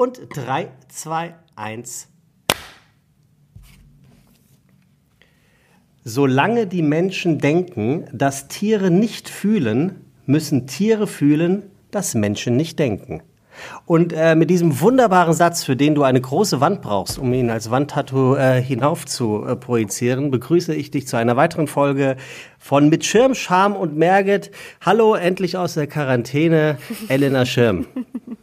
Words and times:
Und 0.00 0.18
3, 0.34 0.68
2, 0.88 1.34
1. 1.56 2.08
Solange 6.04 6.66
die 6.66 6.80
Menschen 6.80 7.38
denken, 7.38 8.06
dass 8.10 8.48
Tiere 8.48 8.90
nicht 8.90 9.28
fühlen, 9.28 10.06
müssen 10.24 10.66
Tiere 10.66 11.06
fühlen, 11.06 11.64
dass 11.90 12.14
Menschen 12.14 12.56
nicht 12.56 12.78
denken. 12.78 13.22
Und 13.84 14.14
äh, 14.14 14.36
mit 14.36 14.48
diesem 14.48 14.80
wunderbaren 14.80 15.34
Satz, 15.34 15.64
für 15.64 15.76
den 15.76 15.94
du 15.94 16.02
eine 16.02 16.22
große 16.22 16.62
Wand 16.62 16.80
brauchst, 16.80 17.18
um 17.18 17.30
ihn 17.34 17.50
als 17.50 17.70
Wandtattoo 17.70 18.36
äh, 18.36 18.62
hinauf 18.62 19.04
zu 19.04 19.44
äh, 19.44 19.54
projizieren, 19.54 20.30
begrüße 20.30 20.74
ich 20.74 20.90
dich 20.90 21.06
zu 21.08 21.18
einer 21.18 21.36
weiteren 21.36 21.66
Folge 21.66 22.16
von 22.58 22.88
Mit 22.88 23.04
Schirm, 23.04 23.34
Scham 23.34 23.76
und 23.76 23.98
Merget. 23.98 24.50
Hallo, 24.80 25.14
endlich 25.14 25.58
aus 25.58 25.74
der 25.74 25.88
Quarantäne, 25.88 26.78
Elena 27.08 27.44
Schirm. 27.44 27.84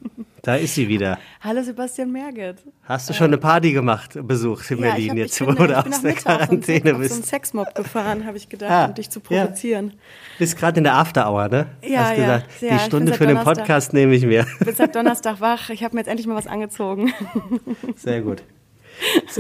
Da 0.48 0.56
ist 0.56 0.76
sie 0.76 0.88
wieder. 0.88 1.20
Hallo 1.42 1.62
Sebastian 1.62 2.10
Merget. 2.10 2.60
Hast 2.86 3.10
du 3.10 3.14
schon 3.14 3.28
eine 3.28 3.38
Party 3.38 3.74
gemacht, 3.74 4.18
besucht 4.26 4.72
in 4.72 4.78
Ja, 4.78 4.92
Berlin 4.92 5.04
ich 5.04 5.10
hab, 5.10 5.18
jetzt, 5.18 5.42
ich 5.42 5.46
wo 5.46 5.52
bin, 5.52 5.56
du 5.68 5.74
ich 5.74 5.84
bin 5.84 5.94
aus 5.94 6.02
der 6.02 6.12
auf 6.14 6.20
so 6.20 6.24
Quarantäne 6.24 6.64
Sex- 6.64 6.78
auf 6.78 6.84
so 6.86 6.94
einen 6.94 7.00
bist? 7.20 7.26
Sexmob 7.26 7.76
gefahren, 7.76 8.26
habe 8.26 8.38
ich 8.38 8.48
gedacht, 8.48 8.72
Ah, 8.72 8.86
um 8.86 8.94
dich 8.94 9.10
zu 9.10 9.20
ja. 9.30 9.44
provozieren. 9.44 9.94
Bist 10.40 10.58
gerade 10.58 10.78
in 10.78 10.86
der 10.86 10.94
After-Hour, 10.96 11.50
ne? 11.50 11.68
Ja, 11.82 12.00
Hast 12.00 12.10
ja, 12.12 12.16
gesagt, 12.16 12.46
ja, 12.48 12.60
die 12.62 12.66
ich 12.68 12.70
bin 12.70 12.80
Stunde 12.80 13.12
für 13.14 13.28
den 13.28 13.36
Donnerstag. 13.36 13.56
Podcast 13.58 13.92
nehme 13.92 14.16
ich 14.16 14.26
mir. 14.26 14.48
Ich 14.62 14.66
bin 14.66 14.74
seit 14.74 14.96
Donnerstag 14.96 15.42
wach. 15.42 15.70
Ich 15.70 15.84
habe 15.84 15.94
mir 15.96 16.00
jetzt 16.00 16.08
endlich 16.08 16.28
mal 16.28 16.36
was 16.36 16.48
angezogen. 16.48 17.12
Sehr 17.98 18.22
gut. 18.22 18.42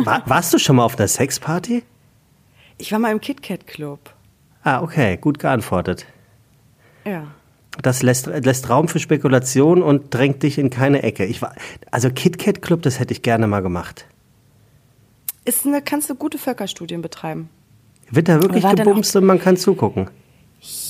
War, 0.03 0.23
warst 0.29 0.53
du 0.53 0.59
schon 0.59 0.76
mal 0.76 0.84
auf 0.84 0.98
einer 0.99 1.07
Sexparty? 1.07 1.84
Ich 2.79 2.91
war 2.91 2.99
mal 2.99 3.13
im 3.13 3.21
KitKat 3.21 3.65
Club. 3.65 4.13
Ah, 4.62 4.81
okay, 4.81 5.15
gut 5.15 5.39
geantwortet. 5.39 6.05
Ja. 7.05 7.27
Das 7.81 8.02
lässt, 8.02 8.27
lässt 8.27 8.70
Raum 8.70 8.88
für 8.88 8.99
Spekulation 8.99 9.81
und 9.84 10.13
drängt 10.13 10.44
dich 10.44 10.58
in 10.58 10.70
keine 10.70 11.04
Ecke. 11.04 11.26
Ich 11.26 11.41
war, 11.41 11.54
also 11.91 12.09
KitKat 12.09 12.62
Club, 12.62 12.81
das 12.81 12.99
hätte 12.99 13.13
ich 13.13 13.22
gerne 13.22 13.48
mal 13.48 13.62
gemacht. 13.62 14.05
Ist 15.46 15.65
eine, 15.65 15.82
kannst 15.82 16.10
du 16.10 16.16
gute 16.16 16.38
Völkerstudien 16.38 17.01
betreiben? 17.01 17.49
Wird 18.10 18.29
da 18.29 18.41
wirklich 18.41 18.68
gebumst 18.68 19.16
und 19.16 19.26
man 19.26 19.40
kann 19.40 19.57
zugucken? 19.57 20.10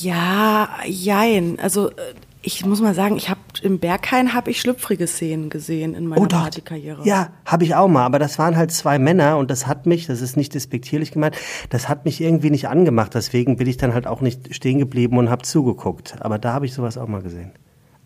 Ja, 0.00 0.68
jein. 0.86 1.58
Also 1.60 1.90
äh, 1.90 2.14
ich 2.42 2.64
muss 2.64 2.80
mal 2.80 2.94
sagen, 2.94 3.16
ich 3.16 3.28
habe 3.28 3.40
im 3.62 3.78
Berghain 3.78 4.34
habe 4.34 4.50
ich 4.50 4.60
schlüpfrige 4.60 5.06
Szenen 5.06 5.50
gesehen 5.50 5.94
in 5.94 6.06
meiner 6.06 6.26
Partykarriere. 6.26 7.00
Oh 7.02 7.04
Ja, 7.06 7.30
habe 7.44 7.64
ich 7.64 7.74
auch 7.74 7.88
mal, 7.88 8.04
aber 8.04 8.18
das 8.18 8.38
waren 8.38 8.56
halt 8.56 8.70
zwei 8.72 8.98
Männer 8.98 9.38
und 9.38 9.50
das 9.50 9.66
hat 9.66 9.86
mich, 9.86 10.06
das 10.06 10.20
ist 10.20 10.36
nicht 10.36 10.54
despektierlich 10.54 11.12
gemeint, 11.12 11.36
das 11.70 11.88
hat 11.88 12.04
mich 12.04 12.20
irgendwie 12.20 12.50
nicht 12.50 12.68
angemacht, 12.68 13.14
deswegen 13.14 13.56
bin 13.56 13.66
ich 13.68 13.76
dann 13.76 13.94
halt 13.94 14.06
auch 14.06 14.20
nicht 14.20 14.54
stehen 14.54 14.78
geblieben 14.78 15.18
und 15.18 15.30
habe 15.30 15.42
zugeguckt. 15.42 16.16
Aber 16.20 16.38
da 16.38 16.52
habe 16.52 16.66
ich 16.66 16.74
sowas 16.74 16.98
auch 16.98 17.08
mal 17.08 17.22
gesehen. 17.22 17.52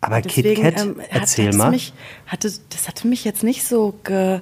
Aber 0.01 0.19
Deswegen, 0.19 0.61
KitKat, 0.61 0.81
ähm, 0.85 0.95
hat- 0.99 1.07
erzähl 1.21 1.53
mal. 1.53 1.69
Mich, 1.71 1.93
hatte, 2.27 2.51
das 2.71 2.89
hatte 2.89 3.07
mich 3.07 3.23
jetzt 3.23 3.41
nicht 3.41 3.63
so 3.65 3.93
ge, 4.03 4.41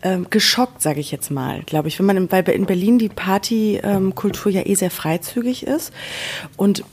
ähm, 0.00 0.28
geschockt, 0.30 0.80
sage 0.80 0.98
ich 0.98 1.10
jetzt 1.10 1.30
mal, 1.30 1.60
glaube 1.64 1.88
ich. 1.88 1.98
Wenn 1.98 2.06
man, 2.06 2.16
in- 2.16 2.32
weil 2.32 2.48
in 2.48 2.64
Berlin 2.64 2.98
die 2.98 3.10
Partykultur 3.10 4.50
ja 4.50 4.62
eh 4.64 4.74
sehr 4.74 4.90
freizügig 4.90 5.66
ist. 5.66 5.92
Und 6.56 6.84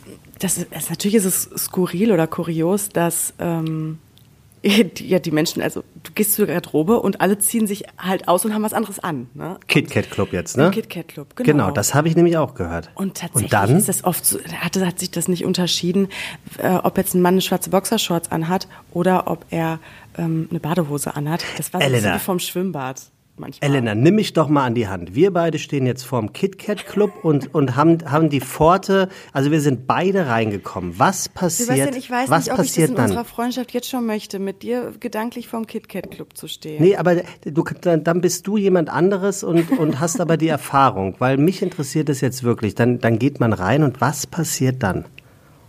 das 0.44 0.58
ist, 0.58 0.90
natürlich 0.90 1.16
ist 1.16 1.26
es 1.26 1.50
skurril 1.66 2.12
oder 2.12 2.28
kurios, 2.28 2.90
dass 2.90 3.34
ähm, 3.40 4.00
die, 4.64 5.08
ja 5.08 5.20
die 5.20 5.32
Menschen, 5.32 5.62
also 5.62 5.84
du 6.04 6.12
gehst 6.14 6.34
zur 6.34 6.48
Garderobe 6.48 7.00
und 7.00 7.22
alle 7.22 7.38
ziehen 7.40 7.68
sich 7.68 7.84
halt 7.98 8.28
aus 8.28 8.44
und 8.46 8.54
haben 8.54 8.64
was 8.64 8.74
anderes 8.74 9.00
an. 9.00 9.28
Ne? 9.34 9.58
KitKat 9.68 10.10
Club 10.10 10.34
jetzt, 10.34 10.58
ne? 10.58 10.66
Im 10.66 10.72
KitKat 10.72 11.08
Club, 11.08 11.36
genau. 11.36 11.52
Genau, 11.52 11.72
das 11.72 11.94
habe 11.94 12.08
ich 12.08 12.16
nämlich 12.16 12.38
auch 12.38 12.56
gehört. 12.56 12.90
Und 12.96 13.18
tatsächlich 13.18 13.44
Und 13.44 13.54
dann? 13.54 13.78
ist 13.78 13.90
das 13.90 14.04
oft 14.04 14.26
so, 14.26 14.40
hat, 14.44 14.76
hat 14.78 15.00
sich 15.00 15.12
das 15.12 15.28
nicht 15.28 15.46
unterschieden, 15.46 16.10
äh, 16.58 16.70
ob 16.70 16.98
jetzt 16.98 17.14
ein 17.14 17.22
Mann 17.22 17.36
eine 17.36 17.42
schwarze 17.42 17.70
Boxershorts 17.70 18.32
anhat 18.32 18.68
oder 18.92 19.28
ob 19.28 19.46
er 19.52 19.80
ähm, 20.18 20.48
eine 20.50 20.60
Badehose 20.60 21.16
anhat. 21.16 21.44
Das 21.58 21.74
war 21.74 21.82
so 21.82 21.88
Elena. 21.88 22.16
wie 22.16 22.20
vom 22.20 22.40
Schwimmbad 22.40 23.11
manchmal. 23.38 23.70
Elena, 23.70 23.96
nimm 23.96 24.16
mich 24.16 24.34
doch 24.34 24.48
mal 24.48 24.66
an 24.66 24.76
die 24.76 24.88
Hand. 24.88 25.16
Wir 25.16 25.32
beide 25.32 25.60
stehen 25.60 25.86
jetzt 25.86 26.04
vorm 26.04 26.34
KitKat 26.34 26.86
Club 26.86 27.24
und, 27.24 27.54
und 27.54 27.76
haben, 27.76 28.00
haben 28.10 28.30
die 28.30 28.42
Pforte, 28.42 29.10
also 29.34 29.52
wir 29.52 29.62
sind 29.62 29.88
beide 29.88 30.28
reingekommen. 30.28 30.98
Was 30.98 31.30
passiert, 31.30 31.70
Sebastian, 31.70 31.98
ich 31.98 32.12
weiß 32.12 32.30
was 32.30 32.46
nicht, 32.46 32.54
ob 32.54 32.60
ich 32.60 32.66
das 32.66 32.68
passiert 32.68 32.90
in 32.90 32.96
dann? 32.96 33.06
unserer 33.06 33.26
Freundschaft 33.26 33.72
jetzt 33.72 33.90
schon 33.90 34.06
möchte, 34.06 34.40
mit 34.40 34.64
dir 34.64 34.94
gedanklich 35.00 35.48
vorm 35.48 35.68
KitKat 35.68 36.12
Club 36.12 36.38
zu 36.38 36.48
stehen. 36.48 36.82
Nee, 36.82 36.96
aber 36.96 37.18
du, 37.44 37.64
dann, 37.82 38.04
dann 38.04 38.22
bist 38.22 38.48
du 38.48 38.58
jemand 38.58 38.90
anderes 38.90 39.44
und, 39.44 39.72
und 39.78 40.00
hast 40.00 40.22
aber 40.22 40.38
die 40.38 40.48
Erfahrung, 40.48 41.16
weil 41.20 41.38
mich 41.38 41.62
interessiert 41.62 42.10
es 42.10 42.22
jetzt 42.22 42.44
wirklich. 42.44 42.76
Dann, 42.76 43.00
dann 43.00 43.20
geht 43.20 43.40
man 43.40 43.54
rein 43.54 43.84
und 43.84 44.02
was 44.02 44.28
passiert 44.28 44.84
dann? 44.84 45.06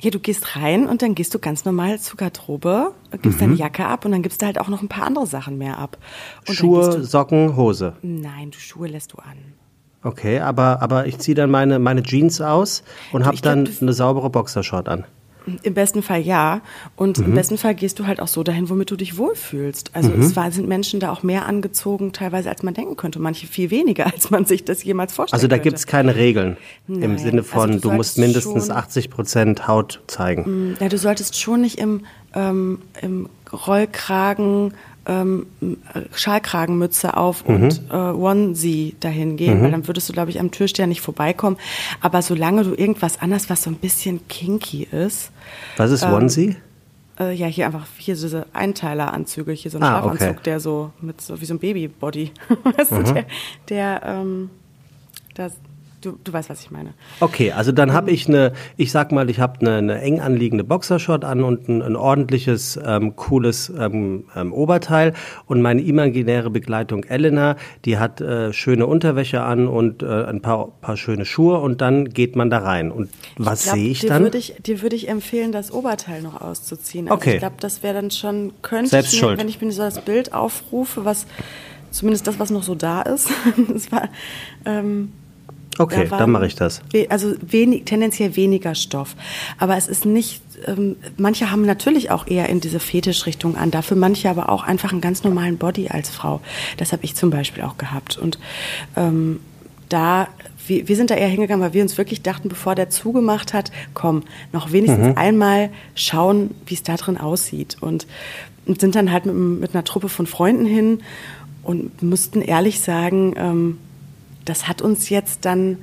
Ja, 0.02 0.10
du 0.10 0.18
gehst 0.18 0.56
rein 0.56 0.86
und 0.88 1.00
dann 1.00 1.14
gehst 1.14 1.32
du 1.32 1.38
ganz 1.38 1.64
normal 1.64 2.00
zur 2.00 2.16
Garderobe, 2.16 2.92
gibst 3.22 3.36
Mhm. 3.38 3.40
deine 3.40 3.54
Jacke 3.54 3.86
ab 3.86 4.04
und 4.04 4.10
dann 4.12 4.22
gibst 4.22 4.42
du 4.42 4.46
halt 4.46 4.58
auch 4.58 4.66
noch 4.68 4.82
ein 4.82 4.88
paar 4.88 5.06
andere 5.06 5.26
Sachen 5.26 5.58
mehr 5.58 5.78
ab. 5.78 5.96
Und 6.48 6.54
Schuhe, 6.54 6.96
gehst 6.98 7.10
Socken, 7.12 7.56
Hose. 7.56 7.94
du, 8.02 8.08
nein, 8.08 8.50
du 8.50 8.58
Schuhe 8.58 8.88
lässt 8.88 9.12
du 9.12 9.18
an. 9.18 9.38
Okay, 10.02 10.40
aber, 10.40 10.82
aber 10.82 11.06
ich 11.06 11.18
ziehe 11.18 11.36
dann 11.36 11.50
meine, 11.52 11.78
meine 11.78 12.02
Jeans 12.02 12.40
aus 12.40 12.82
und 13.12 13.20
Du, 13.20 13.26
habe 13.26 13.36
glaub, 13.36 13.44
dann 13.54 13.64
du- 13.66 13.70
eine 13.80 13.92
saubere 13.92 14.28
Boxershort 14.30 14.88
an. 14.88 15.04
Im 15.62 15.74
besten 15.74 16.02
Fall 16.02 16.20
ja. 16.20 16.60
Und 16.96 17.18
Mhm. 17.18 17.24
im 17.26 17.34
besten 17.34 17.58
Fall 17.58 17.74
gehst 17.74 17.98
du 17.98 18.06
halt 18.06 18.20
auch 18.20 18.28
so 18.28 18.42
dahin, 18.42 18.68
womit 18.70 18.90
du 18.90 18.96
dich 18.96 19.16
wohlfühlst. 19.18 19.90
Also 19.94 20.10
Mhm. 20.10 20.20
es 20.22 20.36
war, 20.36 20.50
sind 20.52 20.68
Menschen 20.68 21.00
da 21.00 21.10
auch 21.12 21.22
mehr 21.22 21.46
angezogen, 21.46 22.12
teilweise 22.12 22.48
als 22.48 22.62
man 22.62 22.74
denken 22.74 22.96
könnte. 22.96 23.18
Manche 23.18 23.46
viel 23.46 23.70
weniger, 23.70 24.06
als 24.12 24.30
man 24.30 24.44
sich 24.44 24.64
das 24.64 24.84
jemals 24.84 25.12
vorstellen 25.12 25.36
Also 25.38 25.48
da 25.48 25.56
könnte. 25.56 25.70
gibt's 25.70 25.86
keine 25.86 26.14
Regeln 26.16 26.56
im 26.88 27.00
Nein, 27.00 27.18
Sinne 27.18 27.42
von, 27.42 27.70
also 27.72 27.80
du 27.80 27.88
du, 27.90 27.94
musst 27.94 28.18
mindestens 28.18 28.66
schon- 28.66 28.76
80 28.76 29.10
Prozent 29.10 29.66
Haut 29.68 30.00
zeigen. 30.06 30.76
Ja, 30.80 30.88
du 30.88 30.98
solltest 30.98 31.40
schon 31.40 31.60
nicht 31.62 31.78
im, 31.78 32.02
ähm, 32.34 32.78
im 33.00 33.28
Rollkragen, 33.52 34.74
ähm, 35.06 35.46
Schalkragenmütze 36.14 37.16
auf 37.16 37.46
Mhm. 37.48 37.54
und 37.54 37.82
äh, 37.90 37.94
Onesie 37.96 38.96
dahin 39.00 39.36
gehen, 39.36 39.62
weil 39.62 39.70
dann 39.70 39.86
würdest 39.86 40.08
du, 40.08 40.12
glaube 40.12 40.30
ich, 40.30 40.38
am 40.40 40.50
Türsteher 40.50 40.86
nicht 40.86 41.00
vorbeikommen. 41.00 41.56
Aber 42.00 42.22
solange 42.22 42.64
du 42.64 42.74
irgendwas 42.74 43.20
anderes, 43.20 43.50
was 43.50 43.62
so 43.64 43.70
ein 43.70 43.76
bisschen 43.76 44.26
kinky 44.28 44.84
ist, 44.90 45.30
Was 45.76 45.90
ist 45.90 46.02
Ähm, 46.02 46.12
Onesie? 46.12 46.56
Äh, 47.20 47.34
ja, 47.34 47.46
hier 47.46 47.66
einfach, 47.66 47.86
hier 47.98 48.14
diese 48.14 48.46
Einteileranzüge, 48.52 49.52
hier 49.52 49.70
so 49.70 49.78
ein 49.78 49.82
Ah, 49.84 50.00
Schlafanzug, 50.00 50.30
okay. 50.30 50.40
der 50.44 50.60
so 50.60 50.92
mit 51.00 51.20
so 51.20 51.40
wie 51.40 51.44
so 51.44 51.54
ein 51.54 51.58
Babybody, 51.58 52.30
weißt 52.76 52.92
Mhm. 52.92 53.04
du, 53.04 53.12
der, 53.12 53.24
der 53.68 54.02
ähm, 54.04 54.50
das, 55.34 55.52
du, 56.02 56.18
du 56.22 56.32
weißt, 56.32 56.50
was 56.50 56.60
ich 56.60 56.70
meine. 56.70 56.94
Okay, 57.20 57.52
also 57.52 57.72
dann 57.72 57.92
habe 57.92 58.10
ich 58.10 58.28
eine, 58.28 58.52
ich 58.76 58.92
sag 58.92 59.12
mal, 59.12 59.30
ich 59.30 59.40
habe 59.40 59.60
eine, 59.60 59.76
eine 59.76 60.00
eng 60.02 60.20
anliegende 60.20 60.64
Boxershort 60.64 61.24
an 61.24 61.42
und 61.42 61.68
ein, 61.68 61.80
ein 61.80 61.96
ordentliches, 61.96 62.78
ähm, 62.84 63.16
cooles 63.16 63.72
ähm, 63.78 64.24
ähm, 64.36 64.52
Oberteil 64.52 65.14
und 65.46 65.62
meine 65.62 65.80
imaginäre 65.80 66.50
Begleitung 66.50 67.04
Elena, 67.04 67.56
die 67.86 67.98
hat 67.98 68.20
äh, 68.20 68.52
schöne 68.52 68.86
Unterwäsche 68.86 69.42
an 69.42 69.68
und 69.68 70.02
äh, 70.02 70.24
ein 70.24 70.42
paar, 70.42 70.68
paar 70.80 70.96
schöne 70.96 71.24
Schuhe 71.24 71.58
und 71.58 71.80
dann 71.80 72.10
geht 72.10 72.36
man 72.36 72.50
da 72.50 72.58
rein. 72.58 72.92
Und 72.92 73.08
was 73.38 73.64
sehe 73.64 73.88
ich 73.88 74.00
dir 74.00 74.08
dann? 74.08 74.22
Würde 74.24 74.38
ich, 74.38 74.54
dir 74.62 74.82
würde 74.82 74.96
ich 74.96 75.08
empfehlen, 75.08 75.52
das 75.52 75.72
Oberteil 75.72 76.20
noch 76.20 76.40
auszuziehen. 76.40 77.08
Also 77.08 77.22
Okay. 77.22 77.34
Ich 77.34 77.38
glaube, 77.38 77.56
das 77.60 77.82
wäre 77.82 77.94
dann 77.94 78.10
schon, 78.10 78.52
könnte 78.62 78.90
Selbst 78.90 79.14
ich 79.14 79.22
mir, 79.22 79.38
wenn 79.38 79.48
ich 79.48 79.60
mir 79.60 79.70
so 79.70 79.82
das 79.82 80.00
Bild 80.00 80.32
aufrufe, 80.32 81.04
was 81.04 81.26
zumindest 81.92 82.26
das, 82.26 82.38
was 82.38 82.50
noch 82.50 82.62
so 82.62 82.74
da 82.74 83.02
ist, 83.02 83.30
das 83.68 83.92
war, 83.92 84.08
ähm, 84.64 85.12
okay, 85.78 86.06
da 86.08 86.18
dann 86.18 86.30
mache 86.30 86.46
ich 86.46 86.54
das. 86.54 86.82
Also 87.08 87.34
wenig, 87.40 87.84
tendenziell 87.84 88.36
weniger 88.36 88.74
Stoff. 88.74 89.16
Aber 89.58 89.76
es 89.76 89.88
ist 89.88 90.04
nicht, 90.04 90.42
ähm, 90.66 90.96
manche 91.16 91.50
haben 91.50 91.64
natürlich 91.64 92.10
auch 92.10 92.26
eher 92.26 92.48
in 92.48 92.60
diese 92.60 92.80
Fetischrichtung 92.80 93.56
an, 93.56 93.70
dafür 93.70 93.96
manche 93.96 94.28
aber 94.28 94.48
auch 94.48 94.64
einfach 94.64 94.92
einen 94.92 95.00
ganz 95.00 95.24
normalen 95.24 95.58
Body 95.58 95.88
als 95.88 96.10
Frau. 96.10 96.40
Das 96.76 96.92
habe 96.92 97.04
ich 97.04 97.14
zum 97.14 97.30
Beispiel 97.30 97.62
auch 97.62 97.78
gehabt. 97.78 98.18
Und 98.18 98.38
ähm, 98.96 99.40
da, 99.88 100.28
wir, 100.66 100.88
wir 100.88 100.96
sind 100.96 101.10
da 101.10 101.14
eher 101.14 101.28
hingegangen, 101.28 101.62
weil 101.62 101.74
wir 101.74 101.82
uns 101.82 101.98
wirklich 101.98 102.22
dachten, 102.22 102.48
bevor 102.48 102.74
der 102.74 102.88
zugemacht 102.90 103.52
hat, 103.52 103.72
komm, 103.94 104.22
noch 104.52 104.72
wenigstens 104.72 105.08
Mhm. 105.08 105.18
einmal 105.18 105.70
schauen, 105.94 106.50
wie 106.66 106.74
es 106.74 106.82
da 106.82 106.96
drin 106.96 107.18
aussieht. 107.18 107.76
Und, 107.80 108.06
und 108.66 108.80
sind 108.80 108.94
dann 108.94 109.12
halt 109.12 109.26
mit, 109.26 109.34
mit 109.34 109.74
einer 109.74 109.84
Truppe 109.84 110.08
von 110.08 110.26
Freunden 110.26 110.64
hin 110.64 111.00
und 111.62 112.02
mussten 112.02 112.40
ehrlich 112.42 112.80
sagen, 112.80 113.34
ähm, 113.36 113.78
das 114.44 114.68
hat 114.68 114.82
uns 114.82 115.08
jetzt 115.08 115.44
dann, 115.44 115.78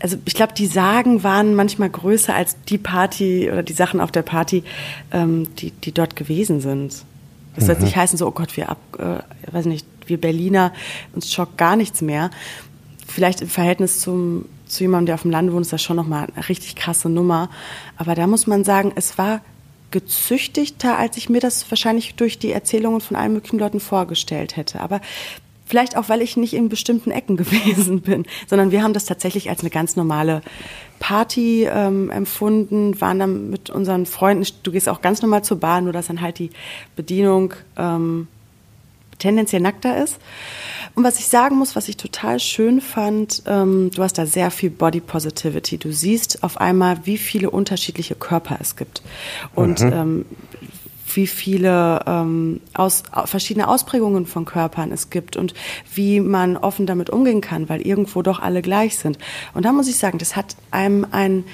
also 0.00 0.16
ich 0.24 0.34
glaube, 0.34 0.52
die 0.54 0.66
Sagen 0.66 1.22
waren 1.22 1.54
manchmal 1.54 1.90
größer 1.90 2.34
als 2.34 2.56
die 2.64 2.78
Party 2.78 3.50
oder 3.50 3.62
die 3.62 3.72
Sachen 3.72 4.00
auf 4.00 4.12
der 4.12 4.22
Party, 4.22 4.64
ähm, 5.12 5.48
die, 5.56 5.70
die 5.70 5.92
dort 5.92 6.16
gewesen 6.16 6.60
sind. 6.60 7.04
Das 7.54 7.66
soll 7.66 7.74
jetzt 7.74 7.84
nicht 7.84 7.96
heißen, 7.96 8.18
so, 8.18 8.26
oh 8.26 8.32
Gott, 8.32 8.56
wir 8.56 8.68
ab, 8.68 8.78
äh, 8.98 9.52
weiß 9.52 9.66
nicht, 9.66 9.86
wir 10.06 10.20
Berliner, 10.20 10.72
uns 11.14 11.32
schockt 11.32 11.56
gar 11.56 11.76
nichts 11.76 12.02
mehr. 12.02 12.30
Vielleicht 13.06 13.42
im 13.42 13.48
Verhältnis 13.48 14.00
zum, 14.00 14.46
zu 14.66 14.82
jemandem, 14.82 15.06
der 15.06 15.14
auf 15.14 15.22
dem 15.22 15.30
Land 15.30 15.52
wohnt, 15.52 15.62
ist 15.62 15.72
das 15.72 15.82
schon 15.82 15.96
nochmal 15.96 16.28
eine 16.34 16.48
richtig 16.48 16.74
krasse 16.74 17.08
Nummer. 17.08 17.48
Aber 17.96 18.14
da 18.14 18.26
muss 18.26 18.46
man 18.46 18.64
sagen, 18.64 18.92
es 18.96 19.18
war 19.18 19.40
gezüchtigter, 19.92 20.98
als 20.98 21.16
ich 21.16 21.28
mir 21.28 21.40
das 21.40 21.70
wahrscheinlich 21.70 22.16
durch 22.16 22.38
die 22.38 22.50
Erzählungen 22.50 23.00
von 23.00 23.16
allen 23.16 23.32
möglichen 23.32 23.60
Leuten 23.60 23.78
vorgestellt 23.78 24.56
hätte. 24.56 24.80
Aber 24.80 25.00
vielleicht 25.64 25.96
auch, 25.96 26.08
weil 26.08 26.22
ich 26.22 26.36
nicht 26.36 26.54
in 26.54 26.68
bestimmten 26.68 27.10
Ecken 27.10 27.36
gewesen 27.38 28.00
bin, 28.00 28.26
sondern 28.46 28.70
wir 28.70 28.82
haben 28.82 28.92
das 28.92 29.04
tatsächlich 29.04 29.50
als 29.50 29.60
eine 29.60 29.70
ganz 29.70 29.96
normale 29.96 30.42
Party 30.98 31.68
ähm, 31.70 32.10
empfunden, 32.10 33.00
waren 33.00 33.18
dann 33.18 33.50
mit 33.50 33.70
unseren 33.70 34.06
Freunden, 34.06 34.46
du 34.62 34.72
gehst 34.72 34.88
auch 34.88 35.02
ganz 35.02 35.22
normal 35.22 35.44
zur 35.44 35.58
Bar, 35.60 35.80
nur 35.80 35.92
dass 35.92 36.06
dann 36.06 36.20
halt 36.20 36.38
die 36.38 36.50
Bedienung 36.96 37.54
ähm, 37.76 38.28
tendenziell 39.18 39.62
nackter 39.62 40.02
ist. 40.02 40.18
Und 40.94 41.02
was 41.02 41.18
ich 41.18 41.26
sagen 41.26 41.56
muss, 41.56 41.74
was 41.74 41.88
ich 41.88 41.96
total 41.96 42.38
schön 42.38 42.80
fand, 42.80 43.42
ähm, 43.46 43.90
du 43.92 44.02
hast 44.02 44.16
da 44.16 44.26
sehr 44.26 44.50
viel 44.50 44.70
Body 44.70 45.00
Positivity. 45.00 45.76
Du 45.76 45.92
siehst 45.92 46.44
auf 46.44 46.60
einmal, 46.60 47.04
wie 47.04 47.18
viele 47.18 47.50
unterschiedliche 47.50 48.14
Körper 48.14 48.58
es 48.60 48.76
gibt. 48.76 49.02
Und 49.54 49.80
mhm. 49.80 49.92
ähm, 49.92 50.24
wie 51.14 51.26
viele 51.26 52.00
ähm, 52.06 52.60
aus, 52.74 53.02
verschiedene 53.24 53.68
Ausprägungen 53.68 54.26
von 54.26 54.44
Körpern 54.44 54.92
es 54.92 55.10
gibt 55.10 55.36
und 55.36 55.54
wie 55.92 56.20
man 56.20 56.56
offen 56.56 56.86
damit 56.86 57.10
umgehen 57.10 57.40
kann, 57.40 57.68
weil 57.68 57.80
irgendwo 57.80 58.22
doch 58.22 58.40
alle 58.40 58.62
gleich 58.62 58.98
sind. 58.98 59.18
Und 59.54 59.64
da 59.64 59.72
muss 59.72 59.88
ich 59.88 59.98
sagen, 59.98 60.18
das 60.18 60.36
hat 60.36 60.56
einem 60.70 61.06
ein 61.10 61.44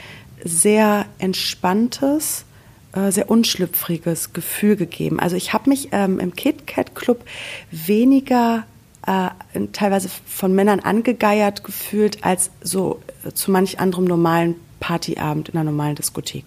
sehr 0.45 1.07
entspanntes, 1.19 2.45
äh, 2.93 3.11
sehr 3.11 3.31
unschlüpfriges 3.31 4.33
Gefühl 4.33 4.77
gegeben. 4.77 5.21
Also 5.21 5.37
ich 5.37 5.53
habe 5.53 5.71
mich 5.71 5.89
ähm, 5.93 6.19
im 6.19 6.35
KitKat 6.35 6.95
Club 6.95 7.25
weniger 7.71 8.65
äh, 9.06 9.29
teilweise 9.73 10.09
von 10.27 10.55
Männern 10.55 10.81
angegeiert 10.81 11.65
gefühlt 11.65 12.25
als 12.25 12.51
so 12.63 13.01
äh, 13.25 13.33
zu 13.33 13.51
manch 13.51 13.81
anderem 13.81 14.05
normalen 14.05 14.56
Partyabend 14.81 15.51
in 15.51 15.56
einer 15.56 15.71
normalen 15.71 15.95
Diskothek. 15.95 16.45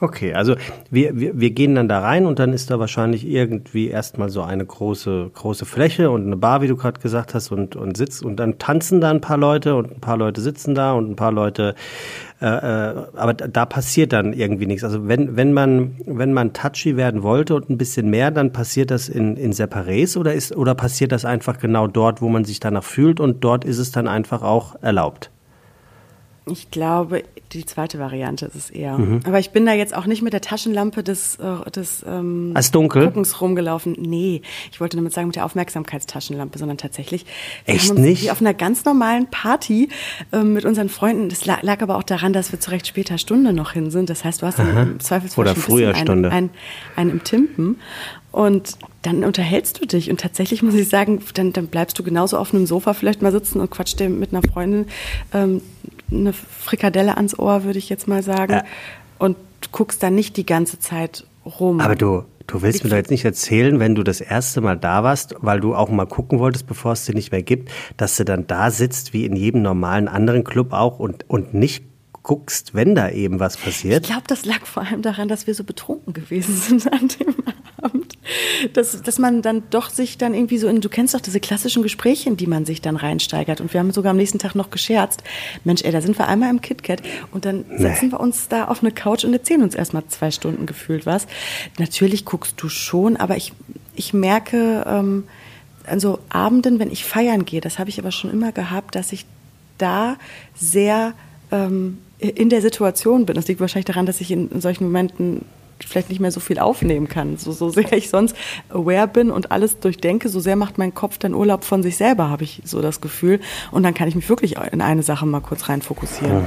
Okay, 0.00 0.32
also 0.32 0.54
wir, 0.90 1.18
wir, 1.18 1.40
wir 1.40 1.50
gehen 1.50 1.74
dann 1.74 1.88
da 1.88 1.98
rein 1.98 2.26
und 2.26 2.38
dann 2.38 2.52
ist 2.52 2.70
da 2.70 2.78
wahrscheinlich 2.78 3.26
irgendwie 3.26 3.88
erstmal 3.88 4.30
so 4.30 4.42
eine 4.42 4.64
große, 4.64 5.32
große 5.34 5.66
Fläche 5.66 6.12
und 6.12 6.24
eine 6.24 6.36
Bar, 6.36 6.62
wie 6.62 6.68
du 6.68 6.76
gerade 6.76 7.00
gesagt 7.00 7.34
hast, 7.34 7.50
und, 7.50 7.74
und 7.74 7.96
sitzt 7.96 8.22
und 8.22 8.36
dann 8.36 8.58
tanzen 8.60 9.00
da 9.00 9.10
ein 9.10 9.20
paar 9.20 9.38
Leute 9.38 9.74
und 9.74 9.90
ein 9.90 10.00
paar 10.00 10.16
Leute 10.16 10.40
sitzen 10.40 10.76
da 10.76 10.92
und 10.92 11.10
ein 11.10 11.16
paar 11.16 11.32
Leute, 11.32 11.74
äh, 12.40 12.46
äh, 12.46 12.94
aber 13.16 13.34
da 13.34 13.66
passiert 13.66 14.12
dann 14.12 14.32
irgendwie 14.34 14.66
nichts. 14.66 14.84
Also 14.84 15.08
wenn, 15.08 15.36
wenn 15.36 15.52
man, 15.52 15.96
wenn 16.06 16.32
man 16.32 16.52
touchy 16.52 16.96
werden 16.96 17.24
wollte 17.24 17.56
und 17.56 17.68
ein 17.68 17.76
bisschen 17.76 18.08
mehr, 18.08 18.30
dann 18.30 18.52
passiert 18.52 18.92
das 18.92 19.08
in, 19.08 19.36
in 19.36 19.52
Separés 19.52 20.16
oder 20.16 20.32
ist, 20.32 20.54
oder 20.54 20.76
passiert 20.76 21.10
das 21.10 21.24
einfach 21.24 21.58
genau 21.58 21.88
dort, 21.88 22.22
wo 22.22 22.28
man 22.28 22.44
sich 22.44 22.60
danach 22.60 22.84
fühlt 22.84 23.18
und 23.18 23.42
dort 23.42 23.64
ist 23.64 23.78
es 23.78 23.90
dann 23.90 24.06
einfach 24.06 24.42
auch 24.42 24.76
erlaubt? 24.80 25.32
Ich 26.46 26.70
glaube, 26.70 27.24
die 27.52 27.64
zweite 27.64 27.98
Variante 27.98 28.46
ist 28.46 28.54
es 28.54 28.70
eher. 28.70 28.98
Mhm. 28.98 29.20
Aber 29.24 29.38
ich 29.38 29.50
bin 29.50 29.64
da 29.64 29.72
jetzt 29.72 29.94
auch 29.94 30.06
nicht 30.06 30.20
mit 30.20 30.32
der 30.32 30.40
Taschenlampe 30.40 31.02
des, 31.02 31.36
äh, 31.36 31.70
des 31.70 32.04
ähm, 32.06 32.52
Als 32.54 32.70
dunkel? 32.70 33.06
Guckens 33.06 33.40
rumgelaufen. 33.40 33.96
Nee, 33.98 34.42
ich 34.70 34.80
wollte 34.80 34.96
damit 34.96 35.12
sagen 35.12 35.28
mit 35.28 35.36
der 35.36 35.46
Aufmerksamkeitstaschenlampe, 35.46 36.58
sondern 36.58 36.76
tatsächlich. 36.76 37.24
Echt 37.64 37.94
nicht? 37.94 38.22
Wie 38.22 38.30
auf 38.30 38.40
einer 38.40 38.54
ganz 38.54 38.84
normalen 38.84 39.28
Party 39.30 39.88
äh, 40.32 40.42
mit 40.42 40.64
unseren 40.66 40.90
Freunden. 40.90 41.30
Das 41.30 41.46
lag, 41.46 41.62
lag, 41.62 41.80
aber 41.80 41.96
auch 41.96 42.02
daran, 42.02 42.32
dass 42.32 42.52
wir 42.52 42.60
zu 42.60 42.70
recht 42.70 42.86
später 42.86 43.16
Stunde 43.16 43.52
noch 43.52 43.72
hin 43.72 43.90
sind. 43.90 44.10
Das 44.10 44.24
heißt, 44.24 44.42
du 44.42 44.46
hast 44.46 44.60
Aha. 44.60 44.82
im 44.82 45.00
Zweifelsfall 45.00 45.44
Oder 45.44 45.54
früher 45.54 45.94
Stunde. 45.94 46.30
Einen, 46.30 46.50
einen, 46.50 46.50
einen 46.96 47.10
im 47.10 47.24
Timpen. 47.24 47.76
Und 48.30 48.76
dann 49.02 49.24
unterhältst 49.24 49.80
du 49.80 49.86
dich. 49.86 50.10
Und 50.10 50.20
tatsächlich 50.20 50.62
muss 50.62 50.74
ich 50.74 50.88
sagen, 50.88 51.22
dann, 51.34 51.52
dann 51.52 51.66
bleibst 51.68 51.98
du 51.98 52.02
genauso 52.02 52.36
auf 52.36 52.52
einem 52.52 52.66
Sofa 52.66 52.92
vielleicht 52.92 53.22
mal 53.22 53.32
sitzen 53.32 53.60
und 53.60 53.70
quatscht 53.70 53.98
dir 54.00 54.10
mit 54.10 54.34
einer 54.34 54.42
Freundin 54.42 54.86
ähm, 55.32 55.62
eine 56.10 56.32
Frikadelle 56.32 57.16
ans 57.16 57.38
Ohr, 57.38 57.64
würde 57.64 57.78
ich 57.78 57.88
jetzt 57.88 58.08
mal 58.08 58.22
sagen. 58.22 58.52
Ja. 58.52 58.64
Und 59.18 59.36
guckst 59.72 60.02
dann 60.02 60.14
nicht 60.14 60.36
die 60.36 60.46
ganze 60.46 60.78
Zeit 60.78 61.26
rum. 61.44 61.80
Aber 61.80 61.96
du, 61.96 62.24
du 62.46 62.62
willst 62.62 62.78
ich 62.78 62.84
mir 62.84 62.90
doch 62.90 62.96
jetzt 62.96 63.10
nicht 63.10 63.24
erzählen, 63.24 63.80
wenn 63.80 63.94
du 63.94 64.02
das 64.02 64.20
erste 64.20 64.60
Mal 64.60 64.76
da 64.76 65.02
warst, 65.02 65.34
weil 65.40 65.60
du 65.60 65.74
auch 65.74 65.90
mal 65.90 66.06
gucken 66.06 66.38
wolltest, 66.38 66.66
bevor 66.66 66.92
es 66.92 67.04
dir 67.04 67.14
nicht 67.14 67.32
mehr 67.32 67.42
gibt, 67.42 67.70
dass 67.96 68.16
du 68.16 68.24
dann 68.24 68.46
da 68.46 68.70
sitzt, 68.70 69.12
wie 69.12 69.24
in 69.24 69.36
jedem 69.36 69.62
normalen 69.62 70.08
anderen 70.08 70.44
Club 70.44 70.72
auch 70.72 70.98
und, 70.98 71.28
und 71.28 71.54
nicht 71.54 71.84
guckst, 72.22 72.74
wenn 72.74 72.94
da 72.94 73.08
eben 73.08 73.40
was 73.40 73.56
passiert? 73.56 74.04
Ich 74.04 74.10
glaube, 74.10 74.26
das 74.26 74.44
lag 74.44 74.66
vor 74.66 74.84
allem 74.84 75.02
daran, 75.02 75.28
dass 75.28 75.46
wir 75.46 75.54
so 75.54 75.64
betrunken 75.64 76.12
gewesen 76.12 76.54
sind 76.56 76.92
an 76.92 77.08
dem 77.08 77.28
Abend. 77.28 77.57
Dass, 78.74 79.00
dass 79.02 79.18
man 79.18 79.40
dann 79.40 79.62
doch 79.70 79.88
sich 79.88 80.18
dann 80.18 80.34
irgendwie 80.34 80.58
so 80.58 80.68
in, 80.68 80.80
du 80.80 80.88
kennst 80.88 81.14
doch 81.14 81.20
diese 81.20 81.40
klassischen 81.40 81.82
Gespräche, 81.82 82.28
in 82.28 82.36
die 82.36 82.46
man 82.46 82.66
sich 82.66 82.82
dann 82.82 82.96
reinsteigert. 82.96 83.60
Und 83.60 83.72
wir 83.72 83.80
haben 83.80 83.92
sogar 83.92 84.10
am 84.10 84.16
nächsten 84.16 84.38
Tag 84.38 84.54
noch 84.54 84.70
gescherzt. 84.70 85.22
Mensch, 85.64 85.82
ey, 85.82 85.92
da 85.92 86.00
sind 86.00 86.18
wir 86.18 86.28
einmal 86.28 86.50
im 86.50 86.60
KitKat 86.60 87.02
und 87.32 87.44
dann 87.44 87.64
nee. 87.68 87.78
setzen 87.78 88.10
wir 88.10 88.20
uns 88.20 88.48
da 88.48 88.66
auf 88.66 88.82
eine 88.82 88.92
Couch 88.92 89.24
und 89.24 89.32
erzählen 89.32 89.62
uns 89.62 89.74
erstmal 89.74 90.06
zwei 90.08 90.30
Stunden 90.30 90.66
gefühlt 90.66 91.06
was. 91.06 91.26
Natürlich 91.78 92.24
guckst 92.24 92.54
du 92.58 92.68
schon, 92.68 93.16
aber 93.16 93.36
ich, 93.36 93.52
ich 93.94 94.12
merke, 94.12 94.84
ähm, 94.86 95.24
an 95.86 96.00
so 96.00 96.18
Abenden, 96.28 96.78
wenn 96.78 96.90
ich 96.90 97.04
feiern 97.04 97.44
gehe, 97.44 97.60
das 97.60 97.78
habe 97.78 97.88
ich 97.90 97.98
aber 97.98 98.12
schon 98.12 98.30
immer 98.30 98.52
gehabt, 98.52 98.94
dass 98.94 99.12
ich 99.12 99.24
da 99.78 100.16
sehr 100.54 101.14
ähm, 101.50 101.98
in 102.18 102.50
der 102.50 102.60
Situation 102.60 103.26
bin. 103.26 103.36
Das 103.36 103.48
liegt 103.48 103.60
wahrscheinlich 103.60 103.86
daran, 103.86 104.06
dass 104.06 104.20
ich 104.20 104.30
in, 104.30 104.50
in 104.50 104.60
solchen 104.60 104.84
Momenten 104.84 105.44
vielleicht 105.86 106.08
nicht 106.08 106.20
mehr 106.20 106.30
so 106.30 106.40
viel 106.40 106.58
aufnehmen 106.58 107.08
kann. 107.08 107.36
So, 107.36 107.52
so 107.52 107.68
sehr 107.70 107.92
ich 107.92 108.10
sonst 108.10 108.36
aware 108.70 109.08
bin 109.08 109.30
und 109.30 109.50
alles 109.50 109.80
durchdenke, 109.80 110.28
so 110.28 110.40
sehr 110.40 110.56
macht 110.56 110.78
mein 110.78 110.94
Kopf 110.94 111.18
dann 111.18 111.34
Urlaub 111.34 111.64
von 111.64 111.82
sich 111.82 111.96
selber, 111.96 112.30
habe 112.30 112.44
ich 112.44 112.62
so 112.64 112.82
das 112.82 113.00
Gefühl. 113.00 113.40
Und 113.70 113.82
dann 113.82 113.94
kann 113.94 114.08
ich 114.08 114.14
mich 114.14 114.28
wirklich 114.28 114.56
in 114.72 114.80
eine 114.80 115.02
Sache 115.02 115.26
mal 115.26 115.40
kurz 115.40 115.68
rein 115.68 115.82
fokussieren. 115.82 116.44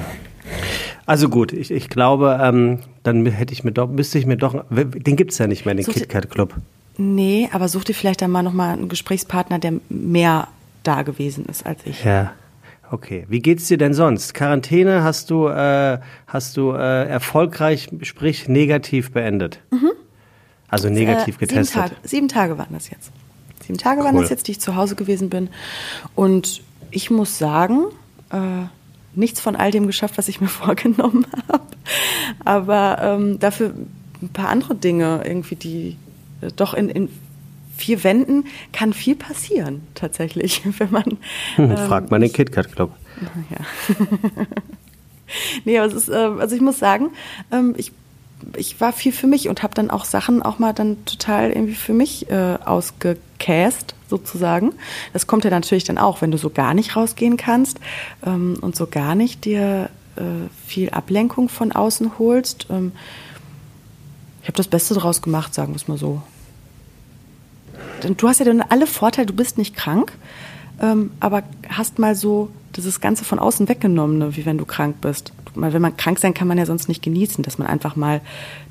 Also 1.06 1.30
gut, 1.30 1.54
ich, 1.54 1.72
ich 1.72 1.90
glaube, 1.90 2.40
ähm, 2.42 2.80
dann 3.04 3.26
hätte 3.26 3.54
ich 3.54 3.64
mir 3.64 3.72
doch, 3.72 3.90
müsste 3.90 4.18
ich 4.18 4.26
mir 4.26 4.38
doch, 4.38 4.66
den 4.70 5.16
gibt 5.16 5.32
es 5.32 5.38
ja 5.38 5.48
nicht 5.48 5.66
mehr, 5.66 5.76
den 5.76 5.86
KitKat 5.86 6.30
Club. 6.30 6.56
Nee, 6.98 7.50
aber 7.52 7.68
such 7.68 7.86
dir 7.86 7.94
vielleicht 7.94 8.22
dann 8.22 8.32
mal 8.32 8.44
nochmal 8.44 8.74
einen 8.74 8.90
Gesprächspartner, 8.90 9.60
der 9.60 9.74
mehr 9.90 10.48
da 10.84 11.04
gewesen 11.04 11.46
ist 11.46 11.66
als 11.66 11.80
ich. 11.86 12.04
Ja. 12.04 12.34
Okay, 12.92 13.26
wie 13.30 13.40
geht's 13.40 13.68
dir 13.68 13.78
denn 13.78 13.94
sonst? 13.94 14.34
Quarantäne 14.34 15.02
hast 15.02 15.30
du, 15.30 15.48
äh, 15.48 16.00
hast 16.28 16.58
du 16.58 16.74
äh, 16.74 17.08
erfolgreich, 17.08 17.88
sprich 18.02 18.50
negativ 18.50 19.12
beendet? 19.12 19.62
Mhm. 19.72 19.92
Also 20.68 20.90
negativ 20.90 21.38
äh, 21.38 21.40
getestet. 21.40 21.74
Sieben 21.74 21.88
Tage, 21.88 21.96
sieben 22.04 22.28
Tage 22.28 22.58
waren 22.58 22.74
das 22.74 22.90
jetzt. 22.90 23.14
Sieben 23.66 23.78
Tage 23.78 24.02
cool. 24.02 24.08
waren 24.08 24.18
das 24.18 24.30
jetzt, 24.30 24.50
die 24.50 24.52
ich 24.52 24.60
zu 24.60 24.76
Hause 24.76 24.96
gewesen 24.96 25.30
bin. 25.30 25.50
Und 26.16 26.64
ich 26.90 27.10
muss 27.10 27.38
sagen, 27.38 27.86
äh, 28.30 28.66
nichts 29.16 29.40
von 29.40 29.56
all 29.56 29.72
dem 29.72 29.88
geschafft, 29.88 30.18
was 30.18 30.28
ich 30.28 30.42
mir 30.42 30.48
vorgenommen 30.50 31.26
habe. 31.50 31.64
Aber 32.44 32.98
ähm, 33.02 33.40
dafür 33.40 33.74
ein 34.22 34.30
paar 34.34 34.50
andere 34.50 34.76
Dinge 34.76 35.22
irgendwie, 35.24 35.56
die 35.56 35.98
äh, 36.42 36.52
doch 36.54 36.74
in, 36.74 36.90
in 36.90 37.08
vier 37.82 38.04
Wänden 38.04 38.46
kann 38.72 38.94
viel 38.94 39.16
passieren, 39.16 39.82
tatsächlich, 39.96 40.62
wenn 40.78 40.92
man. 40.92 41.18
Hm, 41.56 41.72
ähm, 41.72 41.78
fragt 41.78 42.12
man 42.12 42.22
den 42.22 42.32
KitKat 42.32 42.72
Club. 42.72 42.92
Ja. 43.50 43.96
nee, 45.66 45.78
aber 45.78 45.88
es 45.88 45.94
ist, 45.94 46.10
äh, 46.10 46.14
also 46.14 46.56
ich 46.56 46.62
muss 46.62 46.80
sagen, 46.80 47.10
ähm, 47.52 47.74
ich, 47.78 47.92
ich 48.56 48.80
war 48.80 48.94
viel 48.94 49.12
für 49.12 49.28
mich 49.28 49.50
und 49.50 49.64
habe 49.64 49.74
dann 49.74 49.90
auch 49.90 50.06
Sachen 50.06 50.42
auch 50.42 50.60
mal 50.60 50.74
dann 50.74 51.04
total 51.06 51.52
irgendwie 51.52 51.76
für 51.76 51.94
mich 51.94 52.30
äh, 52.30 52.58
ausgecast, 52.64 53.96
sozusagen. 54.08 54.74
Das 55.14 55.26
kommt 55.26 55.44
ja 55.44 55.50
natürlich 55.50 55.84
dann 55.84 55.98
auch, 55.98 56.22
wenn 56.22 56.32
du 56.32 56.38
so 56.38 56.50
gar 56.50 56.74
nicht 56.74 56.96
rausgehen 56.96 57.38
kannst 57.38 57.80
ähm, 58.26 58.58
und 58.62 58.76
so 58.76 58.86
gar 58.86 59.16
nicht 59.16 59.46
dir 59.46 59.90
äh, 60.18 60.22
viel 60.68 60.90
Ablenkung 60.90 61.50
von 61.50 61.72
außen 61.72 62.20
holst. 62.20 62.68
Ähm, 62.70 62.92
ich 64.42 64.48
habe 64.48 64.58
das 64.58 64.68
Beste 64.68 64.94
draus 64.96 65.22
gemacht, 65.22 65.54
sagen 65.54 65.74
wir 65.74 65.78
es 65.78 65.88
mal 65.88 65.98
so 65.98 66.22
du 68.06 68.28
hast 68.28 68.40
ja 68.40 68.46
dann 68.46 68.62
alle 68.62 68.88
Vorteile, 68.88 69.28
du 69.28 69.34
bist 69.34 69.58
nicht 69.58 69.76
krank, 69.76 70.14
ähm, 70.82 71.12
aber 71.20 71.44
hast 71.70 72.00
mal 72.00 72.16
so 72.16 72.50
dieses 72.76 73.02
Ganze 73.02 73.26
von 73.26 73.40
außen 73.40 73.68
weggenommen, 73.70 74.18
ne, 74.18 74.36
wie 74.36 74.46
wenn 74.46 74.58
du 74.58 74.66
krank 74.66 74.98
bist. 75.02 75.34
Wenn 75.54 75.82
man 75.82 75.98
krank 75.98 76.20
sein 76.20 76.34
kann 76.34 76.48
man 76.48 76.58
ja 76.58 76.66
sonst 76.66 76.88
nicht 76.88 77.04
genießen, 77.04 77.44
dass 77.44 77.58
man 77.58 77.68
einfach 77.68 77.98
mal 77.98 78.22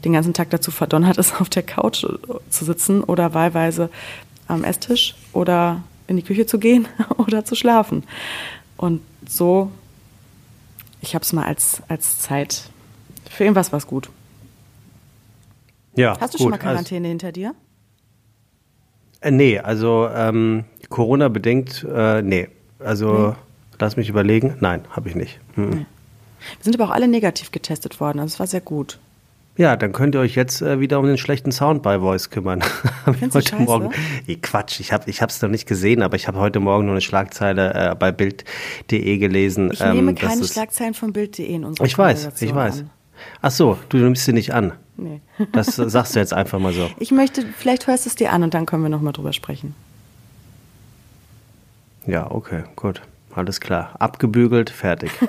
den 0.05 0.15
ganzen 0.15 0.33
Tag 0.33 0.49
dazu 0.51 0.71
verdonnert 0.71 1.19
ist, 1.19 1.35
auf 1.41 1.49
der 1.49 1.63
Couch 1.63 2.05
äh, 2.05 2.09
zu 2.49 2.65
sitzen 2.65 3.03
oder 3.03 3.35
wahlweise 3.35 3.91
am 4.49 4.65
Esstisch 4.65 5.15
oder 5.33 5.83
in 6.07 6.17
die 6.17 6.23
Küche 6.23 6.47
zu 6.47 6.59
gehen 6.59 6.89
oder 7.19 7.45
zu 7.45 7.55
schlafen. 7.55 8.05
Und 8.77 9.03
so, 9.27 9.71
ich 11.03 11.15
habe 11.15 11.23
es 11.23 11.33
mal 11.33 11.45
als, 11.45 11.83
als 11.89 12.19
Zeit, 12.21 12.71
für 13.29 13.45
irgendwas 13.45 13.73
war 13.73 13.79
es 13.79 13.87
gut. 13.87 14.11
Ja, 15.97 16.19
Hast 16.19 16.35
du 16.35 16.39
gut. 16.39 16.45
schon 16.45 16.51
mal 16.51 16.59
Quarantäne 16.59 17.07
also, 17.07 17.11
hinter 17.11 17.33
dir? 17.33 17.55
Äh, 19.21 19.31
nee, 19.31 19.59
also 19.59 20.09
ähm, 20.15 20.65
Corona 20.89 21.29
bedingt, 21.29 21.87
äh, 21.93 22.23
nee. 22.23 22.49
Also 22.79 23.09
mhm. 23.09 23.35
lass 23.79 23.97
mich 23.97 24.09
überlegen. 24.09 24.57
Nein, 24.61 24.83
habe 24.91 25.09
ich 25.09 25.15
nicht. 25.15 25.41
Mhm. 25.57 25.71
Nee. 25.71 25.87
Wir 26.57 26.65
sind 26.65 26.75
aber 26.75 26.91
auch 26.91 26.95
alle 26.95 27.09
negativ 27.09 27.53
getestet 27.53 28.01
worden, 28.01 28.19
also 28.19 28.35
es 28.35 28.41
war 28.41 28.47
sehr 28.47 28.63
gut. 28.63 28.99
Ja, 29.57 29.77
dann 29.77 29.93
könnt 29.93 30.15
ihr 30.15 30.21
euch 30.21 30.37
jetzt 30.37 30.63
äh, 30.63 30.81
wieder 30.81 30.99
um 30.99 31.05
den 31.05 31.19
schlechten 31.19 31.53
Sound 31.53 31.83
bei 31.83 31.99
Voice 31.99 32.31
kümmern. 32.31 32.63
Heute 33.07 33.57
du 33.57 33.63
Morgen. 33.63 33.91
Nee, 34.27 34.37
Quatsch, 34.37 34.81
ich 34.81 34.93
habe 34.93 35.11
ich 35.11 35.21
es 35.21 35.43
noch 35.43 35.51
nicht 35.51 35.67
gesehen, 35.67 36.03
aber 36.03 36.17
ich 36.17 36.29
habe 36.29 36.39
heute 36.39 36.61
Morgen 36.61 36.87
nur 36.87 36.95
eine 36.95 37.03
Schlagzeile 37.03 37.75
äh, 37.75 37.95
bei 37.95 38.11
Bild.de 38.11 39.19
gelesen. 39.19 39.71
Ich 39.73 39.83
ähm, 39.83 39.93
nehme 39.93 40.15
keine 40.15 40.45
Schlagzeilen 40.45 40.95
von 40.95 41.13
Bild.de 41.13 41.45
in 41.45 41.65
unserer 41.65 41.85
Ich 41.85 41.99
weiß, 41.99 42.41
ich 42.41 42.55
weiß. 42.55 42.81
An. 42.81 42.91
Ach 43.43 43.51
so, 43.51 43.79
du 43.89 43.99
nimmst 43.99 44.25
sie 44.25 44.33
nicht 44.33 44.55
an. 44.55 44.73
Nee. 44.97 45.21
Das 45.53 45.77
sagst 45.77 46.15
du 46.15 46.19
jetzt 46.19 46.35
einfach 46.35 46.59
mal 46.59 46.73
so. 46.73 46.91
Ich 46.99 47.11
möchte, 47.11 47.45
vielleicht 47.57 47.87
hörst 47.87 48.05
du 48.05 48.11
es 48.11 48.15
dir 48.15 48.33
an 48.33 48.43
und 48.43 48.55
dann 48.55 48.67
können 48.67 48.83
wir 48.83 48.91
nochmal 48.91 49.13
drüber 49.13 49.33
sprechen. 49.33 49.75
Ja, 52.07 52.31
okay, 52.31 52.65
gut. 52.77 53.03
Alles 53.35 53.61
klar. 53.61 53.95
Abgebügelt, 53.99 54.71
fertig. 54.71 55.11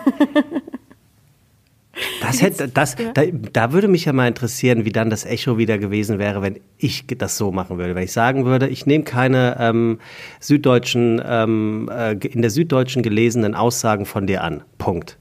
Das 2.22 2.42
hätte, 2.42 2.70
das, 2.70 2.96
ja. 2.98 3.12
da, 3.12 3.24
da, 3.26 3.74
würde 3.74 3.88
mich 3.88 4.06
ja 4.06 4.14
mal 4.14 4.28
interessieren, 4.28 4.86
wie 4.86 4.92
dann 4.92 5.10
das 5.10 5.26
Echo 5.26 5.58
wieder 5.58 5.78
gewesen 5.78 6.20
wäre, 6.20 6.42
wenn 6.42 6.60
ich 6.78 7.06
das 7.18 7.38
so 7.38 7.52
machen 7.52 7.78
würde. 7.78 7.96
Wenn 7.96 8.04
ich 8.04 8.14
sagen 8.14 8.46
würde, 8.46 8.70
ich 8.70 8.86
nehme 8.86 9.04
keine 9.04 9.58
ähm, 9.60 10.00
süddeutschen, 10.40 11.22
ähm, 11.24 11.90
äh, 11.92 12.14
in 12.14 12.42
der 12.42 12.50
Süddeutschen 12.50 13.04
gelesenen 13.04 13.56
Aussagen 13.56 14.06
von 14.06 14.26
dir 14.26 14.44
an. 14.44 14.64
Punkt. 14.78 15.18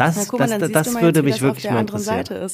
Das, 0.00 0.32
mal, 0.32 0.58
das, 0.58 0.72
das 0.72 1.02
würde 1.02 1.22
mich 1.22 1.42
wirklich 1.42 1.70
mal 1.70 1.80
interessieren. 1.80 2.50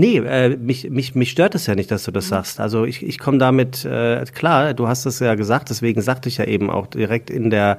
Nee, 0.00 0.18
äh, 0.18 0.56
mich, 0.56 0.88
mich, 0.90 1.16
mich 1.16 1.32
stört 1.32 1.56
es 1.56 1.66
ja 1.66 1.74
nicht, 1.74 1.90
dass 1.90 2.04
du 2.04 2.12
das 2.12 2.26
mhm. 2.26 2.28
sagst. 2.28 2.60
Also 2.60 2.84
ich, 2.84 3.02
ich 3.04 3.18
komme 3.18 3.38
damit, 3.38 3.84
äh, 3.84 4.24
klar, 4.32 4.72
du 4.72 4.86
hast 4.86 5.06
es 5.06 5.18
ja 5.18 5.34
gesagt, 5.34 5.70
deswegen 5.70 6.02
sagte 6.02 6.28
ich 6.28 6.36
ja 6.36 6.44
eben 6.44 6.70
auch 6.70 6.86
direkt 6.86 7.30
in 7.30 7.50
der 7.50 7.78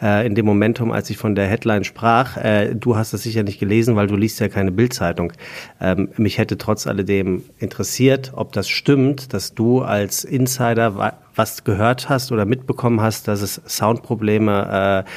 äh, 0.00 0.24
in 0.24 0.36
dem 0.36 0.46
Momentum, 0.46 0.92
als 0.92 1.10
ich 1.10 1.16
von 1.16 1.34
der 1.34 1.48
Headline 1.48 1.82
sprach, 1.82 2.36
äh, 2.36 2.76
du 2.76 2.96
hast 2.96 3.12
es 3.12 3.24
sicher 3.24 3.42
nicht 3.42 3.58
gelesen, 3.58 3.96
weil 3.96 4.06
du 4.06 4.14
liest 4.14 4.38
ja 4.38 4.48
keine 4.48 4.70
Bildzeitung. 4.70 5.32
Ähm, 5.80 6.10
mich 6.16 6.38
hätte 6.38 6.58
trotz 6.58 6.86
alledem 6.86 7.42
interessiert, 7.58 8.32
ob 8.36 8.52
das 8.52 8.68
stimmt, 8.68 9.32
dass 9.32 9.54
du 9.54 9.82
als 9.82 10.22
Insider 10.22 11.16
was 11.34 11.64
gehört 11.64 12.08
hast 12.08 12.30
oder 12.30 12.44
mitbekommen 12.44 13.00
hast, 13.00 13.26
dass 13.26 13.42
es 13.42 13.60
Soundprobleme 13.66 15.04
äh, 15.04 15.10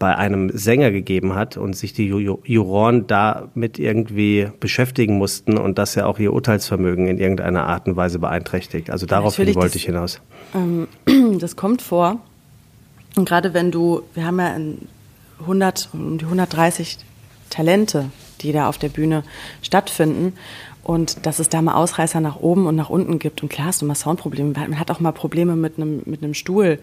bei 0.00 0.16
einem 0.16 0.50
Sänger 0.56 0.90
gegeben 0.90 1.34
hat 1.34 1.58
und 1.58 1.76
sich 1.76 1.92
die 1.92 2.06
Juroren 2.06 3.06
damit 3.06 3.78
irgendwie 3.78 4.48
beschäftigen 4.58 5.18
mussten 5.18 5.58
und 5.58 5.76
das 5.76 5.94
ja 5.94 6.06
auch 6.06 6.18
ihr 6.18 6.32
Urteilsvermögen 6.32 7.06
in 7.06 7.18
irgendeiner 7.18 7.66
Art 7.66 7.86
und 7.86 7.96
Weise 7.96 8.18
beeinträchtigt. 8.18 8.88
Also 8.90 9.04
darauf 9.04 9.38
wollte 9.38 9.52
das, 9.52 9.74
ich 9.74 9.84
hinaus. 9.84 10.22
Ähm, 10.54 10.88
das 11.38 11.54
kommt 11.54 11.82
vor. 11.82 12.18
Und 13.14 13.28
gerade 13.28 13.52
wenn 13.52 13.70
du, 13.70 14.00
wir 14.14 14.24
haben 14.24 14.38
ja 14.40 14.56
100, 15.42 15.90
um 15.92 16.16
die 16.16 16.24
130 16.24 16.96
Talente, 17.50 18.10
die 18.40 18.52
da 18.52 18.70
auf 18.70 18.78
der 18.78 18.88
Bühne 18.88 19.22
stattfinden 19.60 20.32
und 20.82 21.26
dass 21.26 21.38
es 21.38 21.48
da 21.48 21.60
mal 21.62 21.74
Ausreißer 21.74 22.20
nach 22.20 22.36
oben 22.36 22.66
und 22.66 22.76
nach 22.76 22.90
unten 22.90 23.18
gibt. 23.18 23.42
Und 23.42 23.48
klar 23.48 23.68
hast 23.68 23.82
du 23.82 23.86
mal 23.86 23.94
Soundprobleme. 23.94 24.52
Man 24.52 24.78
hat 24.78 24.90
auch 24.90 25.00
mal 25.00 25.12
Probleme 25.12 25.56
mit 25.56 25.76
einem, 25.76 26.02
mit 26.06 26.22
einem 26.22 26.34
Stuhl 26.34 26.78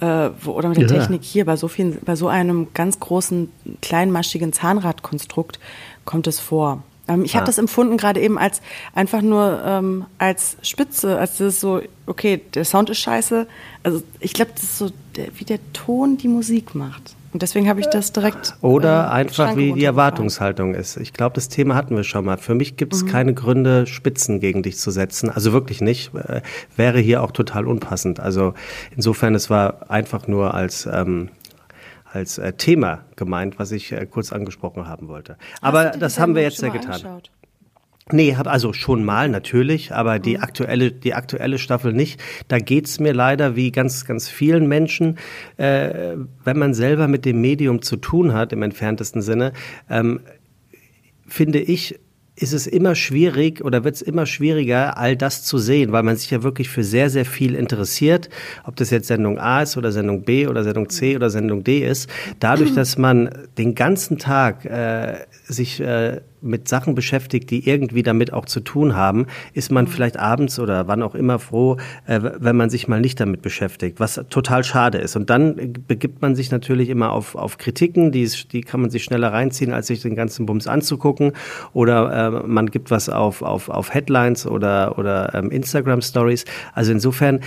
äh, 0.00 0.30
wo, 0.40 0.52
oder 0.52 0.68
mit 0.68 0.78
der 0.78 0.88
ja. 0.88 0.98
Technik 0.98 1.22
hier. 1.22 1.44
Bei 1.44 1.56
so, 1.56 1.68
vielen, 1.68 1.98
bei 2.04 2.16
so 2.16 2.28
einem 2.28 2.68
ganz 2.74 3.00
großen, 3.00 3.50
kleinmaschigen 3.80 4.52
Zahnradkonstrukt 4.52 5.58
kommt 6.04 6.26
es 6.26 6.40
vor. 6.40 6.82
Ähm, 7.08 7.24
ich 7.24 7.34
ah. 7.34 7.36
habe 7.36 7.46
das 7.46 7.58
empfunden 7.58 7.96
gerade 7.96 8.20
eben 8.20 8.38
als 8.38 8.60
einfach 8.94 9.22
nur 9.22 9.62
ähm, 9.64 10.04
als 10.18 10.56
Spitze, 10.62 11.18
als 11.18 11.38
das 11.38 11.54
ist 11.54 11.60
so, 11.60 11.80
okay, 12.06 12.42
der 12.54 12.64
Sound 12.64 12.90
ist 12.90 12.98
scheiße. 12.98 13.46
Also 13.82 14.02
ich 14.20 14.34
glaube, 14.34 14.52
das 14.54 14.64
ist 14.64 14.78
so, 14.78 14.90
der, 15.16 15.28
wie 15.36 15.44
der 15.44 15.58
Ton 15.72 16.18
die 16.18 16.28
Musik 16.28 16.74
macht. 16.74 17.14
Und 17.32 17.42
deswegen 17.42 17.68
habe 17.68 17.80
ich 17.80 17.86
das 17.86 18.12
direkt. 18.12 18.56
Oder 18.62 19.04
äh, 19.04 19.10
einfach 19.10 19.56
wie 19.56 19.72
die 19.72 19.84
Erwartungshaltung 19.84 20.74
ist. 20.74 20.96
Ich 20.96 21.12
glaube, 21.12 21.34
das 21.34 21.48
Thema 21.48 21.74
hatten 21.74 21.94
wir 21.94 22.04
schon 22.04 22.24
mal. 22.24 22.38
Für 22.38 22.54
mich 22.54 22.76
gibt 22.76 22.94
es 22.94 23.04
mhm. 23.04 23.08
keine 23.08 23.34
Gründe, 23.34 23.86
Spitzen 23.86 24.40
gegen 24.40 24.62
dich 24.62 24.78
zu 24.78 24.90
setzen. 24.90 25.28
Also 25.28 25.52
wirklich 25.52 25.80
nicht. 25.80 26.14
Äh, 26.14 26.40
wäre 26.76 26.98
hier 27.00 27.22
auch 27.22 27.32
total 27.32 27.66
unpassend. 27.66 28.18
Also 28.20 28.54
insofern, 28.96 29.34
es 29.34 29.50
war 29.50 29.90
einfach 29.90 30.26
nur 30.26 30.54
als 30.54 30.88
ähm, 30.90 31.28
als 32.10 32.38
äh, 32.38 32.54
Thema 32.54 33.00
gemeint, 33.16 33.58
was 33.58 33.70
ich 33.72 33.92
äh, 33.92 34.06
kurz 34.06 34.32
angesprochen 34.32 34.88
haben 34.88 35.08
wollte. 35.08 35.36
Aber 35.60 35.90
das 35.90 36.18
haben 36.18 36.34
wir 36.34 36.42
jetzt 36.42 36.62
ja 36.62 36.68
getan. 36.68 36.92
Angeschaut? 36.92 37.30
Nee, 38.12 38.36
hab 38.36 38.46
also 38.46 38.72
schon 38.72 39.04
mal 39.04 39.28
natürlich, 39.28 39.92
aber 39.92 40.18
die 40.18 40.36
mhm. 40.36 40.42
aktuelle, 40.42 40.92
die 40.92 41.14
aktuelle 41.14 41.58
Staffel 41.58 41.92
nicht. 41.92 42.20
Da 42.48 42.58
geht's 42.58 43.00
mir 43.00 43.12
leider 43.12 43.56
wie 43.56 43.70
ganz, 43.70 44.04
ganz 44.04 44.28
vielen 44.28 44.66
Menschen, 44.66 45.18
äh, 45.56 46.16
wenn 46.44 46.58
man 46.58 46.74
selber 46.74 47.08
mit 47.08 47.24
dem 47.24 47.40
Medium 47.40 47.82
zu 47.82 47.96
tun 47.96 48.32
hat, 48.32 48.52
im 48.52 48.62
entferntesten 48.62 49.22
Sinne, 49.22 49.52
ähm, 49.90 50.20
finde 51.26 51.60
ich, 51.60 51.98
ist 52.40 52.52
es 52.52 52.66
immer 52.66 52.94
schwierig 52.94 53.64
oder 53.64 53.84
wird 53.84 53.96
es 53.96 54.02
immer 54.02 54.24
schwieriger, 54.24 54.96
all 54.96 55.16
das 55.16 55.44
zu 55.44 55.58
sehen, 55.58 55.92
weil 55.92 56.04
man 56.04 56.16
sich 56.16 56.30
ja 56.30 56.42
wirklich 56.42 56.68
für 56.68 56.84
sehr, 56.84 57.10
sehr 57.10 57.24
viel 57.24 57.54
interessiert, 57.54 58.28
ob 58.64 58.76
das 58.76 58.90
jetzt 58.90 59.08
Sendung 59.08 59.38
A 59.38 59.62
ist 59.62 59.76
oder 59.76 59.90
Sendung 59.90 60.22
B 60.22 60.46
oder 60.46 60.62
Sendung 60.62 60.88
C 60.88 61.16
oder 61.16 61.30
Sendung 61.30 61.64
D 61.64 61.80
ist. 61.80 62.08
Dadurch, 62.38 62.72
dass 62.74 62.96
man 62.96 63.30
den 63.58 63.74
ganzen 63.74 64.18
Tag 64.18 64.64
äh, 64.64 65.26
sich 65.46 65.80
äh, 65.80 66.20
mit 66.40 66.68
Sachen 66.68 66.94
beschäftigt, 66.94 67.50
die 67.50 67.68
irgendwie 67.68 68.02
damit 68.02 68.32
auch 68.32 68.46
zu 68.46 68.60
tun 68.60 68.96
haben, 68.96 69.26
ist 69.52 69.70
man 69.70 69.86
vielleicht 69.86 70.18
abends 70.18 70.58
oder 70.58 70.88
wann 70.88 71.02
auch 71.02 71.14
immer 71.14 71.38
froh, 71.38 71.76
äh, 72.06 72.20
wenn 72.38 72.56
man 72.56 72.70
sich 72.70 72.88
mal 72.88 73.00
nicht 73.00 73.20
damit 73.20 73.42
beschäftigt, 73.42 74.00
was 74.00 74.20
total 74.30 74.64
schade 74.64 74.98
ist. 74.98 75.16
Und 75.16 75.30
dann 75.30 75.74
begibt 75.86 76.22
man 76.22 76.34
sich 76.34 76.50
natürlich 76.50 76.88
immer 76.88 77.12
auf, 77.12 77.34
auf 77.34 77.58
Kritiken, 77.58 78.12
die, 78.12 78.28
die 78.52 78.60
kann 78.60 78.80
man 78.80 78.90
sich 78.90 79.04
schneller 79.04 79.32
reinziehen, 79.32 79.72
als 79.72 79.88
sich 79.88 80.02
den 80.02 80.14
ganzen 80.14 80.46
Bums 80.46 80.66
anzugucken. 80.66 81.32
Oder 81.72 82.44
äh, 82.44 82.46
man 82.46 82.70
gibt 82.70 82.90
was 82.90 83.08
auf, 83.08 83.42
auf, 83.42 83.68
auf 83.68 83.92
Headlines 83.92 84.46
oder, 84.46 84.98
oder 84.98 85.34
ähm, 85.34 85.50
Instagram 85.50 86.02
Stories. 86.02 86.44
Also 86.74 86.92
insofern 86.92 87.40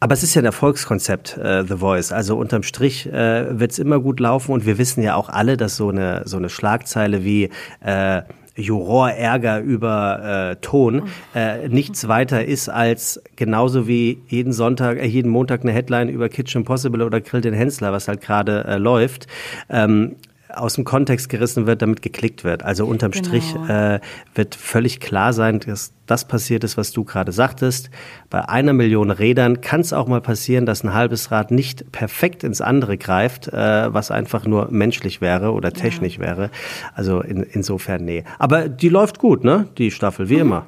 aber 0.00 0.14
es 0.14 0.22
ist 0.22 0.34
ja 0.34 0.42
ein 0.42 0.46
Erfolgskonzept, 0.46 1.36
äh, 1.36 1.64
The 1.64 1.76
Voice. 1.76 2.10
Also 2.10 2.36
unterm 2.36 2.62
Strich 2.62 3.06
äh, 3.06 3.58
wird 3.58 3.72
es 3.72 3.78
immer 3.78 4.00
gut 4.00 4.18
laufen 4.18 4.52
und 4.52 4.64
wir 4.64 4.78
wissen 4.78 5.02
ja 5.02 5.14
auch 5.14 5.28
alle, 5.28 5.58
dass 5.58 5.76
so 5.76 5.90
eine, 5.90 6.22
so 6.24 6.38
eine 6.38 6.48
Schlagzeile 6.48 7.22
wie 7.22 7.50
äh, 7.84 8.22
Jurorärger 8.56 9.60
über 9.60 10.52
äh, 10.52 10.56
Ton 10.56 11.04
äh, 11.34 11.68
nichts 11.68 12.08
weiter 12.08 12.44
ist 12.44 12.68
als 12.68 13.22
genauso 13.36 13.86
wie 13.86 14.22
jeden 14.28 14.52
Sonntag, 14.52 14.98
äh, 14.98 15.06
jeden 15.06 15.30
Montag 15.30 15.62
eine 15.62 15.72
Headline 15.72 16.08
über 16.08 16.28
Kitchen 16.28 16.64
Possible 16.64 17.04
oder 17.04 17.20
Grill 17.20 17.42
den 17.42 17.54
Hensler, 17.54 17.92
was 17.92 18.08
halt 18.08 18.20
gerade 18.20 18.64
äh, 18.64 18.76
läuft. 18.76 19.26
Ähm, 19.68 20.16
aus 20.54 20.74
dem 20.74 20.84
Kontext 20.84 21.28
gerissen 21.28 21.66
wird, 21.66 21.82
damit 21.82 22.02
geklickt 22.02 22.44
wird. 22.44 22.62
Also 22.62 22.86
unterm 22.86 23.12
genau. 23.12 23.24
Strich 23.24 23.54
äh, 23.68 24.00
wird 24.34 24.54
völlig 24.54 25.00
klar 25.00 25.32
sein, 25.32 25.60
dass 25.60 25.92
das 26.06 26.26
passiert 26.26 26.64
ist, 26.64 26.76
was 26.76 26.92
du 26.92 27.04
gerade 27.04 27.32
sagtest. 27.32 27.90
Bei 28.30 28.48
einer 28.48 28.72
Million 28.72 29.10
Rädern 29.10 29.60
kann 29.60 29.80
es 29.80 29.92
auch 29.92 30.08
mal 30.08 30.20
passieren, 30.20 30.66
dass 30.66 30.82
ein 30.82 30.92
halbes 30.92 31.30
Rad 31.30 31.50
nicht 31.50 31.92
perfekt 31.92 32.44
ins 32.44 32.60
andere 32.60 32.98
greift, 32.98 33.48
äh, 33.48 33.92
was 33.92 34.10
einfach 34.10 34.46
nur 34.46 34.70
menschlich 34.70 35.20
wäre 35.20 35.52
oder 35.52 35.72
technisch 35.72 36.16
ja. 36.16 36.22
wäre. 36.22 36.50
Also 36.94 37.20
in, 37.20 37.42
insofern 37.42 38.04
nee. 38.04 38.24
Aber 38.38 38.68
die 38.68 38.88
läuft 38.88 39.18
gut, 39.18 39.44
ne? 39.44 39.68
Die 39.78 39.90
Staffel, 39.90 40.28
wie 40.28 40.34
mhm. 40.34 40.40
immer. 40.40 40.66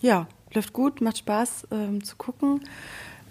Ja, 0.00 0.26
läuft 0.52 0.72
gut, 0.72 1.00
macht 1.00 1.18
Spaß 1.18 1.68
ähm, 1.72 2.04
zu 2.04 2.16
gucken 2.16 2.60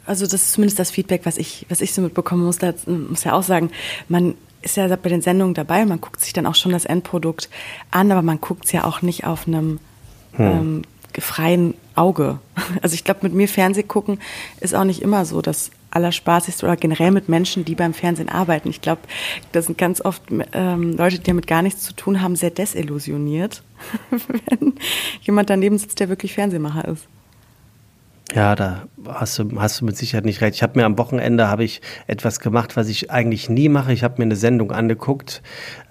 also 0.05 0.25
das 0.25 0.33
ist 0.33 0.51
zumindest 0.53 0.79
das 0.79 0.91
Feedback, 0.91 1.22
was 1.25 1.38
ich, 1.38 1.65
was 1.69 1.81
ich 1.81 1.93
so 1.93 2.01
mitbekommen 2.01 2.43
muss, 2.43 2.57
da 2.57 2.74
muss 2.86 3.24
ja 3.24 3.33
auch 3.33 3.43
sagen, 3.43 3.72
man 4.10 4.36
ist 4.63 4.77
ja 4.77 4.88
bei 4.96 5.10
den 5.10 5.22
Sendungen 5.22 5.53
dabei, 5.53 5.86
man 5.86 6.01
guckt 6.01 6.22
sich 6.22 6.34
dann 6.34 6.46
auch 6.46 6.55
schon 6.55 6.72
das 6.72 6.86
Endprodukt 6.86 7.50
an, 7.91 8.12
aber 8.12 8.22
man 8.22 8.41
guckt 8.41 8.65
es 8.65 8.72
ja 8.72 8.84
auch 8.84 9.01
nicht 9.01 9.25
auf 9.25 9.48
einem 9.48 9.79
hm. 10.34 10.46
ähm, 10.46 10.82
freien 11.20 11.74
Auge. 11.96 12.39
Also 12.82 12.96
ich 12.96 13.03
glaube, 13.03 13.22
mit 13.24 13.34
mir 13.34 13.48
Fernseh 13.48 13.84
gucken 13.84 14.20
ist 14.60 14.74
auch 14.74 14.84
nicht 14.84 15.01
immer 15.01 15.25
so 15.25 15.41
das 15.41 15.72
Allerspaßigste 15.91 16.65
oder 16.65 16.75
generell 16.75 17.12
mit 17.12 17.29
Menschen, 17.29 17.65
die 17.65 17.75
beim 17.75 17.93
Fernsehen 17.93 18.29
arbeiten. 18.29 18.70
Ich 18.70 18.82
glaube, 18.82 19.01
das 19.51 19.67
sind 19.67 19.77
ganz 19.77 20.01
oft 20.01 20.24
ähm, 20.53 20.98
Leute, 20.98 21.20
die 21.20 21.24
damit 21.24 21.46
gar 21.46 21.62
nichts 21.62 21.84
zu 21.84 21.93
tun 21.93 22.22
haben, 22.22 22.36
sehr 22.36 22.50
desillusioniert, 22.50 23.62
wenn 24.10 24.74
jemand 25.22 25.50
daneben 25.50 25.77
sitzt, 25.77 26.00
der 26.00 26.10
wirklich 26.10 26.34
Fernsehmacher 26.34 26.88
ist. 26.88 27.05
Ja, 28.34 28.55
da 28.55 28.88
hast 29.07 29.39
du, 29.39 29.50
hast 29.60 29.81
du 29.81 29.86
mit 29.86 29.98
Sicherheit 29.98 30.25
nicht 30.25 30.41
recht. 30.41 30.55
Ich 30.55 30.63
habe 30.63 30.79
mir 30.79 30.86
am 30.86 30.98
Wochenende 30.98 31.48
habe 31.48 31.63
ich 31.63 31.81
etwas 32.07 32.39
gemacht, 32.39 32.75
was 32.75 32.89
ich 32.89 33.12
eigentlich 33.12 33.50
nie 33.50 33.69
mache. 33.69 33.93
Ich 33.93 34.03
habe 34.03 34.15
mir 34.17 34.25
eine 34.25 34.36
Sendung 34.36 34.72
angeguckt, 34.72 35.41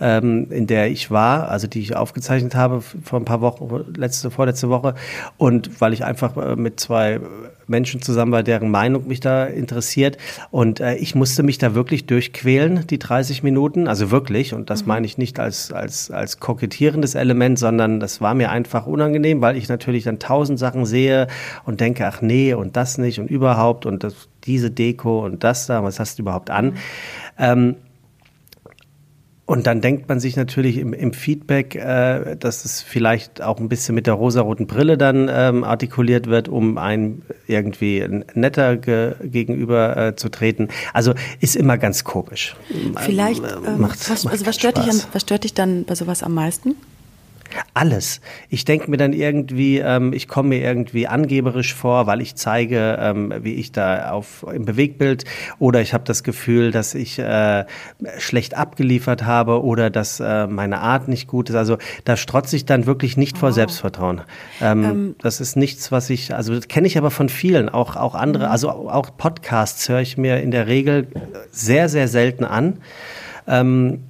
ähm, 0.01 0.47
in 0.51 0.67
der 0.67 0.91
ich 0.91 1.11
war, 1.11 1.49
also 1.49 1.67
die 1.67 1.81
ich 1.81 1.97
aufgezeichnet 1.97 2.55
habe 2.55 2.81
vor 2.81 3.19
ein 3.19 3.25
paar 3.25 3.41
Wochen, 3.41 3.69
letzte, 3.97 4.31
vorletzte 4.31 4.69
Woche. 4.69 4.95
Und 5.37 5.81
weil 5.81 5.93
ich 5.93 6.05
einfach 6.05 6.37
äh, 6.37 6.57
mit 6.57 6.81
zwei 6.81 7.21
Menschen 7.67 8.03
zusammen 8.03 8.33
war, 8.33 8.43
deren 8.43 8.71
Meinung 8.71 9.09
mich 9.09 9.21
da 9.21 9.45
interessiert. 9.45 10.19
Und 10.51 10.81
äh, 10.81 10.95
ich 10.97 11.15
musste 11.15 11.43
mich 11.43 11.59
da 11.59 11.75
wirklich 11.75 12.07
durchquälen, 12.07 12.87
die 12.89 12.99
30 12.99 13.43
Minuten. 13.43 13.89
Also 13.89 14.11
wirklich. 14.11 14.55
Und 14.55 14.71
das 14.71 14.83
mhm. 14.83 14.89
meine 14.89 15.07
ich 15.07 15.19
nicht 15.19 15.39
als, 15.39 15.73
als, 15.73 16.11
als 16.11 16.39
kokettierendes 16.39 17.15
Element, 17.15 17.59
sondern 17.59 18.01
das 18.01 18.21
war 18.21 18.35
mir 18.35 18.51
einfach 18.51 18.87
unangenehm, 18.87 19.41
weil 19.41 19.57
ich 19.57 19.69
natürlich 19.69 20.05
dann 20.05 20.19
tausend 20.19 20.59
Sachen 20.59 20.87
sehe 20.87 21.27
und 21.65 21.81
denke, 21.81 22.07
ach 22.07 22.23
nee, 22.23 22.55
und 22.55 22.77
das 22.77 22.99
nicht 23.03 23.21
und 23.21 23.31
überhaupt 23.31 23.87
und 23.87 24.03
das, 24.03 24.29
diese 24.45 24.71
Deko 24.71 25.25
und 25.25 25.45
das 25.45 25.67
da, 25.67 25.83
was 25.85 26.01
hast 26.01 26.19
du 26.19 26.23
überhaupt 26.23 26.51
an? 26.51 26.67
Mhm. 26.67 26.77
Ähm, 27.39 27.77
und 29.45 29.67
dann 29.67 29.81
denkt 29.81 30.09
man 30.09 30.21
sich 30.21 30.37
natürlich 30.37 30.79
im, 30.79 30.95
im 30.95 31.13
Feedback, 31.13 31.75
äh, 31.75 32.37
dass 32.37 32.65
es 32.65 32.81
vielleicht 32.81 33.43
auch 33.43 33.59
ein 33.59 33.69
bisschen 33.69 33.95
mit 33.95 34.07
der 34.07 34.15
rosaroten 34.15 34.67
Brille 34.67 34.97
dann 34.97 35.29
ähm, 35.31 35.65
artikuliert 35.65 36.27
wird, 36.27 36.49
um 36.49 36.79
einem 36.79 37.23
irgendwie 37.49 38.07
netter 38.35 38.79
ge 38.79 39.15
gegenüber 39.23 39.97
äh, 39.97 40.17
zu 40.17 40.31
treten. 40.31 40.69
Also 40.95 41.13
ist 41.41 41.57
immer 41.57 41.77
ganz 41.77 42.05
komisch. 42.05 42.57
Vielleicht, 43.01 43.43
ähm, 43.43 43.81
macht, 43.81 44.09
was, 44.09 44.27
also 44.27 44.47
was 44.47 44.55
stört, 44.55 44.79
dich 44.79 44.89
an, 44.89 45.01
was 45.13 45.23
stört 45.23 45.45
dich 45.45 45.55
dann 45.55 45.85
bei 45.85 45.97
sowas 45.97 46.23
am 46.23 46.35
meisten? 46.35 46.77
Alles. 47.75 48.21
Ich 48.49 48.65
denke 48.65 48.91
mir 48.91 48.97
dann 48.97 49.13
irgendwie, 49.13 49.79
ähm, 49.79 50.13
ich 50.13 50.29
komme 50.29 50.51
mir 50.51 50.61
irgendwie 50.61 51.07
angeberisch 51.07 51.75
vor, 51.75 52.07
weil 52.07 52.21
ich 52.21 52.35
zeige, 52.35 52.99
ähm, 53.01 53.33
wie 53.41 53.55
ich 53.55 53.73
da 53.73 54.11
auf 54.11 54.45
im 54.53 54.65
Bewegtbild 54.65 55.25
oder 55.59 55.81
ich 55.81 55.95
habe 55.95 56.05
das 56.05 56.23
Gefühl, 56.23 56.71
dass 56.71 56.95
ich 56.95 57.19
äh, 57.19 57.65
schlecht 58.19 58.57
abgeliefert 58.57 59.25
habe 59.25 59.63
oder 59.63 59.91
dass 59.91 60.21
äh, 60.21 60.47
meine 60.47 60.81
Art 60.81 61.09
nicht 61.09 61.27
gut 61.29 61.51
ist. 61.51 61.57
Also 61.57 61.79
da 62.05 62.17
strotze 62.17 62.57
ich 62.57 62.65
dann 62.65 62.87
wirklich 62.87 63.17
nicht 63.17 63.39
vor 63.39 63.51
oh. 63.51 63.53
Selbstvertrauen. 63.53 64.23
Ähm, 64.61 64.85
ähm, 64.85 65.17
das 65.21 65.41
ist 65.41 65.57
nichts, 65.57 65.93
was 65.93 66.11
ich, 66.11 66.35
also 66.35 66.55
das 66.55 66.69
kenne 66.69 66.87
ich 66.87 66.99
aber 66.99 67.11
von 67.11 67.29
vielen, 67.29 67.69
auch 67.69 67.97
auch 67.97 68.15
andere, 68.15 68.47
mhm. 68.47 68.53
also 68.53 68.71
auch 68.71 69.17
Podcasts 69.17 69.89
höre 69.89 70.01
ich 70.01 70.17
mir 70.17 70.41
in 70.41 70.51
der 70.51 70.67
Regel 70.67 71.09
sehr 71.51 71.89
sehr 71.89 72.09
selten 72.09 72.45
an. 72.45 72.79
Ähm, 73.47 74.01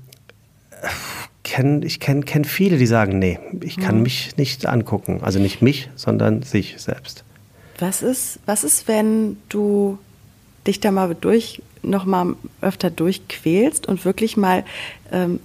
kenn, 1.45 1.83
ich 1.83 2.01
kenne 2.01 2.23
kenn 2.23 2.45
viele, 2.45 2.79
die 2.79 2.87
sagen, 2.87 3.19
nee, 3.19 3.39
ich 3.61 3.77
kann 3.79 3.97
mhm. 3.97 4.03
mich 4.03 4.37
nicht 4.37 4.67
angucken. 4.67 5.21
Also 5.23 5.39
nicht 5.39 5.63
mich, 5.63 5.91
sondern 5.97 6.43
sich 6.43 6.77
selbst. 6.79 7.25
Was 7.79 8.03
ist, 8.03 8.39
was 8.47 8.65
ist, 8.65 8.87
wenn 8.89 9.37
du 9.49 9.99
dich 10.67 10.81
da 10.81 10.91
mal 10.91 11.17
durch, 11.21 11.63
noch 11.83 12.05
mal 12.05 12.37
öfter 12.61 12.91
durchquälst 12.91 13.89
und 13.89 14.05
wirklich 14.05 14.37
mal 14.37 14.65
ähm, 15.11 15.41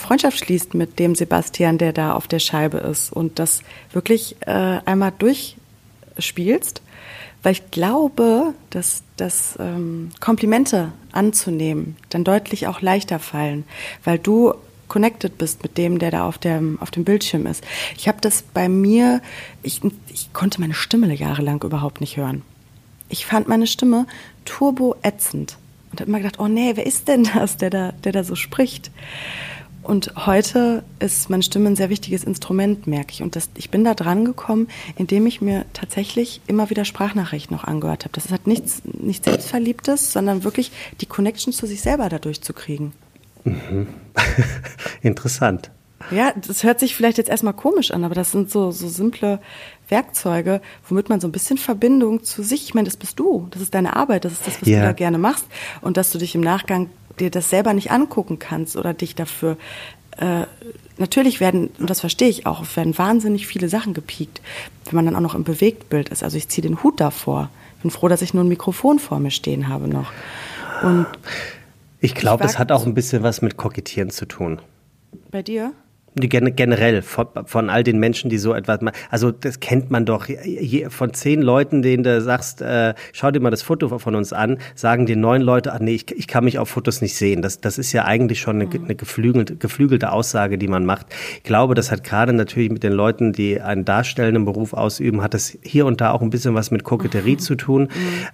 Freundschaft 0.00 0.38
schließt 0.38 0.74
mit 0.74 0.98
dem 0.98 1.14
Sebastian, 1.14 1.78
der 1.78 1.92
da 1.92 2.14
auf 2.14 2.26
der 2.26 2.40
Scheibe 2.40 2.78
ist 2.78 3.12
und 3.12 3.38
das 3.38 3.62
wirklich 3.92 4.36
äh, 4.40 4.80
einmal 4.84 5.12
durchspielst? 5.16 6.82
Weil 7.44 7.52
ich 7.52 7.70
glaube, 7.70 8.54
dass, 8.70 9.04
dass 9.16 9.56
ähm, 9.60 10.10
Komplimente 10.18 10.92
anzunehmen 11.12 11.96
dann 12.08 12.24
deutlich 12.24 12.66
auch 12.66 12.80
leichter 12.80 13.20
fallen, 13.20 13.62
weil 14.02 14.18
du 14.18 14.54
connected 14.88 15.38
bist 15.38 15.62
mit 15.62 15.78
dem, 15.78 15.98
der 15.98 16.10
da 16.10 16.26
auf 16.26 16.38
dem, 16.38 16.80
auf 16.80 16.90
dem 16.90 17.04
Bildschirm 17.04 17.46
ist. 17.46 17.64
Ich 17.96 18.08
habe 18.08 18.18
das 18.20 18.42
bei 18.42 18.68
mir, 18.68 19.20
ich, 19.62 19.80
ich 20.12 20.32
konnte 20.32 20.60
meine 20.60 20.74
Stimme 20.74 21.12
jahrelang 21.14 21.62
überhaupt 21.62 22.00
nicht 22.00 22.16
hören. 22.16 22.42
Ich 23.08 23.26
fand 23.26 23.48
meine 23.48 23.66
Stimme 23.66 24.06
turbo 24.44 24.96
ätzend 25.02 25.56
und 25.90 26.00
habe 26.00 26.10
immer 26.10 26.18
gedacht, 26.18 26.38
oh 26.38 26.48
nee, 26.48 26.72
wer 26.74 26.86
ist 26.86 27.08
denn 27.08 27.24
das, 27.34 27.56
der 27.56 27.70
da, 27.70 27.92
der 27.92 28.12
da 28.12 28.24
so 28.24 28.34
spricht? 28.34 28.90
Und 29.88 30.26
heute 30.26 30.84
ist 30.98 31.30
meine 31.30 31.42
Stimme 31.42 31.70
ein 31.70 31.76
sehr 31.76 31.88
wichtiges 31.88 32.22
Instrument, 32.22 32.86
merke 32.86 33.12
ich. 33.12 33.22
Und 33.22 33.36
das, 33.36 33.48
ich 33.56 33.70
bin 33.70 33.84
da 33.84 33.94
dran 33.94 34.26
gekommen, 34.26 34.68
indem 34.96 35.26
ich 35.26 35.40
mir 35.40 35.64
tatsächlich 35.72 36.42
immer 36.46 36.68
wieder 36.68 36.84
Sprachnachrichten 36.84 37.56
noch 37.56 37.64
angehört 37.64 38.04
habe. 38.04 38.12
Das 38.12 38.30
hat 38.30 38.46
nichts, 38.46 38.82
nichts 38.84 39.24
Selbstverliebtes, 39.24 40.12
sondern 40.12 40.44
wirklich 40.44 40.72
die 41.00 41.06
Connection 41.06 41.54
zu 41.54 41.66
sich 41.66 41.80
selber 41.80 42.10
dadurch 42.10 42.42
zu 42.42 42.52
kriegen. 42.52 42.92
Mhm. 43.48 43.86
Interessant. 45.02 45.70
Ja, 46.10 46.32
das 46.34 46.62
hört 46.62 46.80
sich 46.80 46.94
vielleicht 46.94 47.18
jetzt 47.18 47.28
erstmal 47.28 47.52
komisch 47.52 47.90
an, 47.90 48.04
aber 48.04 48.14
das 48.14 48.32
sind 48.32 48.50
so, 48.50 48.70
so 48.70 48.88
simple 48.88 49.40
Werkzeuge, 49.88 50.60
womit 50.88 51.08
man 51.08 51.20
so 51.20 51.28
ein 51.28 51.32
bisschen 51.32 51.58
Verbindung 51.58 52.22
zu 52.24 52.42
sich, 52.42 52.64
ich 52.64 52.74
meine, 52.74 52.86
das 52.86 52.96
bist 52.96 53.18
du, 53.18 53.48
das 53.50 53.62
ist 53.62 53.74
deine 53.74 53.96
Arbeit, 53.96 54.24
das 54.24 54.32
ist 54.32 54.46
das, 54.46 54.60
was 54.60 54.68
ja. 54.68 54.80
du 54.80 54.86
da 54.86 54.92
gerne 54.92 55.18
machst 55.18 55.46
und 55.80 55.96
dass 55.96 56.10
du 56.10 56.18
dich 56.18 56.34
im 56.34 56.40
Nachgang 56.40 56.88
dir 57.18 57.30
das 57.30 57.50
selber 57.50 57.72
nicht 57.74 57.90
angucken 57.90 58.38
kannst 58.38 58.76
oder 58.76 58.94
dich 58.94 59.16
dafür 59.16 59.56
äh, 60.18 60.44
natürlich 60.98 61.40
werden, 61.40 61.70
und 61.78 61.90
das 61.90 62.00
verstehe 62.00 62.28
ich 62.28 62.46
auch, 62.46 62.64
werden 62.76 62.96
wahnsinnig 62.96 63.46
viele 63.46 63.68
Sachen 63.68 63.94
gepiekt, 63.94 64.40
wenn 64.84 64.96
man 64.96 65.04
dann 65.04 65.16
auch 65.16 65.20
noch 65.20 65.34
im 65.34 65.44
Bewegtbild 65.44 66.08
ist. 66.08 66.22
Also 66.22 66.36
ich 66.36 66.48
ziehe 66.48 66.66
den 66.66 66.82
Hut 66.82 67.00
davor. 67.00 67.50
Bin 67.82 67.90
froh, 67.90 68.08
dass 68.08 68.22
ich 68.22 68.34
nur 68.34 68.42
ein 68.42 68.48
Mikrofon 68.48 68.98
vor 68.98 69.20
mir 69.20 69.30
stehen 69.30 69.68
habe 69.68 69.86
noch. 69.86 70.12
Und 70.82 71.06
ich 72.00 72.14
glaube, 72.14 72.44
es 72.44 72.58
hat 72.58 72.72
auch 72.72 72.86
ein 72.86 72.94
bisschen 72.94 73.22
was 73.22 73.42
mit 73.42 73.56
Kokettieren 73.56 74.10
zu 74.10 74.26
tun. 74.26 74.60
Bei 75.30 75.42
dir? 75.42 75.72
Generell 76.20 77.02
von, 77.02 77.26
von, 77.44 77.70
all 77.70 77.84
den 77.84 77.98
Menschen, 77.98 78.30
die 78.30 78.38
so 78.38 78.54
etwas 78.54 78.80
machen. 78.80 78.96
Also 79.10 79.30
das 79.30 79.60
kennt 79.60 79.90
man 79.90 80.04
doch. 80.04 80.26
von 80.88 81.14
zehn 81.14 81.42
Leuten, 81.42 81.82
denen 81.82 82.02
du 82.02 82.20
sagst, 82.20 82.62
äh, 82.62 82.94
schau 83.12 83.30
dir 83.30 83.40
mal 83.40 83.50
das 83.50 83.62
Foto 83.62 83.98
von 83.98 84.14
uns 84.14 84.32
an, 84.32 84.58
sagen 84.74 85.06
dir 85.06 85.16
neun 85.16 85.42
Leute, 85.42 85.72
ach 85.72 85.80
nee, 85.80 85.94
ich, 85.94 86.10
ich 86.12 86.26
kann 86.26 86.44
mich 86.44 86.58
auf 86.58 86.68
Fotos 86.68 87.00
nicht 87.00 87.16
sehen. 87.16 87.42
Das, 87.42 87.60
das 87.60 87.78
ist 87.78 87.92
ja 87.92 88.04
eigentlich 88.04 88.40
schon 88.40 88.60
eine, 88.60 88.70
eine 88.70 88.94
geflügelte, 88.94 89.56
geflügelte 89.56 90.12
Aussage, 90.12 90.58
die 90.58 90.68
man 90.68 90.84
macht. 90.84 91.06
Ich 91.36 91.42
glaube, 91.44 91.74
das 91.74 91.90
hat 91.90 92.04
gerade 92.04 92.32
natürlich 92.32 92.70
mit 92.70 92.82
den 92.82 92.92
Leuten, 92.92 93.32
die 93.32 93.60
einen 93.60 93.84
darstellenden 93.84 94.44
Beruf 94.44 94.72
ausüben, 94.72 95.22
hat 95.22 95.34
das 95.34 95.56
hier 95.62 95.86
und 95.86 96.00
da 96.00 96.10
auch 96.12 96.22
ein 96.22 96.30
bisschen 96.30 96.54
was 96.54 96.70
mit 96.70 96.84
Koketterie 96.84 97.34
mhm. 97.34 97.38
zu 97.38 97.54
tun. 97.54 97.82
Mhm. 97.82 97.88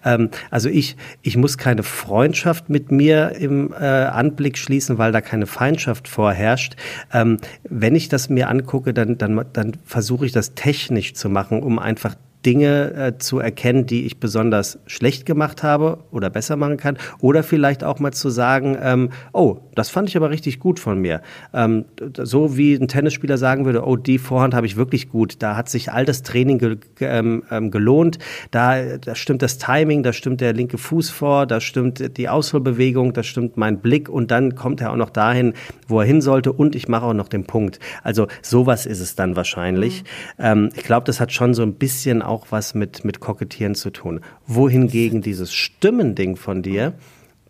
Ähm, 0.04 0.30
also 0.50 0.68
ich, 0.68 0.96
ich 1.22 1.36
muss 1.36 1.58
keine 1.58 1.82
Freundschaft 1.82 2.68
mit 2.68 2.92
mir 2.92 3.32
im 3.38 3.72
äh, 3.72 3.84
Anblick 3.84 4.58
schließen, 4.58 4.98
weil 4.98 5.12
da 5.12 5.20
keine 5.20 5.46
Feindschaft 5.46 6.08
vorherrscht. 6.08 6.76
Ähm, 7.12 7.38
wenn 7.76 7.96
ich 7.96 8.08
das 8.08 8.28
mir 8.28 8.48
angucke, 8.48 8.94
dann, 8.94 9.18
dann, 9.18 9.44
dann 9.52 9.72
versuche 9.84 10.24
ich 10.26 10.30
das 10.30 10.54
technisch 10.54 11.14
zu 11.14 11.28
machen, 11.28 11.60
um 11.60 11.80
einfach 11.80 12.14
Dinge 12.44 12.92
äh, 12.94 13.18
zu 13.18 13.38
erkennen, 13.38 13.86
die 13.86 14.04
ich 14.06 14.20
besonders 14.20 14.78
schlecht 14.86 15.26
gemacht 15.26 15.62
habe 15.62 15.98
oder 16.10 16.30
besser 16.30 16.56
machen 16.56 16.76
kann. 16.76 16.98
Oder 17.20 17.42
vielleicht 17.42 17.84
auch 17.84 17.98
mal 17.98 18.12
zu 18.12 18.30
sagen, 18.30 18.76
ähm, 18.80 19.10
oh, 19.32 19.58
das 19.74 19.90
fand 19.90 20.08
ich 20.08 20.16
aber 20.16 20.30
richtig 20.30 20.60
gut 20.60 20.78
von 20.78 20.98
mir. 20.98 21.22
Ähm, 21.52 21.84
so 22.18 22.56
wie 22.56 22.74
ein 22.74 22.88
Tennisspieler 22.88 23.38
sagen 23.38 23.64
würde, 23.64 23.86
oh, 23.86 23.96
die 23.96 24.18
Vorhand 24.18 24.54
habe 24.54 24.66
ich 24.66 24.76
wirklich 24.76 25.08
gut. 25.08 25.36
Da 25.40 25.56
hat 25.56 25.68
sich 25.68 25.92
all 25.92 26.04
das 26.04 26.22
Training 26.22 26.58
ge 26.58 26.76
ähm, 27.00 27.42
ähm, 27.50 27.70
gelohnt. 27.70 28.18
Da, 28.50 28.98
da 28.98 29.14
stimmt 29.14 29.42
das 29.42 29.58
Timing, 29.58 30.02
da 30.02 30.12
stimmt 30.12 30.40
der 30.40 30.52
linke 30.52 30.78
Fuß 30.78 31.10
vor, 31.10 31.46
da 31.46 31.60
stimmt 31.60 32.16
die 32.16 32.28
Ausholbewegung, 32.28 33.12
da 33.12 33.22
stimmt 33.22 33.56
mein 33.56 33.80
Blick 33.80 34.08
und 34.08 34.30
dann 34.30 34.54
kommt 34.54 34.80
er 34.80 34.92
auch 34.92 34.96
noch 34.96 35.10
dahin, 35.10 35.54
wo 35.88 36.00
er 36.00 36.06
hin 36.06 36.20
sollte 36.20 36.52
und 36.52 36.74
ich 36.74 36.88
mache 36.88 37.06
auch 37.06 37.14
noch 37.14 37.28
den 37.28 37.44
Punkt. 37.44 37.78
Also 38.02 38.26
sowas 38.42 38.86
ist 38.86 39.00
es 39.00 39.14
dann 39.16 39.36
wahrscheinlich. 39.36 40.02
Mhm. 40.38 40.44
Ähm, 40.44 40.68
ich 40.74 40.84
glaube, 40.84 41.06
das 41.06 41.20
hat 41.20 41.32
schon 41.32 41.54
so 41.54 41.62
ein 41.62 41.74
bisschen 41.74 42.22
auch 42.22 42.33
auch 42.34 42.46
was 42.50 42.74
mit, 42.74 43.04
mit 43.04 43.20
Kokettieren 43.20 43.74
zu 43.74 43.90
tun. 43.90 44.20
Wohingegen 44.46 45.22
dieses 45.22 45.52
Stimmending 45.52 46.36
von 46.36 46.62
dir, 46.62 46.94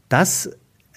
das 0.08 0.50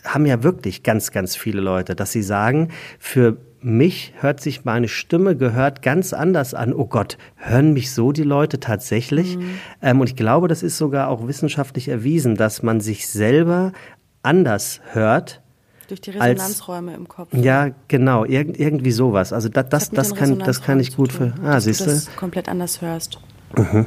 haben 0.04 0.26
ja 0.26 0.44
wirklich 0.44 0.84
ganz, 0.84 1.12
ganz 1.12 1.36
viele 1.36 1.62
Leute, 1.62 1.96
dass 1.96 2.12
sie 2.12 2.22
sagen, 2.22 2.70
für 3.00 3.38
mich 3.62 4.14
hört 4.20 4.40
sich 4.40 4.66
meine 4.66 4.88
Stimme 4.88 5.36
gehört 5.36 5.82
ganz 5.82 6.14
anders 6.14 6.54
an. 6.54 6.74
Oh 6.74 6.86
Gott, 6.86 7.18
hören 7.36 7.74
mich 7.74 7.92
so 7.92 8.12
die 8.12 8.24
Leute 8.24 8.60
tatsächlich? 8.60 9.38
Mhm. 9.38 9.60
Ähm, 9.82 10.00
und 10.00 10.08
ich 10.08 10.16
glaube, 10.16 10.48
das 10.48 10.64
ist 10.64 10.78
sogar 10.78 11.10
auch 11.10 11.28
wissenschaftlich 11.28 11.88
erwiesen, 11.88 12.36
dass 12.36 12.62
man 12.64 12.80
sich 12.80 13.08
selber 13.08 13.74
anders 14.22 14.82
hört. 14.92 15.42
Durch 15.88 16.02
die 16.02 16.12
Resonanzräume 16.12 16.92
als, 16.92 17.00
im 17.00 17.08
Kopf. 17.08 17.34
Ja, 17.34 17.72
genau, 17.88 18.26
Ir 18.26 18.60
irgendwie 18.60 18.92
sowas. 18.92 19.34
Also 19.34 19.50
das, 19.50 19.70
das, 19.70 19.90
das, 19.90 20.14
kann, 20.14 20.40
das 20.40 20.62
kann 20.62 20.80
ich 20.80 20.96
gut 20.96 21.14
für. 21.14 21.34
Ah, 21.44 21.60
siehst 21.60 21.82
du? 21.82 21.86
das 21.86 22.14
komplett 22.16 22.50
anders 22.50 22.82
hörst. 22.82 23.20
Mhm. 23.56 23.86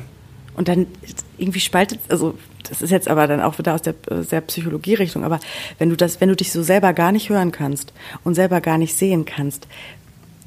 Und 0.54 0.68
dann 0.68 0.86
irgendwie 1.38 1.60
spaltet, 1.60 2.00
also 2.08 2.34
das 2.68 2.82
ist 2.82 2.90
jetzt 2.90 3.08
aber 3.08 3.26
dann 3.26 3.40
auch 3.40 3.58
wieder 3.58 3.74
aus 3.74 3.82
der, 3.82 3.94
der 3.94 4.40
Psychologie-Richtung, 4.42 5.24
aber 5.24 5.40
wenn 5.78 5.88
du 5.90 5.96
das, 5.96 6.20
wenn 6.20 6.28
du 6.28 6.36
dich 6.36 6.52
so 6.52 6.62
selber 6.62 6.92
gar 6.92 7.12
nicht 7.12 7.30
hören 7.30 7.52
kannst 7.52 7.92
und 8.24 8.34
selber 8.34 8.60
gar 8.60 8.78
nicht 8.78 8.94
sehen 8.94 9.24
kannst, 9.24 9.66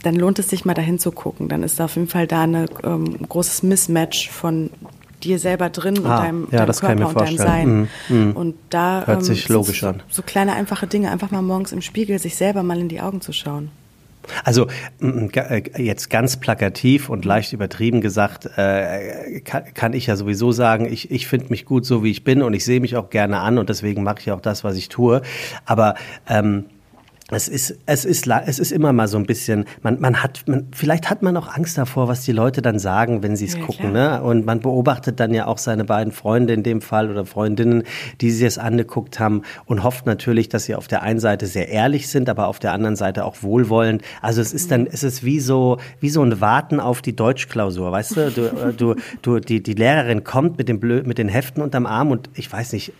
dann 0.04 0.16
lohnt 0.16 0.38
es 0.40 0.50
sich 0.50 0.66
mal 0.66 0.74
dahin 0.74 1.00
zu 1.00 1.12
gucken. 1.12 1.48
Dann 1.50 1.64
ist 1.64 1.80
da 1.80 1.86
auf 1.86 1.96
jeden 1.96 2.10
Fall 2.10 2.28
da 2.28 2.44
ein 2.44 2.68
ähm, 2.84 3.28
großes 3.28 3.64
Mismatch 3.64 4.30
von 4.30 4.70
dir 5.24 5.40
selber 5.40 5.70
drin 5.70 5.98
und 5.98 6.06
ah, 6.06 6.22
deinem, 6.22 6.48
ja, 6.52 6.66
deinem 6.66 6.76
Körper 6.76 7.08
und 7.08 7.22
deinem 7.22 7.38
Sein. 7.38 7.90
Mm, 8.10 8.14
mm. 8.14 8.32
Und 8.34 8.56
da 8.70 9.04
hört 9.06 9.24
sich 9.24 9.50
ähm, 9.50 9.56
logisch 9.56 9.82
so, 9.82 9.88
an. 9.88 10.04
So 10.10 10.22
kleine 10.22 10.54
einfache 10.54 10.86
Dinge, 10.86 11.12
einfach 11.12 11.32
mal 11.32 11.42
morgens 11.42 11.72
im 11.72 11.82
Spiegel 11.82 12.20
sich 12.20 12.36
selber 12.36 12.64
mal 12.64 12.78
in 12.78 12.90
die 12.90 13.02
Augen 13.02 13.22
zu 13.22 13.32
schauen. 13.32 13.72
Also 14.44 14.68
äh, 15.02 15.82
jetzt 15.82 16.10
ganz 16.10 16.38
plakativ 16.38 17.10
und 17.10 17.26
leicht 17.26 17.54
übertrieben 17.54 18.02
gesagt, 18.02 18.50
äh, 18.58 19.42
kann, 19.42 19.94
ich 19.94 20.08
ja 20.08 20.16
sowieso 20.16 20.52
sagen, 20.52 20.86
ich, 20.86 21.12
ich 21.12 21.28
finde 21.28 21.48
mich 21.50 21.66
gut 21.66 21.86
so, 21.86 22.04
wie 22.04 22.12
ich 22.12 22.24
bin 22.24 22.42
und 22.42 22.54
ich 22.54 22.66
sehe 22.66 22.80
mich 22.80 22.96
auch 22.96 23.10
gerne 23.10 23.40
an 23.40 23.58
und 23.58 23.70
deswegen 23.70 24.04
mache 24.04 24.20
ich 24.20 24.32
auch 24.32 24.42
das, 24.42 24.64
was 24.64 24.78
ich 24.78 24.90
tue. 24.90 25.22
Aber 25.66 25.96
ähm, 26.30 26.66
es 27.32 27.48
ist, 27.48 27.78
es 27.86 28.04
ist, 28.04 28.28
es 28.28 28.60
ist 28.60 28.72
immer 28.72 28.92
mal 28.92 29.08
so 29.08 29.18
ein 29.18 29.26
bisschen, 29.26 29.66
man, 29.82 30.00
man 30.02 30.22
hat, 30.22 30.44
man, 30.46 30.68
vielleicht 30.74 31.10
hat 31.10 31.22
man 31.22 31.38
auch 31.38 31.48
Angst 31.48 31.78
davor, 31.78 32.10
was 32.10 32.24
die 32.24 32.34
Leute 32.34 32.62
dann 32.62 32.80
sagen, 32.80 33.24
wenn 33.24 33.38
sie 33.38 33.46
es 33.46 33.56
ja, 33.56 33.62
gucken, 33.62 33.94
ne? 33.94 34.22
Und 34.22 34.46
man 34.46 34.60
beobachtet 34.60 35.20
dann 35.22 35.34
ja 35.34 35.48
auch 35.48 35.58
seine 35.58 35.86
beiden 35.86 36.12
Freunde 36.12 36.54
in 36.54 36.64
dem 36.64 36.82
Fall 36.82 37.10
oder 37.10 37.26
Freundinnen, 37.26 37.84
die 38.20 38.30
sie 38.32 38.46
es 38.46 38.58
angeguckt 38.58 39.20
haben 39.20 39.44
und 39.66 39.84
hofft 39.84 40.06
natürlich, 40.06 40.50
dass 40.50 40.66
sie 40.66 40.76
auf 40.76 40.88
der 40.88 41.02
einen 41.02 41.20
Seite 41.20 41.48
sehr 41.48 41.70
ehrlich 41.70 42.10
sind, 42.10 42.28
aber 42.28 42.48
auf 42.48 42.60
der 42.60 42.74
anderen 42.74 42.98
Seite 42.98 43.24
auch 43.24 43.42
wohlwollend. 43.42 44.02
Also 44.22 44.42
es 44.42 44.54
ist 44.54 44.70
dann, 44.72 44.82
mhm. 44.82 44.90
es 44.92 45.04
ist 45.04 45.24
wie 45.24 45.40
so, 45.40 45.78
wie 46.02 46.10
so 46.10 46.22
ein 46.24 46.42
Warten 46.42 46.82
auf 46.82 47.02
die 47.02 47.16
Deutschklausur, 47.16 47.92
weißt 47.92 48.18
du? 48.18 48.32
Du, 48.32 48.42
äh, 48.42 48.74
du, 48.74 48.96
du, 49.22 49.40
die, 49.40 49.64
die 49.64 49.74
Lehrerin 49.74 50.26
kommt 50.26 50.58
mit 50.58 50.68
dem 50.68 50.80
Blö 50.80 51.04
mit 51.04 51.18
den 51.18 51.30
Heften 51.30 51.64
unterm 51.64 51.86
Arm 51.86 52.12
und 52.12 52.30
ich 52.36 52.52
weiß 52.52 52.74
nicht, 52.74 52.92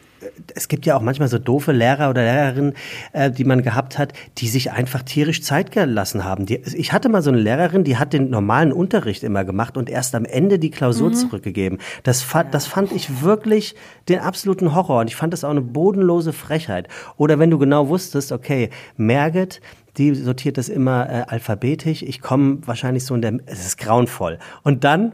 es 0.56 0.68
gibt 0.68 0.86
ja 0.86 0.96
auch 0.96 1.02
manchmal 1.02 1.28
so 1.28 1.38
doofe 1.40 1.72
Lehrer 1.72 2.10
oder 2.10 2.24
Lehrerinnen, 2.24 2.74
äh, 3.14 3.32
die 3.32 3.44
man 3.44 3.64
gehabt 3.64 3.98
hat, 3.98 4.14
die 4.38 4.48
sich 4.48 4.72
einfach 4.72 5.04
tierisch 5.04 5.42
Zeit 5.42 5.72
gelassen 5.72 6.24
haben. 6.24 6.46
Die, 6.46 6.58
ich 6.58 6.94
hatte 6.94 7.10
mal 7.10 7.22
so 7.22 7.30
eine 7.30 7.40
Lehrerin, 7.40 7.84
die 7.84 7.98
hat 7.98 8.14
den 8.14 8.30
normalen 8.30 8.72
Unterricht 8.72 9.24
immer 9.24 9.46
gemacht 9.46 9.78
und 9.78 9.90
erst 9.90 10.16
am 10.16 10.26
Ende 10.26 10.60
die 10.60 10.72
Klausur 10.72 11.10
mhm. 11.10 11.16
zurückgegeben. 11.16 11.80
Das, 12.04 12.22
fand, 12.22 12.54
das 12.54 12.68
fand 12.68 12.92
ich 12.92 13.22
wirklich 13.22 13.76
den 14.10 14.20
absoluten 14.20 14.76
Horror 14.76 15.02
und 15.02 15.08
ich 15.08 15.16
fand 15.16 15.34
das 15.34 15.44
auch 15.44 15.52
eine 15.52 15.62
bodenlose 15.62 16.34
Frechheit. 16.34 16.88
Oder 17.18 17.40
wenn 17.40 17.50
du 17.50 17.58
genau 17.58 17.90
wusstest, 17.90 18.32
okay, 18.32 18.70
Merget, 18.98 19.62
die 19.98 20.16
sortiert 20.16 20.58
das 20.58 20.70
immer 20.70 21.10
äh, 21.10 21.24
alphabetisch. 21.28 22.02
Ich 22.02 22.22
komme 22.22 22.60
wahrscheinlich 22.66 23.06
so 23.06 23.16
in 23.16 23.22
der, 23.22 23.40
es 23.46 23.66
ist 23.66 23.78
grauenvoll. 23.78 24.40
Und 24.64 24.84
dann 24.84 25.14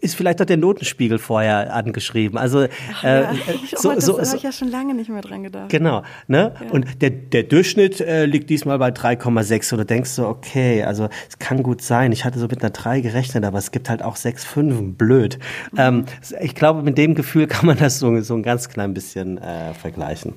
ist 0.00 0.14
vielleicht 0.14 0.40
auch 0.40 0.46
der 0.46 0.56
Notenspiegel 0.56 1.18
vorher 1.18 1.74
angeschrieben. 1.74 2.38
Also 2.38 2.66
Ach, 2.92 3.04
äh, 3.04 3.22
ja. 3.22 3.30
äh, 3.32 3.36
so, 3.76 3.90
oh, 3.90 4.00
so, 4.00 4.16
das 4.18 4.28
habe 4.28 4.38
ich 4.38 4.42
ja 4.42 4.52
schon 4.52 4.70
lange 4.70 4.94
nicht 4.94 5.10
mehr 5.10 5.22
dran 5.22 5.42
gedacht. 5.42 5.68
Genau, 5.68 6.02
ne? 6.26 6.54
Ja. 6.60 6.70
Und 6.70 7.02
der, 7.02 7.10
der 7.10 7.42
Durchschnitt 7.44 8.00
äh, 8.00 8.26
liegt 8.26 8.50
diesmal 8.50 8.78
bei 8.78 8.88
3,6 8.88 9.72
und 9.72 9.78
du 9.78 9.84
denkst 9.84 10.10
so, 10.10 10.26
okay, 10.26 10.82
also 10.84 11.08
es 11.28 11.38
kann 11.38 11.62
gut 11.62 11.82
sein. 11.82 12.12
Ich 12.12 12.24
hatte 12.24 12.38
so 12.38 12.46
mit 12.46 12.62
einer 12.62 12.70
3 12.70 13.00
gerechnet, 13.00 13.44
aber 13.44 13.58
es 13.58 13.70
gibt 13.70 13.88
halt 13.88 14.02
auch 14.02 14.16
6 14.16 14.44
5, 14.44 14.96
blöd. 14.96 15.38
Mhm. 15.72 15.78
Ähm, 15.78 16.04
ich 16.40 16.54
glaube, 16.54 16.82
mit 16.82 16.98
dem 16.98 17.14
Gefühl 17.14 17.46
kann 17.46 17.66
man 17.66 17.78
das 17.78 17.98
so, 17.98 18.20
so 18.20 18.34
ein 18.34 18.42
ganz 18.42 18.68
klein 18.68 18.94
bisschen 18.94 19.38
äh, 19.38 19.74
vergleichen. 19.74 20.34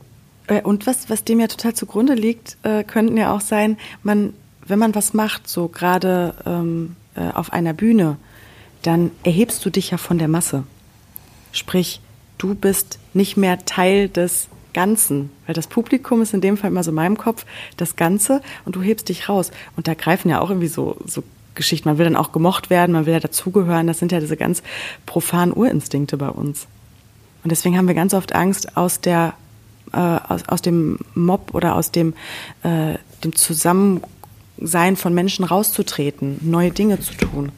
Äh, 0.48 0.62
und 0.62 0.88
was, 0.88 1.10
was 1.10 1.24
dem 1.24 1.39
ja 1.39 1.48
total 1.48 1.74
zugrunde 1.74 2.13
liegt, 2.13 2.58
äh, 2.63 2.84
könnten 2.84 3.18
ja 3.18 3.34
auch 3.34 3.42
sein, 3.42 3.78
man, 4.04 4.34
wenn 4.65 4.80
man 4.80 4.96
was 4.96 5.13
macht, 5.13 5.48
so 5.48 5.68
gerade 5.68 6.34
ähm, 6.46 6.96
äh, 7.15 7.32
auf 7.34 7.54
einer 7.54 7.74
Bühne, 7.74 8.18
dann 8.82 9.12
erhebst 9.24 9.63
du 9.65 9.70
dich 9.70 9.92
ja 9.92 9.98
von 9.98 10.18
der 10.18 10.28
Masse. 10.28 10.63
Sprich, 11.52 12.02
du 12.38 12.56
bist 12.56 13.00
nicht 13.13 13.38
mehr 13.38 13.65
Teil 13.65 14.10
des 14.10 14.48
Ganzen, 14.74 15.32
weil 15.46 15.56
das 15.56 15.68
Publikum 15.68 16.22
ist 16.22 16.34
in 16.34 16.42
dem 16.42 16.56
Fall 16.56 16.70
immer 16.70 16.84
so 16.84 16.92
in 16.92 16.96
meinem 16.96 17.18
Kopf 17.18 17.46
das 17.78 17.96
Ganze 17.96 18.42
und 18.65 18.76
du 18.76 18.82
hebst 18.82 19.10
dich 19.10 19.28
raus. 19.28 19.52
Und 19.76 19.88
da 19.88 19.94
greifen 19.94 20.30
ja 20.30 20.39
auch 20.39 20.50
irgendwie 20.50 20.68
so, 20.68 20.98
so 21.06 21.24
Geschichten. 21.56 21.89
Man 21.89 21.98
will 21.98 22.06
dann 22.06 22.15
auch 22.15 22.32
gemocht 22.32 22.70
werden, 22.70 22.94
man 22.94 23.06
will 23.06 23.13
ja 23.13 23.20
dazugehören. 23.20 23.88
Das 23.88 24.00
sind 24.00 24.12
ja 24.12 24.20
diese 24.20 24.38
ganz 24.38 24.63
profanen 25.06 25.54
Urinstinkte 25.54 26.18
bei 26.18 26.30
uns. 26.30 26.68
Und 27.44 27.52
deswegen 27.52 27.78
haben 27.78 27.88
wir 27.88 27.96
ganz 27.96 28.13
oft 28.13 28.34
Angst, 28.34 28.78
aus 28.78 29.02
der 29.02 29.34
äh, 29.92 29.98
aus, 29.98 30.48
aus 30.48 30.62
dem 30.62 31.00
Mob 31.15 31.54
oder 31.54 31.76
aus 31.76 31.92
dem, 31.92 32.13
äh, 32.63 32.96
dem 33.24 33.36
Zusammensein 33.36 34.96
von 34.96 35.13
Menschen 35.13 35.46
rauszutreten, 35.46 36.38
neue 36.42 36.72
Dinge 36.72 37.00
zu 37.00 37.15
tun. 37.15 37.52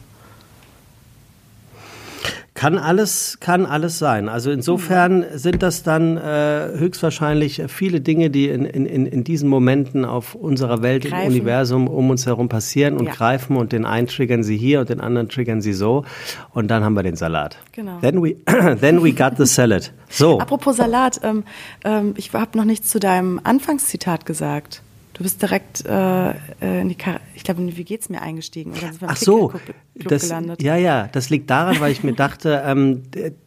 Kann 2.62 2.78
alles, 2.78 3.38
kann 3.40 3.66
alles 3.66 3.98
sein. 3.98 4.28
Also 4.28 4.52
insofern 4.52 5.24
sind 5.34 5.64
das 5.64 5.82
dann 5.82 6.16
äh, 6.16 6.68
höchstwahrscheinlich 6.76 7.60
viele 7.66 8.00
Dinge, 8.00 8.30
die 8.30 8.50
in, 8.50 8.64
in, 8.64 9.04
in 9.04 9.24
diesen 9.24 9.48
Momenten 9.48 10.04
auf 10.04 10.36
unserer 10.36 10.80
Welt, 10.80 11.02
greifen. 11.02 11.22
im 11.22 11.32
Universum 11.32 11.88
um 11.88 12.08
uns 12.10 12.24
herum 12.24 12.48
passieren 12.48 12.98
und 12.98 13.06
ja. 13.06 13.14
greifen 13.14 13.56
und 13.56 13.72
den 13.72 13.84
einen 13.84 14.06
triggern 14.06 14.44
sie 14.44 14.56
hier 14.56 14.78
und 14.78 14.90
den 14.90 15.00
anderen 15.00 15.28
triggern 15.28 15.60
sie 15.60 15.72
so 15.72 16.04
und 16.52 16.70
dann 16.70 16.84
haben 16.84 16.94
wir 16.94 17.02
den 17.02 17.16
Salat. 17.16 17.58
Genau. 17.72 17.98
Then 17.98 18.22
we, 18.22 18.36
then 18.80 19.02
we 19.02 19.12
got 19.12 19.38
the 19.38 19.46
salad. 19.46 19.92
So. 20.08 20.38
Apropos 20.38 20.76
Salat, 20.76 21.18
ähm, 21.24 21.42
ähm, 21.82 22.14
ich 22.16 22.32
habe 22.32 22.56
noch 22.56 22.64
nichts 22.64 22.90
zu 22.90 23.00
deinem 23.00 23.40
Anfangszitat 23.42 24.24
gesagt. 24.24 24.82
Du 25.22 25.24
bist 25.24 25.40
direkt 25.40 25.86
äh, 25.86 26.30
äh 26.30 26.80
in 26.80 26.88
die, 26.88 26.96
Kar 26.96 27.20
ich 27.36 27.44
glaube, 27.44 27.64
wie 27.64 27.84
geht's 27.84 28.08
mir 28.08 28.20
eingestiegen? 28.22 28.72
Oder 28.72 28.90
Ach 29.06 29.16
so, 29.16 29.52
das, 29.94 30.34
ja, 30.60 30.74
ja, 30.74 31.06
das 31.12 31.30
liegt 31.30 31.48
daran, 31.48 31.78
weil 31.78 31.92
ich 31.92 32.02
mir 32.02 32.12
dachte, 32.12 32.60
ähm, 32.66 33.04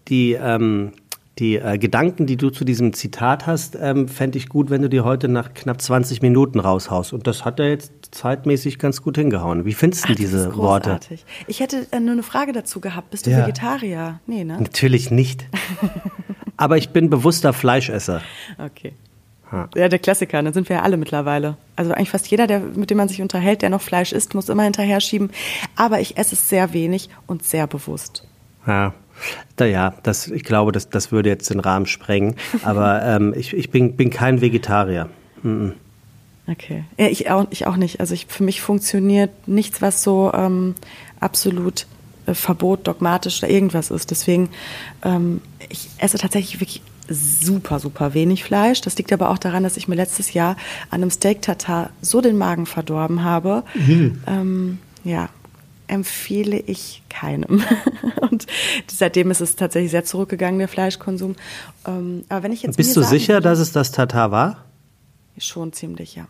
die, 0.08 0.38
ähm, 0.40 0.94
die 1.38 1.58
äh, 1.58 1.78
Gedanken, 1.78 2.28
die 2.28 2.38
du 2.38 2.50
zu 2.50 2.64
diesem 2.64 2.94
Zitat 2.94 3.46
hast, 3.46 3.78
ähm, 3.78 4.08
fände 4.08 4.38
ich 4.38 4.48
gut, 4.48 4.70
wenn 4.70 4.84
du 4.84 4.88
die 4.88 5.02
heute 5.02 5.28
nach 5.28 5.54
knapp 5.54 5.82
20 5.82 6.22
Minuten 6.22 6.62
raushaust. 6.62 7.12
Und 7.12 7.28
das 7.28 7.44
hat 7.44 7.60
er 7.60 7.68
jetzt 7.68 7.92
zeitmäßig 8.12 8.80
ganz 8.80 9.02
gut 9.02 9.18
hingehauen. 9.18 9.66
Wie 9.66 9.74
findest 9.74 10.08
du 10.08 10.14
Ach, 10.14 10.16
diese 10.16 10.56
Worte? 10.56 10.98
Ich 11.48 11.60
hätte 11.60 11.88
äh, 11.92 12.00
nur 12.00 12.14
eine 12.14 12.24
Frage 12.24 12.54
dazu 12.54 12.80
gehabt. 12.80 13.10
Bist 13.10 13.26
du 13.26 13.32
ja. 13.32 13.40
Vegetarier? 13.40 14.22
Nee, 14.28 14.46
ne? 14.46 14.62
Natürlich 14.62 15.12
nicht. 15.12 15.46
Aber 16.56 16.78
ich 16.78 16.92
bin 16.92 17.10
bewusster 17.10 17.52
Fleischesser. 17.52 18.22
Okay. 18.58 18.94
Ja, 19.76 19.90
der 19.90 20.00
Klassiker, 20.00 20.42
da 20.42 20.54
sind 20.54 20.70
wir 20.70 20.78
ja 20.78 20.82
alle 20.84 20.98
mittlerweile. 20.98 21.58
Also 21.76 21.92
eigentlich 21.92 22.10
fast 22.10 22.28
jeder, 22.28 22.48
der, 22.48 22.60
mit 22.60 22.90
dem 22.90 22.98
man 22.98 23.08
sich 23.08 23.22
unterhält, 23.22 23.62
der 23.62 23.70
noch 23.70 23.82
Fleisch 23.82 24.12
isst, 24.12 24.34
muss 24.36 24.50
immer 24.50 24.64
hinterher 24.64 25.00
schieben. 25.00 25.32
Aber 25.76 26.00
ich 26.00 26.18
esse 26.18 26.36
es 26.36 26.50
sehr 26.50 26.74
wenig 26.74 27.10
und 27.28 27.44
sehr 27.44 27.68
bewusst. 27.68 28.28
Ja. 28.68 28.94
Da, 29.56 29.66
ja, 29.66 29.94
das, 30.04 30.28
ich 30.28 30.44
glaube, 30.44 30.74
das, 30.74 30.90
das 30.90 31.14
würde 31.14 31.30
jetzt 31.30 31.50
den 31.50 31.62
Rahmen 31.62 31.86
sprengen. 31.86 32.36
Aber 32.64 33.02
ähm, 33.04 33.34
ich, 33.36 33.54
ich 33.54 33.70
bin, 33.70 33.96
bin 33.96 34.10
kein 34.10 34.42
Vegetarier. 34.42 35.10
Mm 35.42 35.72
Okay. 36.48 36.84
Ja, 36.98 37.08
ich 37.08 37.30
auch, 37.32 37.48
ich 37.50 37.66
auch 37.66 37.76
nicht. 37.76 38.00
Also 38.00 38.14
ich, 38.14 38.28
für 38.28 38.44
mich 38.44 38.62
funktioniert 38.62 39.48
nichts, 39.48 39.82
was 39.82 40.04
so 40.04 40.32
ähm, 40.34 40.76
absolut 41.20 41.88
äh, 42.28 42.34
Verbot, 42.34 42.88
dogmatisch 42.88 43.42
oder 43.42 43.52
irgendwas 43.52 43.90
ist. 43.90 44.12
Deswegen, 44.12 44.50
ähm, 45.04 45.42
ich 45.70 45.90
esse 45.98 46.18
tatsächlich 46.18 46.60
wirklich 46.60 46.82
super, 47.10 47.80
super 47.80 48.14
wenig 48.14 48.44
Fleisch. 48.44 48.82
Das 48.82 48.98
liegt 48.98 49.14
aber 49.14 49.30
auch 49.30 49.38
daran, 49.38 49.64
dass 49.64 49.78
ich 49.78 49.88
mir 49.88 49.96
letztes 49.96 50.34
Jahr 50.34 50.58
an 50.90 51.02
einem 51.02 51.12
Steak 51.12 51.42
Tartar 51.42 51.90
so 52.02 52.22
den 52.22 52.38
Magen 52.38 52.66
verdorben 52.66 53.24
habe. 53.24 53.64
Mhm. 53.74 54.22
Ähm, 54.28 54.80
ja, 55.04 55.30
empfehle 55.88 56.58
ich 56.58 57.04
keinem. 57.10 57.64
Und 58.22 58.48
seitdem 58.88 59.32
ist 59.32 59.42
es 59.42 59.56
tatsächlich 59.56 59.92
sehr 59.92 60.06
zurückgegangen, 60.06 60.60
der 60.60 60.68
Fleischkonsum. 60.68 61.36
Ähm, 61.88 62.26
aber 62.30 62.44
wenn 62.44 62.52
ich 62.52 62.64
jetzt 62.64 62.78
Bist 62.78 62.96
du 62.96 63.04
sicher, 63.04 63.42
dass 63.42 63.60
es 63.60 63.72
das 63.72 63.92
Tartar 63.92 64.32
war? 64.32 64.66
Schon 65.38 65.74
ziemlich, 65.74 66.16
ja. 66.16 66.28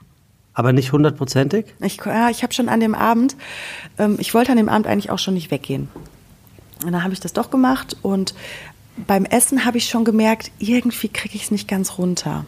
Aber 0.53 0.71
nicht 0.71 0.91
hundertprozentig? 0.93 1.65
Ich, 1.81 1.97
ja, 2.05 2.29
ich 2.29 2.41
habe 2.43 2.53
schon 2.53 2.69
an 2.69 2.79
dem 2.79 2.95
Abend, 2.95 3.35
ähm, 3.97 4.17
ich 4.19 4.33
wollte 4.33 4.51
an 4.51 4.57
dem 4.57 4.69
Abend 4.69 4.88
eigentlich 4.88 5.11
auch 5.11 5.19
schon 5.19 5.33
nicht 5.33 5.51
weggehen. 5.51 5.89
Und 6.83 6.91
dann 6.91 7.03
habe 7.03 7.13
ich 7.13 7.19
das 7.19 7.33
doch 7.33 7.51
gemacht 7.51 7.97
und 8.01 8.33
beim 9.08 9.25
Essen 9.25 9.65
habe 9.65 9.77
ich 9.77 9.89
schon 9.89 10.05
gemerkt, 10.05 10.51
irgendwie 10.60 11.10
kriege 11.10 11.36
ich 11.36 11.43
es 11.43 11.51
nicht 11.51 11.67
ganz 11.67 11.97
runter. 11.97 12.45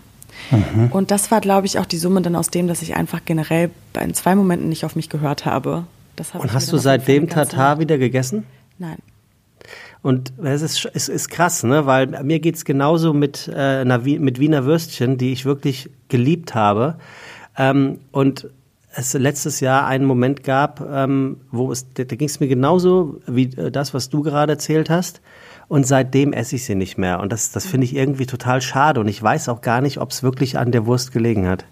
Mhm. 0.51 0.87
Und 0.91 1.11
das 1.11 1.31
war, 1.31 1.41
glaube 1.41 1.67
ich, 1.67 1.79
auch 1.79 1.85
die 1.85 1.97
Summe 1.97 2.21
dann 2.21 2.35
aus 2.35 2.49
dem, 2.49 2.67
dass 2.67 2.81
ich 2.81 2.95
einfach 2.95 3.21
generell 3.25 3.71
in 4.01 4.13
zwei 4.13 4.35
Momenten 4.35 4.69
nicht 4.69 4.85
auf 4.85 4.95
mich 4.95 5.09
gehört 5.09 5.45
habe. 5.45 5.85
Hab 6.33 6.41
Und 6.41 6.53
hast 6.53 6.71
du 6.71 6.77
seitdem 6.77 7.29
Tatar 7.29 7.79
wieder 7.79 7.97
gegessen? 7.97 8.45
Nein. 8.79 8.97
Und 10.01 10.33
es 10.41 10.61
ist, 10.61 10.89
es 10.93 11.09
ist 11.09 11.29
krass, 11.29 11.63
ne? 11.63 11.85
weil 11.85 12.23
mir 12.23 12.39
geht 12.39 12.55
es 12.55 12.65
genauso 12.65 13.13
mit, 13.13 13.51
äh, 13.53 13.83
mit 13.83 14.39
Wiener 14.39 14.65
Würstchen, 14.65 15.17
die 15.17 15.33
ich 15.33 15.43
wirklich 15.43 15.89
geliebt 16.07 16.55
habe. 16.55 16.97
Ähm, 17.57 17.99
und 18.11 18.47
es 18.93 19.13
letztes 19.13 19.59
Jahr 19.59 19.85
einen 19.85 20.05
Moment 20.05 20.43
gab, 20.43 20.81
ähm, 20.81 21.37
wo 21.51 21.71
es, 21.71 21.91
da, 21.93 22.03
da 22.03 22.15
ging 22.15 22.27
es 22.27 22.39
mir 22.39 22.47
genauso 22.47 23.19
wie 23.27 23.45
äh, 23.57 23.69
das, 23.69 23.93
was 23.93 24.09
du 24.09 24.21
gerade 24.21 24.53
erzählt 24.53 24.89
hast 24.89 25.21
und 25.69 25.85
seitdem 25.85 26.33
esse 26.33 26.55
ich 26.55 26.65
sie 26.65 26.75
nicht 26.75 26.97
mehr. 26.97 27.19
Und 27.19 27.31
das, 27.31 27.51
das 27.51 27.65
finde 27.65 27.85
ich 27.85 27.95
irgendwie 27.95 28.25
total 28.25 28.61
schade 28.61 28.99
und 28.99 29.07
ich 29.07 29.21
weiß 29.21 29.49
auch 29.49 29.61
gar 29.61 29.81
nicht, 29.81 29.99
ob 29.99 30.11
es 30.11 30.23
wirklich 30.23 30.57
an 30.57 30.71
der 30.71 30.85
Wurst 30.85 31.11
gelegen 31.11 31.47
hat. 31.47 31.65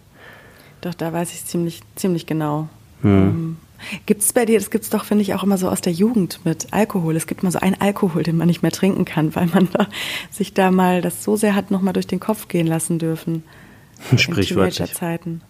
Doch, 0.82 0.94
da 0.94 1.14
weiß 1.14 1.34
ich 1.34 1.46
ziemlich, 1.46 1.82
ziemlich 1.96 2.26
genau. 2.26 2.68
Hm. 3.02 3.12
Ähm, 3.12 3.58
gibt 4.06 4.22
es 4.22 4.34
bei 4.34 4.46
dir, 4.46 4.60
das 4.60 4.70
gibt 4.70 4.84
es 4.84 4.90
doch, 4.90 5.06
finde 5.06 5.22
ich, 5.22 5.34
auch 5.34 5.44
immer 5.44 5.58
so 5.58 5.70
aus 5.70 5.82
der 5.82 5.94
Jugend 5.94 6.42
mit 6.44 6.68
Alkohol. 6.72 7.16
Es 7.16 7.28
gibt 7.28 7.44
mal 7.44 7.52
so 7.52 7.60
einen 7.60 7.80
Alkohol, 7.80 8.24
den 8.24 8.38
man 8.38 8.48
nicht 8.48 8.62
mehr 8.62 8.72
trinken 8.72 9.06
kann, 9.06 9.34
weil 9.36 9.48
man 9.48 9.70
da, 9.72 9.88
sich 10.30 10.54
da 10.54 10.72
mal 10.72 11.02
das 11.02 11.24
so 11.24 11.36
sehr 11.36 11.56
hat 11.56 11.72
nochmal 11.72 11.94
durch 11.94 12.08
den 12.08 12.20
Kopf 12.20 12.48
gehen 12.48 12.68
lassen 12.68 13.00
dürfen. 13.00 13.44
Sprichwörtlich. 14.18 14.94
Zeiten. 14.94 15.42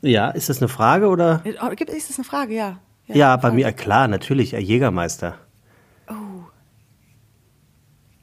Ja, 0.00 0.30
ist 0.30 0.48
das 0.48 0.58
eine 0.58 0.68
Frage 0.68 1.08
oder? 1.08 1.42
Äh, 1.44 1.50
ist 1.96 2.08
das 2.08 2.18
eine 2.18 2.24
Frage, 2.24 2.54
ja. 2.54 2.78
Ja, 3.08 3.14
ja 3.14 3.36
bei 3.36 3.50
mir, 3.50 3.72
klar, 3.72 4.08
natürlich, 4.08 4.52
Jägermeister. 4.52 5.34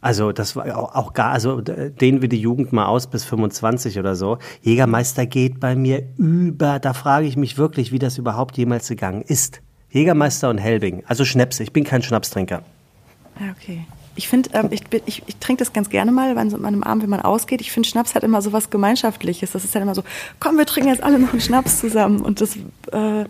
Also 0.06 0.32
das 0.32 0.56
war 0.56 0.96
auch 0.96 1.14
gar, 1.14 1.32
also 1.32 1.62
dehnen 1.62 2.22
wir 2.22 2.30
die 2.30 2.40
Jugend 2.40 2.72
mal 2.72 2.86
aus 2.86 3.08
bis 3.08 3.26
25 3.26 3.98
oder 3.98 4.14
so. 4.16 4.38
Jägermeister 4.62 5.26
geht 5.26 5.60
bei 5.60 5.76
mir 5.76 6.04
über, 6.20 6.78
da 6.78 6.94
frage 6.94 7.26
ich 7.26 7.38
mich 7.38 7.58
wirklich, 7.58 7.92
wie 7.92 7.98
das 7.98 8.20
überhaupt 8.20 8.56
jemals 8.56 8.88
gegangen 8.88 9.24
ist. 9.24 9.62
Jägermeister 9.90 10.52
und 10.52 10.60
Helbing, 10.60 11.04
also 11.08 11.26
Schnäpse, 11.26 11.64
ich 11.64 11.74
bin 11.74 11.86
kein 11.86 12.04
Schnapstrinker. 12.04 12.62
Ja, 13.40 13.56
okay. 13.60 13.88
Ich 14.16 14.30
finde, 14.30 14.52
ähm, 14.54 14.68
ich, 14.70 14.84
ich, 15.08 15.24
ich 15.26 15.38
trinke 15.38 15.64
das 15.64 15.74
ganz 15.74 15.90
gerne 15.90 16.12
mal 16.12 16.38
an 16.38 16.52
so 16.52 16.58
einem 16.62 16.84
Abend, 16.84 17.02
wenn 17.02 17.10
man 17.10 17.22
ausgeht. 17.22 17.60
Ich 17.62 17.72
finde, 17.72 17.90
Schnaps 17.90 18.14
hat 18.14 18.24
immer 18.24 18.44
so 18.44 18.54
was 18.54 18.70
Gemeinschaftliches. 18.70 19.54
Das 19.54 19.64
ist 19.64 19.74
dann 19.74 19.82
immer 19.82 19.96
so, 19.96 20.04
komm, 20.40 20.60
wir 20.60 20.68
trinken 20.68 20.92
jetzt 20.92 21.02
alle 21.02 21.18
noch 21.18 21.32
einen 21.32 21.42
Schnaps 21.42 21.80
zusammen. 21.80 22.22
Und 22.22 22.42
das, 22.42 22.58
äh, 22.92 23.26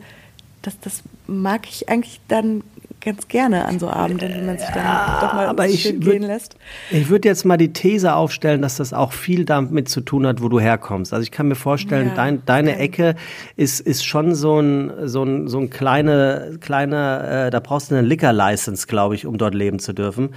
das, 0.61 0.77
das 0.81 1.03
mag 1.25 1.69
ich 1.69 1.87
eigentlich 1.87 2.19
dann 2.27 2.63
ganz 3.05 3.27
gerne 3.27 3.65
an 3.65 3.79
so 3.79 3.87
Abenden, 3.87 4.33
wenn 4.33 4.45
man 4.45 4.57
sich 4.57 4.67
dann 4.69 4.83
ja, 4.83 5.19
doch 5.21 5.33
mal 5.33 5.47
aber 5.47 5.67
ich 5.67 5.83
gehen 5.99 6.23
lässt. 6.23 6.57
Ich 6.91 7.09
würde 7.09 7.27
jetzt 7.27 7.45
mal 7.45 7.57
die 7.57 7.71
These 7.71 8.15
aufstellen, 8.15 8.61
dass 8.61 8.77
das 8.77 8.93
auch 8.93 9.13
viel 9.13 9.45
damit 9.45 9.87
zu 9.87 10.01
tun 10.01 10.25
hat, 10.25 10.41
wo 10.41 10.49
du 10.49 10.59
herkommst. 10.59 11.13
Also 11.13 11.23
ich 11.23 11.31
kann 11.31 11.47
mir 11.47 11.55
vorstellen, 11.55 12.09
ja, 12.09 12.15
dein, 12.15 12.45
deine. 12.45 12.75
Ecke 12.75 13.15
ist, 13.55 13.79
ist 13.79 14.05
schon 14.05 14.35
so 14.35 14.59
ein, 14.59 14.91
so 15.05 15.23
ein, 15.23 15.47
so 15.47 15.59
ein 15.59 15.69
kleine, 15.69 16.57
kleiner, 16.59 17.45
äh, 17.45 17.49
da 17.49 17.59
brauchst 17.59 17.91
du 17.91 17.95
eine 17.95 18.07
Liquor-License, 18.07 18.87
glaube 18.87 19.15
ich, 19.15 19.25
um 19.25 19.37
dort 19.37 19.53
leben 19.53 19.79
zu 19.79 19.93
dürfen. 19.93 20.29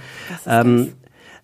Ähm, 0.47 0.93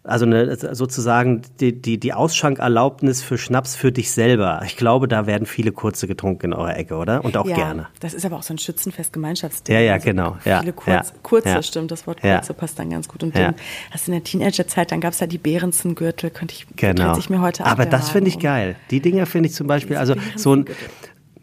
also 0.06 0.26
eine, 0.26 0.56
sozusagen 0.56 1.42
die, 1.60 1.82
die, 1.82 2.00
die 2.00 2.14
Ausschankserlaubnis 2.14 3.22
für 3.22 3.38
Schnaps 3.38 3.76
für 3.76 3.92
dich 3.92 4.12
selber. 4.12 4.62
Ich 4.66 4.78
glaube, 4.78 5.08
da 5.08 5.26
werden 5.26 5.46
viele 5.46 5.72
kurze 5.72 6.08
getrunken 6.08 6.48
in 6.48 6.54
eurer 6.54 6.78
Ecke, 6.78 6.96
oder? 6.96 7.26
Und 7.26 7.38
auch 7.38 7.48
ja, 7.48 7.56
gerne. 7.56 7.88
Das 8.00 8.14
ist 8.14 8.26
aber 8.26 8.38
auch 8.38 8.44
so 8.44 8.54
ein 8.54 8.58
Schützenfest-Gemeinschaftsding. 8.58 9.76
Ja, 9.76 9.82
ja, 9.82 9.98
genau. 9.98 10.38
Ja, 10.46 10.60
viele 10.60 10.74
kurz, 10.74 11.10
ja, 11.10 11.16
kurze, 11.24 11.50
ja. 11.50 11.64
stimmt, 11.64 11.92
das 11.92 12.08
Wort 12.08 12.22
kurze 12.22 12.54
passt 12.54 12.80
dann 12.80 12.90
ganz 12.90 13.08
gut. 13.08 13.24
Und 13.24 13.36
dann 13.36 13.56
hast 13.92 14.08
du 14.08 14.12
in 14.12 14.18
der 14.18 14.24
Teenagerzeit, 14.24 14.92
dann 14.92 15.02
gab 15.02 15.14
es 15.14 15.20
ja 15.20 15.28
die 15.28 15.38
Behrensen-Gürtel, 15.38 16.30
könnte 16.30 16.54
ich, 16.54 16.68
Genau. 16.76 17.14
sich 17.16 17.30
mir 17.30 17.42
heute 17.42 17.66
ab 17.66 17.72
Aber 17.72 17.86
das 17.86 18.10
finde 18.10 18.30
ich 18.30 18.40
geil. 18.40 18.76
Die 18.92 19.00
Dinger 19.00 19.26
finde 19.26 19.50
ich 19.50 19.56
zum 19.56 19.68
Beispiel, 19.68 19.98
also 19.98 20.16
so 20.36 20.56
ein. 20.56 20.66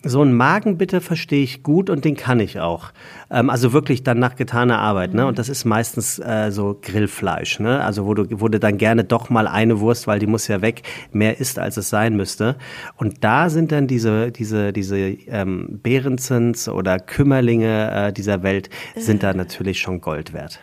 So 0.04 0.22
ein 0.22 0.32
Magenbitter 0.32 1.00
verstehe 1.00 1.42
ich 1.42 1.62
gut 1.62 1.88
und 1.88 2.04
den 2.04 2.16
kann 2.16 2.40
ich 2.40 2.58
auch. 2.60 2.92
Ähm, 3.30 3.50
also 3.50 3.72
wirklich 3.72 4.02
dann 4.02 4.18
nach 4.18 4.36
getaner 4.36 4.78
Arbeit, 4.78 5.14
ne? 5.14 5.26
Und 5.26 5.38
das 5.38 5.48
ist 5.48 5.64
meistens 5.64 6.18
äh, 6.18 6.50
so 6.50 6.78
Grillfleisch, 6.80 7.60
ne? 7.60 7.82
Also 7.84 8.04
wo 8.06 8.14
du, 8.14 8.26
wo 8.40 8.48
du 8.48 8.58
dann 8.58 8.78
gerne 8.78 9.04
doch 9.04 9.30
mal 9.30 9.46
eine 9.46 9.80
Wurst, 9.80 10.06
weil 10.06 10.18
die 10.18 10.26
muss 10.26 10.48
ja 10.48 10.60
weg, 10.60 10.82
mehr 11.12 11.38
isst, 11.38 11.58
als 11.58 11.76
es 11.76 11.88
sein 11.88 12.16
müsste. 12.16 12.56
Und 12.96 13.22
da 13.22 13.48
sind 13.48 13.70
dann 13.70 13.86
diese, 13.86 14.32
diese, 14.32 14.72
diese 14.72 14.98
ähm, 14.98 15.80
Behrensens 15.82 16.68
oder 16.68 16.98
Kümmerlinge 16.98 18.08
äh, 18.08 18.12
dieser 18.12 18.42
Welt 18.42 18.70
sind 18.96 19.22
da 19.22 19.34
natürlich 19.34 19.80
schon 19.80 20.00
Gold 20.00 20.32
wert. 20.32 20.60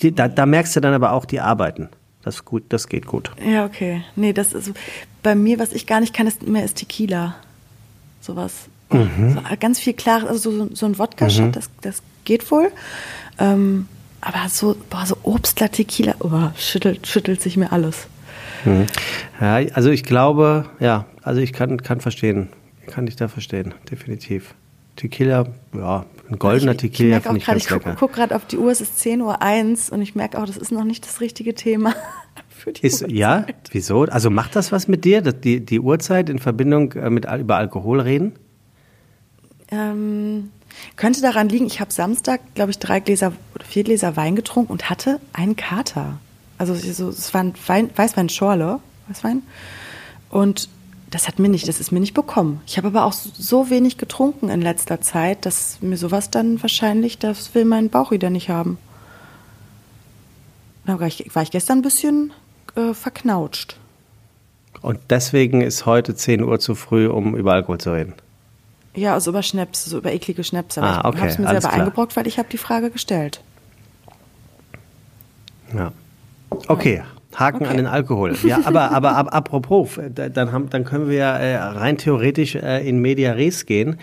Die, 0.00 0.14
da, 0.14 0.28
da 0.28 0.46
merkst 0.46 0.76
du 0.76 0.80
dann 0.80 0.94
aber 0.94 1.12
auch, 1.12 1.24
die 1.24 1.40
arbeiten. 1.40 1.88
Das, 2.22 2.44
gut, 2.44 2.64
das 2.68 2.88
geht 2.88 3.06
gut. 3.06 3.32
Ja, 3.44 3.64
okay. 3.64 4.02
Nee, 4.14 4.32
das 4.32 4.52
ist 4.52 4.72
bei 5.22 5.34
mir, 5.34 5.58
was 5.58 5.72
ich 5.72 5.86
gar 5.86 6.00
nicht 6.00 6.14
kann, 6.14 6.26
ist 6.26 6.46
mehr 6.46 6.64
ist 6.64 6.76
Tequila. 6.76 7.34
Sowas. 8.22 8.52
Mhm. 8.90 9.34
So, 9.34 9.56
ganz 9.58 9.78
viel 9.80 9.92
klar, 9.92 10.26
also 10.26 10.50
so, 10.50 10.68
so 10.72 10.86
ein 10.86 10.98
Wodka-Shot, 10.98 11.56
das, 11.56 11.70
das 11.80 12.02
geht 12.24 12.50
wohl. 12.50 12.70
Ähm, 13.38 13.88
aber 14.20 14.48
so, 14.48 14.76
boah, 14.88 15.04
so 15.04 15.16
Obstler 15.24 15.70
Tequila, 15.70 16.14
oh, 16.20 16.50
schüttelt, 16.56 17.06
schüttelt 17.06 17.42
sich 17.42 17.56
mir 17.56 17.72
alles. 17.72 18.06
Ja, 19.40 19.56
also 19.74 19.90
ich 19.90 20.04
glaube, 20.04 20.66
ja, 20.78 21.06
also 21.22 21.40
ich 21.40 21.52
kann, 21.52 21.82
kann 21.82 22.00
verstehen, 22.00 22.48
kann 22.86 23.06
dich 23.06 23.16
da 23.16 23.26
verstehen, 23.26 23.74
definitiv. 23.90 24.54
Tequila, 24.94 25.46
ja, 25.74 26.06
ein 26.30 26.38
goldener 26.38 26.76
Tequila 26.76 27.20
merke 27.20 27.28
finde 27.30 27.38
ich 27.38 27.44
grad, 27.44 27.54
ganz 27.54 27.62
ich 27.64 27.68
gucke 27.68 27.96
guck 27.98 28.12
gerade 28.12 28.36
auf 28.36 28.44
die 28.44 28.58
Uhr, 28.58 28.70
es 28.70 28.80
ist 28.80 29.00
10.01 29.00 29.88
Uhr 29.88 29.94
und 29.94 30.02
ich 30.02 30.14
merke 30.14 30.38
auch, 30.38 30.46
das 30.46 30.56
ist 30.56 30.70
noch 30.70 30.84
nicht 30.84 31.04
das 31.04 31.20
richtige 31.20 31.54
Thema 31.54 31.94
für 32.62 32.72
die 32.72 32.86
Ist, 32.86 33.04
ja, 33.08 33.40
Uhrzeit. 33.40 33.56
wieso? 33.72 34.02
Also 34.04 34.30
macht 34.30 34.56
das 34.56 34.72
was 34.72 34.88
mit 34.88 35.04
dir, 35.04 35.20
dass 35.20 35.40
die, 35.40 35.64
die 35.64 35.80
Uhrzeit 35.80 36.28
in 36.28 36.38
Verbindung 36.38 36.92
äh, 36.92 37.10
mit 37.10 37.26
über 37.26 37.56
Alkohol 37.56 38.00
reden? 38.00 38.32
Ähm, 39.68 40.50
könnte 40.96 41.20
daran 41.20 41.48
liegen, 41.48 41.66
ich 41.66 41.80
habe 41.80 41.92
Samstag, 41.92 42.40
glaube 42.54 42.70
ich, 42.70 42.78
drei 42.78 43.00
Gläser 43.00 43.32
oder 43.54 43.64
vier 43.64 43.84
Gläser 43.84 44.16
Wein 44.16 44.36
getrunken 44.36 44.72
und 44.72 44.90
hatte 44.90 45.20
einen 45.32 45.56
Kater. 45.56 46.18
Also 46.58 46.74
so, 46.74 47.08
es 47.08 47.34
war 47.34 47.42
ein 47.42 47.54
Wein, 47.66 47.90
Weißwein-Schorle, 47.94 48.78
Weißwein. 49.08 49.42
Und 50.30 50.68
das 51.10 51.28
hat 51.28 51.38
mir 51.38 51.48
nicht, 51.48 51.68
das 51.68 51.80
ist 51.80 51.90
mir 51.92 52.00
nicht 52.00 52.14
bekommen. 52.14 52.60
Ich 52.66 52.78
habe 52.78 52.88
aber 52.88 53.04
auch 53.04 53.12
so 53.12 53.68
wenig 53.70 53.98
getrunken 53.98 54.48
in 54.48 54.62
letzter 54.62 55.00
Zeit, 55.00 55.44
dass 55.44 55.78
mir 55.82 55.96
sowas 55.96 56.30
dann 56.30 56.62
wahrscheinlich, 56.62 57.18
das 57.18 57.54
will 57.54 57.64
mein 57.64 57.90
Bauch 57.90 58.12
wieder 58.12 58.30
nicht 58.30 58.48
haben. 58.48 58.78
Da 60.86 60.98
war 60.98 61.06
ich, 61.06 61.34
war 61.34 61.42
ich 61.42 61.50
gestern 61.50 61.78
ein 61.78 61.82
bisschen 61.82 62.32
äh, 62.76 62.94
verknautscht. 62.94 63.76
Und 64.80 64.98
deswegen 65.10 65.60
ist 65.60 65.86
heute 65.86 66.14
10 66.14 66.42
Uhr 66.42 66.58
zu 66.58 66.74
früh, 66.74 67.06
um 67.06 67.36
über 67.36 67.52
Alkohol 67.52 67.78
zu 67.78 67.92
reden. 67.92 68.14
Ja, 68.94 69.14
also 69.14 69.30
über 69.30 69.42
Schnaps, 69.42 69.84
so 69.86 69.98
über 69.98 70.12
eklige 70.12 70.42
Schnaps. 70.44 70.76
Aber 70.76 70.86
Ah, 70.88 70.98
ich 71.00 71.04
okay, 71.06 71.18
habe 71.18 71.28
es 71.30 71.38
mir 71.38 71.46
selber 71.46 71.60
klar. 71.68 71.72
eingebrockt, 71.74 72.16
weil 72.16 72.26
ich 72.26 72.38
habe 72.38 72.48
die 72.50 72.58
Frage 72.58 72.90
gestellt. 72.90 73.40
Ja. 75.76 75.92
Okay, 76.68 77.02
Haken 77.34 77.62
Okay. 77.62 77.68
an 77.70 77.76
den 77.78 77.86
Alkohol. 77.86 78.36
Ja, 78.44 78.60
aber, 78.64 78.90
aber 78.90 79.16
ab, 79.16 79.28
apropos, 79.34 79.98
da- 80.14 80.28
dann, 80.28 80.52
haben, 80.52 80.68
dann 80.68 80.84
können 80.84 81.08
wir 81.08 81.16
ja 81.16 81.36
äh, 81.38 81.56
rein 81.56 81.96
theoretisch 81.96 82.54
äh, 82.56 82.86
in 82.86 82.98
Media 82.98 83.32
Res 83.32 83.64
gehen 83.64 83.98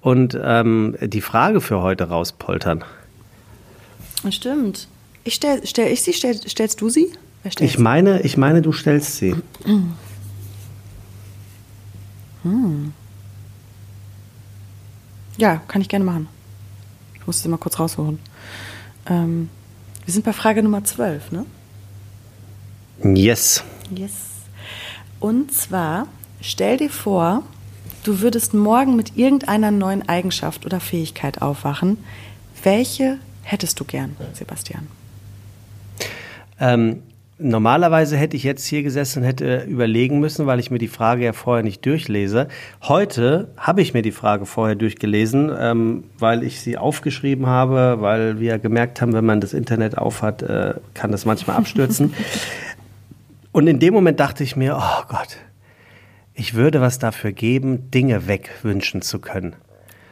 und 0.00 0.38
ähm, 0.40 0.96
die 1.00 1.20
Frage 1.20 1.60
für 1.60 1.82
heute 1.82 2.04
rauspoltern. 2.04 2.84
Stimmt. 4.30 4.86
Ich 5.24 5.34
stell, 5.34 5.66
stell 5.66 5.90
ich 5.92 6.02
sie, 6.02 6.12
stell, 6.12 6.34
stellst 6.36 6.80
du 6.80 6.88
sie? 6.88 7.12
Ich 7.60 7.78
meine, 7.78 8.20
ich 8.22 8.36
meine, 8.36 8.62
du 8.62 8.72
stellst 8.72 9.16
sie. 9.16 9.34
sie? 9.64 9.84
Ja, 15.38 15.62
kann 15.68 15.80
ich 15.80 15.88
gerne 15.88 16.04
machen. 16.04 16.28
Ich 17.14 17.26
muss 17.26 17.42
sie 17.42 17.48
mal 17.48 17.58
kurz 17.58 17.78
rausholen. 17.78 18.18
Ähm, 19.06 19.48
wir 20.04 20.12
sind 20.12 20.24
bei 20.24 20.32
Frage 20.32 20.62
Nummer 20.62 20.84
12, 20.84 21.32
ne? 21.32 21.46
Yes. 23.04 23.62
Yes. 23.94 24.12
Und 25.20 25.52
zwar, 25.52 26.08
stell 26.40 26.76
dir 26.76 26.90
vor, 26.90 27.42
du 28.02 28.20
würdest 28.20 28.54
morgen 28.54 28.96
mit 28.96 29.16
irgendeiner 29.16 29.70
neuen 29.70 30.08
Eigenschaft 30.08 30.66
oder 30.66 30.80
Fähigkeit 30.80 31.42
aufwachen. 31.42 31.98
Welche 32.62 33.18
hättest 33.42 33.78
du 33.78 33.84
gern, 33.84 34.16
Sebastian? 34.32 34.88
Ähm, 36.58 37.02
normalerweise 37.38 38.16
hätte 38.16 38.36
ich 38.36 38.42
jetzt 38.42 38.66
hier 38.66 38.82
gesessen 38.82 39.20
und 39.20 39.24
hätte 39.24 39.64
überlegen 39.64 40.18
müssen, 40.20 40.46
weil 40.46 40.58
ich 40.60 40.70
mir 40.70 40.78
die 40.78 40.88
Frage 40.88 41.24
ja 41.24 41.32
vorher 41.32 41.62
nicht 41.62 41.84
durchlese. 41.86 42.48
Heute 42.82 43.48
habe 43.56 43.80
ich 43.80 43.94
mir 43.94 44.02
die 44.02 44.12
Frage 44.12 44.46
vorher 44.46 44.74
durchgelesen, 44.74 45.50
ähm, 45.56 46.04
weil 46.18 46.42
ich 46.42 46.60
sie 46.60 46.76
aufgeschrieben 46.76 47.46
habe, 47.46 47.98
weil 48.00 48.40
wir 48.40 48.58
gemerkt 48.58 49.00
haben, 49.00 49.12
wenn 49.12 49.24
man 49.24 49.40
das 49.40 49.52
Internet 49.52 49.96
aufhat, 49.96 50.42
äh, 50.42 50.74
kann 50.94 51.12
das 51.12 51.24
manchmal 51.24 51.56
abstürzen. 51.58 52.14
und 53.52 53.66
in 53.66 53.78
dem 53.78 53.94
Moment 53.94 54.20
dachte 54.20 54.42
ich 54.42 54.56
mir, 54.56 54.76
oh 54.76 55.04
Gott, 55.08 55.36
ich 56.34 56.54
würde 56.54 56.80
was 56.80 56.98
dafür 56.98 57.32
geben, 57.32 57.90
Dinge 57.90 58.26
wegwünschen 58.26 59.02
zu 59.02 59.18
können. 59.18 59.56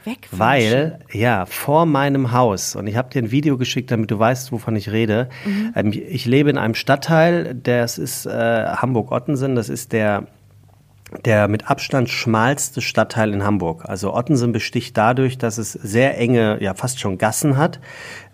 Wegwünschen. 0.06 0.38
Weil, 0.38 1.00
ja, 1.12 1.44
vor 1.44 1.84
meinem 1.84 2.32
Haus, 2.32 2.76
und 2.76 2.86
ich 2.86 2.96
habe 2.96 3.10
dir 3.10 3.22
ein 3.22 3.30
Video 3.30 3.58
geschickt, 3.58 3.90
damit 3.90 4.10
du 4.10 4.18
weißt, 4.18 4.52
wovon 4.52 4.76
ich 4.76 4.90
rede. 4.90 5.28
Ähm, 5.74 5.92
ich 5.92 6.24
lebe 6.24 6.48
in 6.48 6.58
einem 6.58 6.74
Stadtteil, 6.74 7.54
das 7.54 7.98
ist 7.98 8.26
äh, 8.26 8.30
Hamburg-Ottensen, 8.30 9.56
das 9.56 9.68
ist 9.68 9.92
der, 9.92 10.28
der 11.24 11.48
mit 11.48 11.68
Abstand 11.68 12.08
schmalste 12.08 12.80
Stadtteil 12.80 13.32
in 13.32 13.44
Hamburg. 13.44 13.84
Also 13.84 14.14
Ottensen 14.14 14.52
besticht 14.52 14.96
dadurch, 14.96 15.38
dass 15.38 15.58
es 15.58 15.72
sehr 15.72 16.18
enge, 16.18 16.62
ja 16.62 16.74
fast 16.74 17.00
schon 17.00 17.18
Gassen 17.18 17.56
hat, 17.56 17.80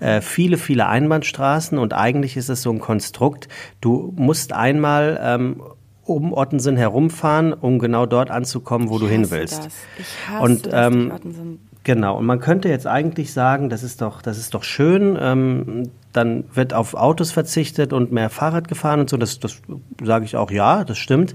äh, 0.00 0.20
viele, 0.20 0.58
viele 0.58 0.86
Einbahnstraßen 0.86 1.78
und 1.78 1.94
eigentlich 1.94 2.36
ist 2.36 2.48
es 2.48 2.62
so 2.62 2.70
ein 2.70 2.80
Konstrukt, 2.80 3.48
du 3.80 4.12
musst 4.16 4.52
einmal 4.52 5.20
ähm, 5.22 5.62
um 6.04 6.32
Ottensen 6.32 6.76
herumfahren, 6.76 7.52
um 7.52 7.78
genau 7.78 8.06
dort 8.06 8.30
anzukommen, 8.30 8.88
wo 8.90 8.98
du 8.98 9.06
Ich 9.06 9.12
hin 9.12 9.22
hasse 9.22 9.30
willst. 9.30 9.64
Das. 9.66 9.72
Ich 9.98 10.28
hasse 10.28 10.42
Und, 10.44 10.66
das, 10.66 10.86
ähm, 10.86 11.12
sind 11.24 11.58
Genau, 11.84 12.16
und 12.18 12.26
man 12.26 12.38
könnte 12.38 12.68
jetzt 12.68 12.86
eigentlich 12.86 13.32
sagen, 13.32 13.68
das 13.68 13.82
ist 13.82 14.02
doch, 14.02 14.22
das 14.22 14.38
ist 14.38 14.54
doch 14.54 14.62
schön, 14.62 15.18
ähm, 15.20 15.90
dann 16.12 16.44
wird 16.54 16.74
auf 16.74 16.94
Autos 16.94 17.32
verzichtet 17.32 17.92
und 17.92 18.12
mehr 18.12 18.30
Fahrrad 18.30 18.68
gefahren 18.68 19.00
und 19.00 19.10
so, 19.10 19.16
das, 19.16 19.40
das 19.40 19.60
sage 20.02 20.24
ich 20.24 20.36
auch, 20.36 20.52
ja, 20.52 20.84
das 20.84 20.98
stimmt. 20.98 21.34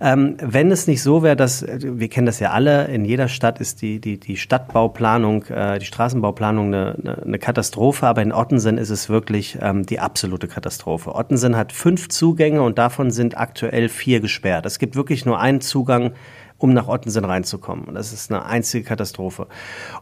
Ähm, 0.00 0.36
wenn 0.40 0.72
es 0.72 0.88
nicht 0.88 1.02
so 1.02 1.22
wäre, 1.22 1.36
dass, 1.36 1.64
wir 1.64 2.08
kennen 2.08 2.26
das 2.26 2.40
ja 2.40 2.50
alle, 2.50 2.86
in 2.86 3.04
jeder 3.04 3.28
Stadt 3.28 3.60
ist 3.60 3.80
die, 3.80 4.00
die, 4.00 4.18
die 4.18 4.36
Stadtbauplanung, 4.36 5.44
äh, 5.44 5.78
die 5.78 5.86
Straßenbauplanung 5.86 6.66
eine, 6.66 6.96
eine, 7.00 7.22
eine 7.22 7.38
Katastrophe, 7.38 8.06
aber 8.06 8.22
in 8.22 8.32
Ottensen 8.32 8.78
ist 8.78 8.90
es 8.90 9.08
wirklich 9.08 9.58
ähm, 9.60 9.86
die 9.86 10.00
absolute 10.00 10.48
Katastrophe. 10.48 11.14
Ottensen 11.14 11.56
hat 11.56 11.72
fünf 11.72 12.08
Zugänge 12.08 12.62
und 12.62 12.78
davon 12.78 13.12
sind 13.12 13.38
aktuell 13.38 13.88
vier 13.88 14.18
gesperrt. 14.20 14.66
Es 14.66 14.80
gibt 14.80 14.96
wirklich 14.96 15.24
nur 15.24 15.38
einen 15.38 15.60
Zugang 15.60 16.12
um 16.58 16.72
nach 16.72 16.88
Ottensen 16.88 17.24
reinzukommen. 17.24 17.84
Und 17.84 17.94
das 17.94 18.12
ist 18.12 18.30
eine 18.30 18.44
einzige 18.44 18.84
Katastrophe. 18.84 19.46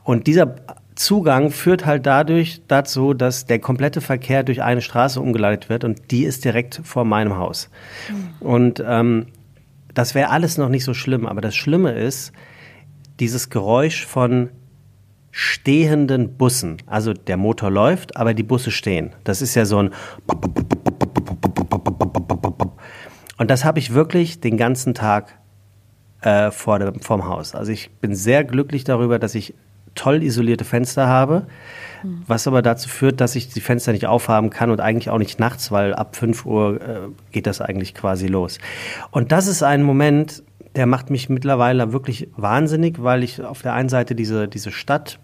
Und 0.05 0.27
dieser 0.27 0.57
Zugang 0.95 1.51
führt 1.51 1.87
halt 1.87 2.07
dadurch 2.07 2.62
dazu, 2.69 3.14
dass 3.14 3.47
der 3.47 3.59
komplette 3.59 4.01
Verkehr 4.01 4.45
durch 4.45 4.62
eine 4.62 4.81
Straße 4.81 5.21
umgeleitet 5.21 5.69
wird 5.69 5.85
und 5.85 6.11
die 6.12 6.25
ist 6.25 6.45
direkt 6.45 6.81
vor 6.85 7.05
meinem 7.05 7.37
Haus. 7.37 7.69
Und 8.40 8.83
ähm, 8.87 9.27
das 9.93 10.14
wäre 10.14 10.31
alles 10.31 10.59
noch 10.59 10.69
nicht 10.69 10.85
so 10.85 10.95
schlimm, 10.95 11.27
aber 11.27 11.40
das 11.40 11.57
Schlimme 11.57 11.93
ist 11.93 12.33
dieses 13.21 13.51
Geräusch 13.51 14.07
von 14.07 14.51
stehenden 15.33 16.37
Bussen. 16.37 16.77
Also 16.87 17.12
der 17.12 17.37
Motor 17.37 17.71
läuft, 17.71 18.17
aber 18.17 18.35
die 18.35 18.45
Busse 18.45 18.71
stehen. 18.71 19.11
Das 19.25 19.43
ist 19.43 19.57
ja 19.57 19.64
so 19.64 19.83
ein 19.83 19.90
und 23.37 23.51
das 23.51 23.64
habe 23.64 23.81
ich 23.81 23.93
wirklich 23.95 24.40
den 24.40 24.57
ganzen 24.57 24.95
Tag 24.95 25.38
äh, 26.25 26.51
vor 26.51 26.79
dem, 26.79 27.01
vorm 27.01 27.29
Haus. 27.29 27.55
Also 27.55 27.73
ich 27.73 27.91
bin 28.01 28.15
sehr 28.15 28.45
glücklich 28.45 28.85
darüber, 28.85 29.19
dass 29.19 29.35
ich 29.35 29.55
toll 29.95 30.23
isolierte 30.23 30.65
Fenster 30.65 31.07
habe, 31.07 31.47
was 32.27 32.47
aber 32.47 32.63
dazu 32.63 32.89
führt, 32.89 33.21
dass 33.21 33.37
ich 33.37 33.49
die 33.49 33.61
Fenster 33.61 33.93
nicht 33.93 34.07
aufhaben 34.07 34.51
kann 34.51 34.71
und 34.71 34.81
eigentlich 34.81 35.09
auch 35.09 35.19
nicht 35.19 35.39
nachts, 35.39 35.71
weil 35.71 35.95
ab 35.95 36.17
5 36.17 36.45
Uhr 36.45 36.81
äh, 36.81 36.99
geht 37.31 37.47
das 37.47 37.61
eigentlich 37.61 37.95
quasi 37.95 38.27
los. 38.27 38.59
Und 39.11 39.33
das 39.33 39.47
ist 39.47 39.63
ein 39.63 39.83
Moment, 39.83 40.43
der 40.75 40.87
macht 40.87 41.11
mich 41.11 41.29
mittlerweile 41.29 41.93
wirklich 41.93 42.29
wahnsinnig, 42.37 43.03
weil 43.03 43.23
ich 43.23 43.43
auf 43.43 43.63
der 43.63 43.75
einen 43.75 43.89
Seite 43.89 44.15
diese, 44.15 44.49
diese 44.49 44.73
Stadt 44.73 45.21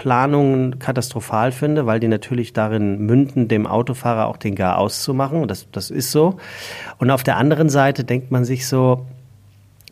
Stadtplanungen 0.00 0.78
katastrophal 0.78 1.52
finde, 1.52 1.86
weil 1.86 2.00
die 2.00 2.08
natürlich 2.08 2.52
darin 2.52 3.04
münden, 3.04 3.48
dem 3.48 3.66
Autofahrer 3.66 4.26
auch 4.26 4.38
den 4.38 4.54
Gar 4.54 4.78
auszumachen. 4.78 5.46
Das, 5.46 5.70
das 5.70 5.90
ist 5.90 6.10
so. 6.10 6.38
Und 6.98 7.10
auf 7.10 7.22
der 7.22 7.36
anderen 7.36 7.68
Seite 7.68 8.04
denkt 8.04 8.30
man 8.30 8.44
sich 8.44 8.66
so, 8.66 9.06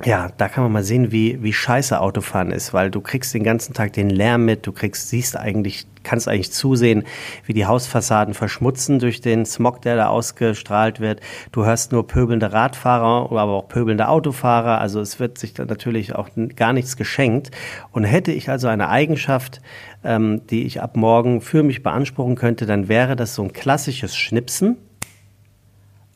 ja, 0.05 0.31
da 0.37 0.49
kann 0.49 0.63
man 0.63 0.73
mal 0.73 0.85
sehen, 0.85 1.11
wie, 1.11 1.43
wie 1.43 1.53
scheiße 1.53 2.01
Autofahren 2.01 2.53
ist, 2.53 2.73
weil 2.73 2.89
du 2.91 3.01
kriegst 3.01 3.35
den 3.35 3.43
ganzen 3.43 3.75
Tag 3.75 3.95
den 3.95 4.11
Lärm 4.11 4.45
mit, 4.45 4.65
du 4.65 4.71
kriegst, 4.71 5.09
siehst 5.09 5.37
eigentlich, 5.37 5.89
kannst 6.05 6.29
eigentlich 6.29 6.53
zusehen, 6.53 7.03
wie 7.47 7.53
die 7.53 7.67
Hausfassaden 7.67 8.33
verschmutzen 8.33 9.01
durch 9.01 9.21
den 9.21 9.45
Smog, 9.45 9.83
der 9.83 9.97
da 9.97 10.07
ausgestrahlt 10.07 11.01
wird. 11.01 11.21
Du 11.51 11.65
hörst 11.65 11.91
nur 11.91 12.07
pöbelnde 12.07 12.53
Radfahrer, 12.53 13.33
aber 13.33 13.53
auch 13.53 13.67
pöbelnde 13.67 14.09
Autofahrer. 14.09 14.81
Also 14.81 15.01
es 15.01 15.19
wird 15.19 15.37
sich 15.37 15.53
da 15.53 15.65
natürlich 15.65 16.15
auch 16.15 16.29
gar 16.55 16.73
nichts 16.73 16.97
geschenkt. 16.97 17.51
Und 17.91 18.05
hätte 18.05 18.31
ich 18.31 18.49
also 18.49 18.69
eine 18.69 18.91
Eigenschaft, 18.91 19.61
ähm, 20.05 20.43
die 20.47 20.63
ich 20.63 20.81
ab 20.81 20.97
morgen 20.97 21.41
für 21.41 21.65
mich 21.65 21.83
beanspruchen 21.83 22.37
könnte, 22.37 22.67
dann 22.67 22.87
wäre 22.87 23.17
das 23.17 23.35
so 23.35 23.43
ein 23.43 23.53
klassisches 23.53 24.17
Schnipsen. 24.17 24.77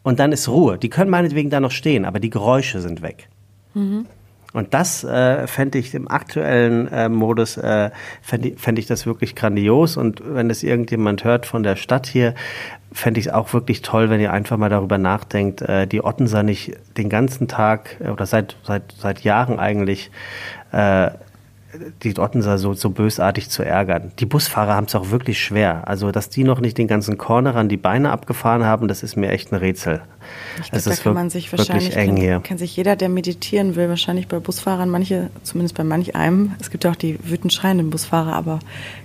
Und 0.04 0.20
dann 0.20 0.30
ist 0.30 0.48
Ruhe. 0.48 0.78
Die 0.78 0.88
können 0.88 1.10
meinetwegen 1.10 1.50
da 1.50 1.58
noch 1.58 1.72
stehen, 1.72 2.04
aber 2.04 2.20
die 2.20 2.30
Geräusche 2.30 2.80
sind 2.80 3.02
weg. 3.02 3.28
Mhm. 3.74 4.06
Und 4.52 4.74
das 4.74 5.02
äh, 5.02 5.46
fände 5.46 5.78
ich 5.78 5.94
im 5.94 6.10
aktuellen 6.10 6.86
äh, 6.88 7.08
Modus, 7.08 7.56
äh, 7.56 7.90
fände 8.20 8.52
fänd 8.56 8.78
ich 8.78 8.86
das 8.86 9.06
wirklich 9.06 9.34
grandios. 9.34 9.96
Und 9.96 10.22
wenn 10.24 10.50
es 10.50 10.62
irgendjemand 10.62 11.24
hört 11.24 11.46
von 11.46 11.62
der 11.62 11.76
Stadt 11.76 12.06
hier, 12.06 12.34
fände 12.92 13.18
ich 13.18 13.26
es 13.26 13.32
auch 13.32 13.54
wirklich 13.54 13.80
toll, 13.80 14.10
wenn 14.10 14.20
ihr 14.20 14.32
einfach 14.32 14.58
mal 14.58 14.68
darüber 14.68 14.98
nachdenkt, 14.98 15.62
äh, 15.62 15.86
die 15.86 16.04
Ottenser 16.04 16.42
nicht 16.42 16.76
den 16.98 17.08
ganzen 17.08 17.48
Tag 17.48 17.96
äh, 18.00 18.10
oder 18.10 18.26
seit, 18.26 18.56
seit, 18.62 18.92
seit 18.98 19.22
Jahren 19.22 19.58
eigentlich 19.58 20.10
äh, 20.72 21.10
die 22.02 22.18
Ottenser 22.18 22.58
so, 22.58 22.74
so 22.74 22.90
bösartig 22.90 23.48
zu 23.48 23.64
ärgern. 23.64 24.12
Die 24.18 24.26
Busfahrer 24.26 24.74
haben 24.74 24.84
es 24.84 24.94
auch 24.94 25.10
wirklich 25.10 25.42
schwer. 25.42 25.88
Also, 25.88 26.12
dass 26.12 26.28
die 26.28 26.44
noch 26.44 26.60
nicht 26.60 26.76
den 26.76 26.86
ganzen 26.86 27.16
Cornerern 27.16 27.70
die 27.70 27.78
Beine 27.78 28.10
abgefahren 28.10 28.64
haben, 28.64 28.88
das 28.88 29.02
ist 29.02 29.16
mir 29.16 29.30
echt 29.30 29.52
ein 29.52 29.56
Rätsel. 29.56 30.02
Ich 30.60 30.70
glaube, 30.70 30.84
da 30.84 30.96
kann 30.96 31.14
man 31.14 31.30
sich 31.30 31.50
wahrscheinlich, 31.52 31.96
eng 31.96 32.16
hier. 32.16 32.40
kann 32.40 32.58
sich 32.58 32.76
jeder, 32.76 32.96
der 32.96 33.08
meditieren 33.08 33.76
will, 33.76 33.88
wahrscheinlich 33.88 34.28
bei 34.28 34.38
Busfahrern, 34.38 34.90
manche, 34.90 35.30
zumindest 35.42 35.76
bei 35.76 35.84
manch 35.84 36.14
einem, 36.16 36.54
es 36.60 36.70
gibt 36.70 36.84
ja 36.84 36.90
auch 36.90 36.96
die 36.96 37.18
wütend 37.22 37.52
schreienden 37.52 37.90
Busfahrer, 37.90 38.32
aber 38.32 38.60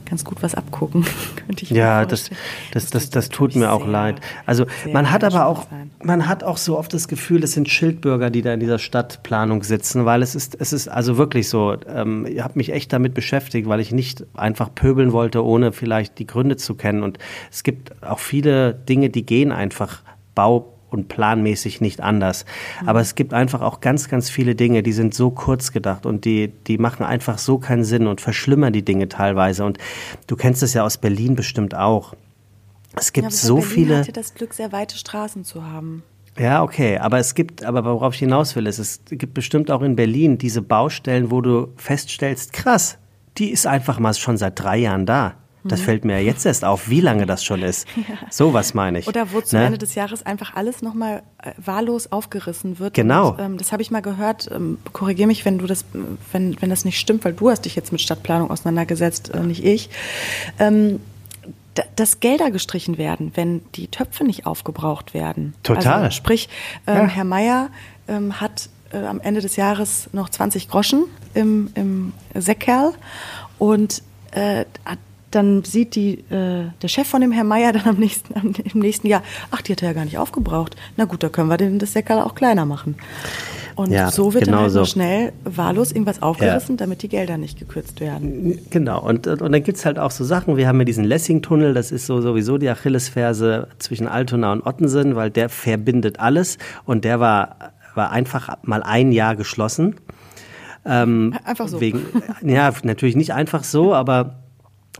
ganz 0.09 0.23
gut 0.23 0.41
was 0.41 0.55
abgucken, 0.55 1.05
könnte 1.35 1.63
ich 1.63 1.69
Ja, 1.69 2.05
das, 2.05 2.29
das, 2.71 2.87
das, 2.87 3.09
das, 3.09 3.29
tut 3.29 3.55
mir 3.55 3.71
auch 3.71 3.85
leid. 3.85 4.21
Also 4.45 4.65
man 4.91 5.11
hat 5.11 5.23
aber 5.23 5.47
auch, 5.47 5.67
man 6.01 6.27
hat 6.27 6.43
auch 6.43 6.57
so 6.57 6.77
oft 6.77 6.93
das 6.93 7.07
Gefühl, 7.07 7.43
es 7.43 7.53
sind 7.53 7.69
Schildbürger, 7.69 8.29
die 8.29 8.41
da 8.41 8.53
in 8.53 8.59
dieser 8.59 8.79
Stadtplanung 8.79 9.63
sitzen, 9.63 10.05
weil 10.05 10.21
es 10.21 10.35
ist, 10.35 10.55
es 10.59 10.73
ist 10.73 10.87
also 10.87 11.17
wirklich 11.17 11.49
so, 11.49 11.75
ähm, 11.87 12.25
ich 12.25 12.41
habe 12.41 12.53
mich 12.55 12.71
echt 12.71 12.93
damit 12.93 13.13
beschäftigt, 13.13 13.67
weil 13.67 13.79
ich 13.79 13.91
nicht 13.91 14.25
einfach 14.35 14.73
pöbeln 14.73 15.11
wollte, 15.11 15.43
ohne 15.43 15.71
vielleicht 15.71 16.19
die 16.19 16.27
Gründe 16.27 16.57
zu 16.57 16.75
kennen. 16.75 17.03
Und 17.03 17.19
es 17.51 17.63
gibt 17.63 18.03
auch 18.03 18.19
viele 18.19 18.73
Dinge, 18.73 19.09
die 19.09 19.25
gehen 19.25 19.51
einfach 19.51 20.01
Bau 20.35 20.76
und 20.89 21.07
planmäßig 21.09 21.81
nicht 21.81 22.01
anders. 22.01 22.45
Aber 22.85 23.01
es 23.01 23.15
gibt 23.15 23.33
einfach 23.33 23.61
auch 23.61 23.81
ganz, 23.81 24.09
ganz 24.09 24.29
viele 24.29 24.55
Dinge, 24.55 24.83
die 24.83 24.93
sind 24.93 25.13
so 25.13 25.31
kurz 25.31 25.71
gedacht 25.71 26.05
und 26.05 26.25
die, 26.25 26.49
die 26.67 26.77
machen 26.77 27.05
einfach 27.05 27.37
so 27.37 27.57
keinen 27.57 27.83
Sinn 27.83 28.07
und 28.07 28.21
verschlimmern 28.21 28.73
die 28.73 28.83
Dinge 28.83 29.09
teilweise. 29.09 29.65
Und 29.65 29.77
du 30.27 30.35
kennst 30.35 30.63
es 30.63 30.73
ja 30.73 30.83
aus 30.83 30.97
Berlin 30.97 31.35
bestimmt 31.35 31.75
auch. 31.75 32.13
Es 32.95 33.13
gibt 33.13 33.25
ja, 33.25 33.31
so 33.31 33.55
Berlin 33.55 33.69
viele. 33.69 33.97
hatte 33.99 34.13
das 34.13 34.33
Glück, 34.33 34.53
sehr 34.53 34.71
weite 34.71 34.97
Straßen 34.97 35.43
zu 35.43 35.63
haben. 35.63 36.03
Ja, 36.39 36.61
okay, 36.61 36.97
aber 36.99 37.17
es 37.17 37.33
gibt, 37.33 37.63
aber 37.63 37.83
worauf 37.83 38.13
ich 38.13 38.19
hinaus 38.19 38.55
will, 38.55 38.67
ist, 38.67 38.77
es 38.77 39.01
gibt 39.09 39.33
bestimmt 39.33 39.71
auch 39.71 39.81
in 39.81 39.95
Berlin 39.95 40.37
diese 40.37 40.61
Baustellen, 40.61 41.31
wo 41.31 41.41
du 41.41 41.69
feststellst, 41.77 42.53
krass, 42.53 42.97
die 43.37 43.49
ist 43.49 43.65
einfach 43.65 43.99
mal 43.99 44.13
schon 44.13 44.37
seit 44.37 44.59
drei 44.59 44.77
Jahren 44.77 45.05
da. 45.05 45.35
Das 45.67 45.81
mhm. 45.81 45.85
fällt 45.85 46.05
mir 46.05 46.23
jetzt 46.23 46.45
erst 46.45 46.65
auf, 46.65 46.89
wie 46.89 47.01
lange 47.01 47.25
das 47.25 47.43
schon 47.43 47.61
ist. 47.61 47.87
Ja. 48.07 48.15
So 48.29 48.53
was 48.53 48.73
meine 48.73 48.99
ich. 48.99 49.07
Oder 49.07 49.33
wo 49.33 49.41
zum 49.41 49.59
ne? 49.59 49.65
Ende 49.65 49.77
des 49.77 49.95
Jahres 49.95 50.25
einfach 50.25 50.55
alles 50.55 50.81
nochmal 50.81 51.23
äh, 51.43 51.51
wahllos 51.57 52.11
aufgerissen 52.11 52.79
wird. 52.79 52.93
Genau. 52.93 53.31
Und, 53.31 53.39
ähm, 53.39 53.57
das 53.57 53.71
habe 53.71 53.81
ich 53.81 53.91
mal 53.91 54.01
gehört. 54.01 54.49
Ähm, 54.51 54.77
Korrigiere 54.93 55.27
mich, 55.27 55.43
wenn 55.43 55.57
du 55.57 55.65
das, 55.65 55.83
wenn, 56.31 56.55
wenn 56.61 56.69
das 56.69 56.85
nicht 56.85 56.99
stimmt, 56.99 57.25
weil 57.25 57.33
du 57.33 57.49
hast 57.49 57.65
dich 57.65 57.75
jetzt 57.75 57.91
mit 57.91 57.99
Stadtplanung 57.99 58.49
auseinandergesetzt, 58.49 59.33
äh, 59.33 59.39
nicht 59.41 59.65
ich. 59.65 59.89
Ähm, 60.59 60.99
dass 61.95 62.19
Gelder 62.19 62.51
gestrichen 62.51 62.97
werden, 62.97 63.31
wenn 63.35 63.61
die 63.75 63.87
Töpfe 63.87 64.23
nicht 64.23 64.45
aufgebraucht 64.45 65.13
werden. 65.13 65.53
Total. 65.63 66.03
Also, 66.03 66.11
sprich, 66.15 66.49
ähm, 66.85 66.95
ja. 66.95 67.07
Herr 67.07 67.23
Meier 67.23 67.69
ähm, 68.07 68.39
hat 68.39 68.69
äh, 68.91 68.97
am 68.97 69.19
Ende 69.19 69.41
des 69.41 69.55
Jahres 69.55 70.09
noch 70.13 70.29
20 70.29 70.69
Groschen 70.69 71.05
im, 71.33 71.69
im 71.75 72.13
Säckerl 72.33 72.93
und 73.59 74.01
äh, 74.31 74.65
hat 74.85 74.99
dann 75.31 75.63
sieht 75.63 75.95
die, 75.95 76.19
äh, 76.29 76.65
der 76.81 76.87
Chef 76.87 77.07
von 77.07 77.21
dem 77.21 77.31
Herrn 77.31 77.47
Meier 77.47 77.73
dann 77.73 77.85
am 77.85 77.97
nächsten, 77.97 78.33
am, 78.35 78.53
im 78.73 78.79
nächsten 78.79 79.07
Jahr, 79.07 79.23
ach, 79.51 79.61
die 79.61 79.73
hat 79.73 79.81
er 79.81 79.89
ja 79.89 79.93
gar 79.93 80.05
nicht 80.05 80.17
aufgebraucht. 80.17 80.75
Na 80.95 81.05
gut, 81.05 81.23
da 81.23 81.29
können 81.29 81.49
wir 81.49 81.57
den, 81.57 81.79
das 81.79 81.93
Säckerl 81.93 82.19
auch 82.21 82.35
kleiner 82.35 82.65
machen. 82.65 82.95
Und 83.75 83.91
ja, 83.91 84.09
so 84.09 84.33
wird 84.33 84.45
genau 84.45 84.57
dann 84.57 84.63
halt 84.63 84.73
so. 84.73 84.85
schnell 84.85 85.33
wahllos 85.43 85.91
irgendwas 85.91 86.23
aufgerissen, 86.23 86.75
ja. 86.75 86.77
damit 86.77 87.03
die 87.03 87.09
Gelder 87.09 87.37
nicht 87.37 87.59
gekürzt 87.59 87.99
werden. 87.99 88.59
Genau, 88.71 88.99
und, 89.07 89.27
und 89.27 89.51
dann 89.51 89.61
gibt 89.61 89.77
es 89.77 89.85
halt 89.85 89.99
auch 89.99 90.09
so 90.09 90.23
Sachen, 90.23 90.57
wir 90.57 90.67
haben 90.67 90.79
ja 90.79 90.85
diesen 90.85 91.03
Lessing-Tunnel, 91.03 91.75
das 91.75 91.91
ist 91.91 92.07
so 92.07 92.19
sowieso 92.19 92.57
die 92.57 92.69
Achillesferse 92.69 93.67
zwischen 93.77 94.07
Altona 94.07 94.51
und 94.51 94.65
Ottensen, 94.65 95.15
weil 95.15 95.29
der 95.29 95.49
verbindet 95.49 96.19
alles 96.19 96.57
und 96.85 97.05
der 97.05 97.19
war, 97.19 97.73
war 97.93 98.09
einfach 98.09 98.57
mal 98.63 98.81
ein 98.81 99.11
Jahr 99.11 99.35
geschlossen. 99.35 99.97
Ähm, 100.83 101.35
einfach 101.43 101.67
so. 101.67 101.79
Wegen, 101.79 102.03
ja, 102.41 102.73
natürlich 102.81 103.15
nicht 103.15 103.33
einfach 103.33 103.63
so, 103.63 103.93
aber 103.93 104.39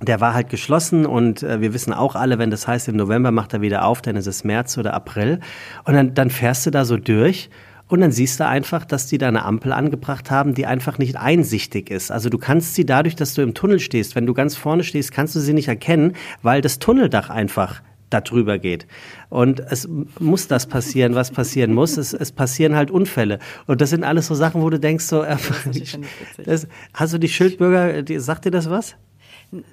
der 0.02 0.22
war 0.22 0.34
halt 0.34 0.50
geschlossen 0.50 1.06
und 1.06 1.44
äh, 1.44 1.60
wir 1.62 1.74
wissen 1.74 1.94
auch 1.94 2.16
alle, 2.16 2.38
wenn 2.38 2.52
das 2.52 2.68
heißt, 2.68 2.88
im 2.88 2.96
November 2.96 3.32
macht 3.32 3.54
er 3.54 3.62
wieder 3.62 3.86
auf, 3.86 4.02
dann 4.02 4.16
ist 4.16 4.28
es 4.28 4.44
März 4.44 4.78
oder 4.78 4.94
April. 4.94 5.40
Und 5.86 5.96
dann, 5.96 6.14
dann 6.14 6.30
fährst 6.30 6.66
du 6.66 6.72
da 6.72 6.86
so 6.86 6.98
durch 6.98 7.50
und 7.88 8.02
dann 8.02 8.12
siehst 8.12 8.40
du 8.40 8.46
einfach, 8.46 8.86
dass 8.86 9.08
die 9.08 9.18
da 9.18 9.28
eine 9.28 9.46
Ampel 9.46 9.72
angebracht 9.72 10.30
haben, 10.30 10.54
die 10.54 10.66
einfach 10.66 10.98
nicht 10.98 11.16
einsichtig 11.16 11.90
ist. 11.90 12.12
Also 12.12 12.30
du 12.30 12.38
kannst 12.38 12.76
sie 12.76 12.86
dadurch, 12.86 13.16
dass 13.16 13.34
du 13.34 13.42
im 13.42 13.54
Tunnel 13.54 13.80
stehst, 13.80 14.16
wenn 14.16 14.26
du 14.26 14.34
ganz 14.34 14.56
vorne 14.56 14.84
stehst, 14.84 15.12
kannst 15.12 15.36
du 15.36 15.40
sie 15.40 15.54
nicht 15.54 15.68
erkennen, 15.68 16.14
weil 16.42 16.62
das 16.62 16.80
Tunneldach 16.80 17.30
einfach 17.30 17.82
da 18.10 18.22
drüber 18.22 18.58
geht. 18.58 18.88
Und 19.30 19.60
es 19.60 19.88
muss 20.20 20.48
das 20.48 20.68
passieren, 20.68 21.16
was 21.16 21.32
passieren 21.32 21.74
muss. 21.74 21.98
Es, 21.98 22.14
es 22.14 22.32
passieren 22.32 22.76
halt 22.76 22.92
Unfälle. 22.92 23.40
Und 23.66 23.82
das 23.82 23.90
sind 23.90 24.04
alles 24.04 24.28
so 24.28 24.36
Sachen, 24.36 24.62
wo 24.62 24.70
du 24.70 24.80
denkst, 24.80 25.06
so, 25.06 25.24
äh, 25.24 25.38
das, 26.46 26.68
hast 26.94 27.14
du 27.14 27.18
die 27.18 27.28
Schildbürger, 27.28 28.04
die, 28.04 28.20
sagt 28.20 28.46
dir 28.46 28.52
das 28.52 28.70
was? 28.70 28.96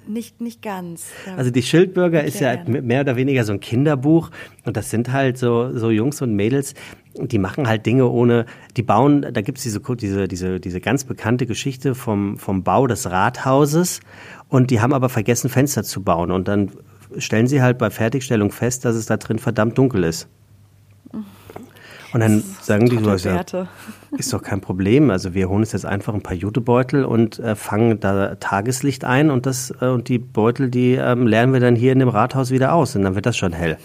Nicht, 0.07 0.39
nicht 0.39 0.61
ganz. 0.61 1.07
Also 1.35 1.51
die 1.51 1.61
Schildbürger 1.61 2.23
ist 2.23 2.39
ja 2.39 2.63
mehr 2.65 3.01
oder 3.01 3.17
weniger 3.17 3.43
so 3.43 3.51
ein 3.51 3.59
Kinderbuch 3.59 4.31
und 4.63 4.77
das 4.77 4.89
sind 4.89 5.11
halt 5.11 5.37
so, 5.37 5.77
so 5.77 5.91
Jungs 5.91 6.21
und 6.21 6.33
Mädels, 6.33 6.75
die 7.13 7.37
machen 7.39 7.67
halt 7.67 7.85
Dinge 7.85 8.07
ohne, 8.07 8.45
die 8.77 8.83
bauen, 8.83 9.25
da 9.33 9.41
gibt's 9.41 9.63
diese, 9.63 9.81
diese, 9.81 10.27
diese, 10.29 10.59
diese 10.61 10.79
ganz 10.79 11.03
bekannte 11.03 11.45
Geschichte 11.45 11.93
vom, 11.93 12.37
vom 12.37 12.63
Bau 12.63 12.87
des 12.87 13.09
Rathauses 13.11 13.99
und 14.47 14.71
die 14.71 14.79
haben 14.79 14.93
aber 14.93 15.09
vergessen, 15.09 15.49
Fenster 15.49 15.83
zu 15.83 16.01
bauen 16.03 16.31
und 16.31 16.47
dann 16.47 16.71
stellen 17.17 17.47
sie 17.47 17.61
halt 17.61 17.77
bei 17.77 17.89
Fertigstellung 17.89 18.51
fest, 18.51 18.85
dass 18.85 18.95
es 18.95 19.07
da 19.07 19.17
drin 19.17 19.39
verdammt 19.39 19.77
dunkel 19.77 20.05
ist. 20.05 20.29
Und 22.15 22.21
dann 22.21 22.43
sagen 22.61 22.85
die 22.85 22.97
so, 22.97 23.13
ja, 23.27 23.43
ist 24.17 24.31
doch 24.31 24.41
kein 24.41 24.61
Problem. 24.61 25.09
Also 25.09 25.33
wir 25.33 25.49
holen 25.49 25.59
uns 25.59 25.73
jetzt 25.73 25.85
einfach 25.85 26.13
ein 26.13 26.21
paar 26.21 26.37
Jutebeutel 26.37 27.03
und 27.03 27.39
äh, 27.39 27.55
fangen 27.55 27.99
da 27.99 28.35
Tageslicht 28.35 29.03
ein 29.03 29.29
und 29.29 29.45
das 29.45 29.73
äh, 29.81 29.87
und 29.87 30.07
die 30.07 30.17
Beutel, 30.17 30.69
die 30.69 30.93
ähm, 30.93 31.27
lernen 31.27 31.51
wir 31.51 31.59
dann 31.59 31.75
hier 31.75 31.91
in 31.91 31.99
dem 31.99 32.07
Rathaus 32.07 32.51
wieder 32.51 32.73
aus 32.73 32.95
und 32.95 33.01
dann 33.01 33.15
wird 33.15 33.25
das 33.25 33.35
schon 33.35 33.51
hell. 33.51 33.77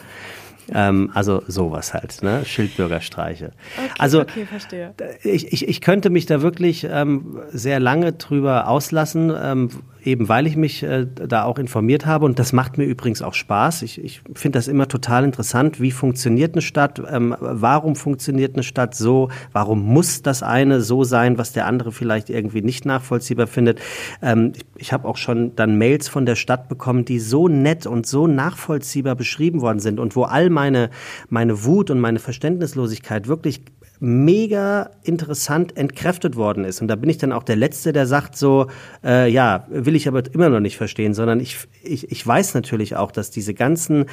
Ähm, 0.73 1.11
also 1.12 1.43
sowas 1.49 1.93
halt, 1.93 2.23
ne? 2.23 2.45
Schildbürgerstreiche. 2.45 3.47
Okay, 3.77 3.90
also 3.99 4.21
okay, 4.21 4.47
verstehe. 4.47 4.95
Ich, 5.25 5.53
ich, 5.53 5.66
ich 5.66 5.81
könnte 5.81 6.09
mich 6.09 6.27
da 6.27 6.40
wirklich 6.40 6.87
ähm, 6.88 7.40
sehr 7.51 7.81
lange 7.81 8.12
drüber 8.12 8.69
auslassen, 8.69 9.33
ähm, 9.43 9.71
eben 10.04 10.28
weil 10.28 10.46
ich 10.46 10.56
mich 10.56 10.82
äh, 10.82 11.06
da 11.06 11.44
auch 11.44 11.58
informiert 11.58 12.06
habe 12.06 12.24
und 12.24 12.38
das 12.38 12.52
macht 12.52 12.78
mir 12.78 12.84
übrigens 12.84 13.22
auch 13.22 13.34
Spaß. 13.34 13.82
Ich, 13.82 14.02
ich 14.02 14.22
finde 14.34 14.58
das 14.58 14.68
immer 14.68 14.88
total 14.88 15.24
interessant, 15.24 15.80
wie 15.80 15.90
funktioniert 15.90 16.54
eine 16.54 16.62
Stadt, 16.62 17.00
ähm, 17.10 17.36
warum 17.38 17.96
funktioniert 17.96 18.54
eine 18.54 18.62
Stadt 18.62 18.94
so, 18.94 19.28
warum 19.52 19.80
muss 19.82 20.22
das 20.22 20.42
eine 20.42 20.80
so 20.80 21.04
sein, 21.04 21.38
was 21.38 21.52
der 21.52 21.66
andere 21.66 21.92
vielleicht 21.92 22.30
irgendwie 22.30 22.62
nicht 22.62 22.84
nachvollziehbar 22.84 23.46
findet. 23.46 23.80
Ähm, 24.22 24.52
ich 24.74 24.90
ich 24.90 24.92
habe 24.92 25.06
auch 25.06 25.16
schon 25.16 25.54
dann 25.54 25.78
Mails 25.78 26.08
von 26.08 26.26
der 26.26 26.34
Stadt 26.34 26.68
bekommen, 26.68 27.04
die 27.04 27.20
so 27.20 27.46
nett 27.48 27.86
und 27.86 28.06
so 28.06 28.26
nachvollziehbar 28.26 29.14
beschrieben 29.14 29.60
worden 29.60 29.78
sind 29.78 30.00
und 30.00 30.16
wo 30.16 30.24
all 30.24 30.50
meine, 30.50 30.90
meine 31.28 31.64
Wut 31.64 31.90
und 31.90 32.00
meine 32.00 32.18
Verständnislosigkeit 32.18 33.28
wirklich 33.28 33.62
mega 34.00 34.90
interessant 35.02 35.76
entkräftet 35.76 36.34
worden 36.34 36.64
ist. 36.64 36.80
Und 36.80 36.88
da 36.88 36.96
bin 36.96 37.10
ich 37.10 37.18
dann 37.18 37.32
auch 37.32 37.42
der 37.42 37.56
Letzte, 37.56 37.92
der 37.92 38.06
sagt 38.06 38.34
so, 38.34 38.68
äh, 39.04 39.30
ja, 39.30 39.66
will 39.68 39.94
ich 39.94 40.08
aber 40.08 40.22
immer 40.32 40.48
noch 40.48 40.60
nicht 40.60 40.78
verstehen, 40.78 41.12
sondern 41.12 41.38
ich, 41.38 41.58
ich, 41.82 42.10
ich 42.10 42.26
weiß 42.26 42.54
natürlich 42.54 42.96
auch, 42.96 43.12
dass 43.12 43.30
diese 43.30 43.52
ganzen 43.52 44.06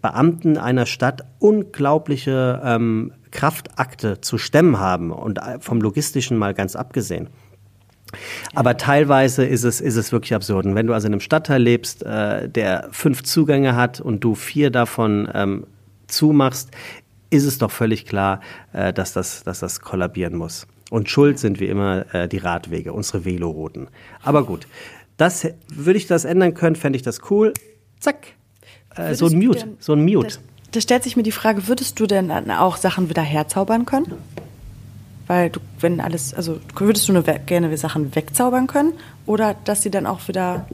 Beamten 0.00 0.56
einer 0.56 0.86
Stadt 0.86 1.26
unglaubliche 1.38 2.62
ähm, 2.64 3.12
Kraftakte 3.30 4.22
zu 4.22 4.38
stemmen 4.38 4.80
haben 4.80 5.10
und 5.10 5.38
äh, 5.38 5.60
vom 5.60 5.80
Logistischen 5.82 6.38
mal 6.38 6.54
ganz 6.54 6.74
abgesehen. 6.74 7.28
Aber 8.54 8.76
teilweise 8.78 9.44
ist 9.44 9.64
es, 9.64 9.80
ist 9.80 9.96
es 9.96 10.10
wirklich 10.12 10.34
absurd. 10.34 10.64
Und 10.64 10.74
wenn 10.74 10.86
du 10.86 10.94
also 10.94 11.06
in 11.06 11.12
einem 11.12 11.20
Stadtteil 11.20 11.62
lebst, 11.62 12.02
äh, 12.02 12.48
der 12.48 12.88
fünf 12.92 13.24
Zugänge 13.24 13.76
hat 13.76 14.00
und 14.00 14.24
du 14.24 14.34
vier 14.34 14.70
davon 14.70 15.28
ähm, 15.34 15.66
zumachst, 16.06 16.70
ist 17.34 17.44
es 17.44 17.58
doch 17.58 17.70
völlig 17.70 18.06
klar, 18.06 18.40
äh, 18.72 18.92
dass, 18.92 19.12
das, 19.12 19.42
dass 19.42 19.60
das 19.60 19.80
kollabieren 19.80 20.36
muss. 20.36 20.66
Und 20.90 21.08
schuld 21.10 21.38
sind 21.38 21.60
wie 21.60 21.66
immer 21.66 22.14
äh, 22.14 22.28
die 22.28 22.38
Radwege, 22.38 22.92
unsere 22.92 23.24
Velorouten. 23.24 23.88
Aber 24.22 24.44
gut, 24.44 24.66
das 25.16 25.46
würde 25.68 25.98
ich 25.98 26.06
das 26.06 26.24
ändern 26.24 26.54
können, 26.54 26.76
fände 26.76 26.96
ich 26.96 27.02
das 27.02 27.30
cool. 27.30 27.52
Zack. 28.00 28.34
Äh, 28.96 29.14
so 29.14 29.26
ein 29.26 29.38
Mute, 29.38 29.60
denn, 29.60 29.76
so 29.80 29.92
ein 29.92 30.04
Mute. 30.04 30.38
Da 30.72 30.80
stellt 30.80 31.02
sich 31.02 31.16
mir 31.16 31.22
die 31.22 31.32
Frage, 31.32 31.68
würdest 31.68 31.98
du 32.00 32.06
denn 32.06 32.30
auch 32.50 32.76
Sachen 32.76 33.08
wieder 33.08 33.22
herzaubern 33.22 33.86
können? 33.86 34.12
Weil 35.26 35.50
du, 35.50 35.60
wenn 35.80 36.00
alles, 36.00 36.34
also 36.34 36.60
würdest 36.76 37.08
du 37.08 37.12
nur 37.12 37.22
gerne 37.22 37.76
Sachen 37.78 38.14
wegzaubern 38.14 38.66
können 38.66 38.92
oder 39.24 39.54
dass 39.64 39.82
sie 39.82 39.90
dann 39.90 40.06
auch 40.06 40.28
wieder. 40.28 40.66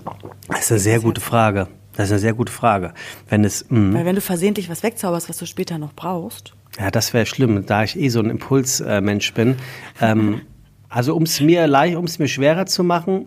Das 0.49 0.63
ist 0.63 0.73
eine 0.73 0.81
sehr 0.81 1.01
gute 1.01 1.21
Frage. 1.21 1.69
Das 1.97 2.07
ist 2.07 2.13
eine 2.13 2.21
sehr 2.21 2.35
gute 2.35 2.53
Frage. 2.53 2.95
Wenn 3.29 3.45
es, 3.45 3.67
mh. 3.69 3.95
Weil 3.95 4.05
wenn 4.05 4.15
du 4.15 4.21
versehentlich 4.21 4.69
was 4.69 4.83
wegzauberst, 4.83 5.29
was 5.29 5.39
du 5.39 5.47
später 5.47 5.79
noch 5.79 5.93
brauchst. 5.93 6.55
Ja, 6.79 6.91
das 6.91 7.13
wäre 7.13 7.27
schlimm, 7.27 7.67
da 7.67 7.83
ich 7.83 7.99
eh 7.99 8.09
so 8.09 8.21
ein 8.21 8.31
Impulsmensch 8.31 9.35
bin. 9.35 9.57
Ähm, 10.01 10.43
also 10.89 11.17
um 11.17 11.25
es 11.25 11.41
mir 11.41 11.67
leicht, 11.67 11.97
um 11.97 12.05
es 12.05 12.19
mir 12.19 12.29
schwerer 12.29 12.67
zu 12.67 12.85
machen, 12.85 13.27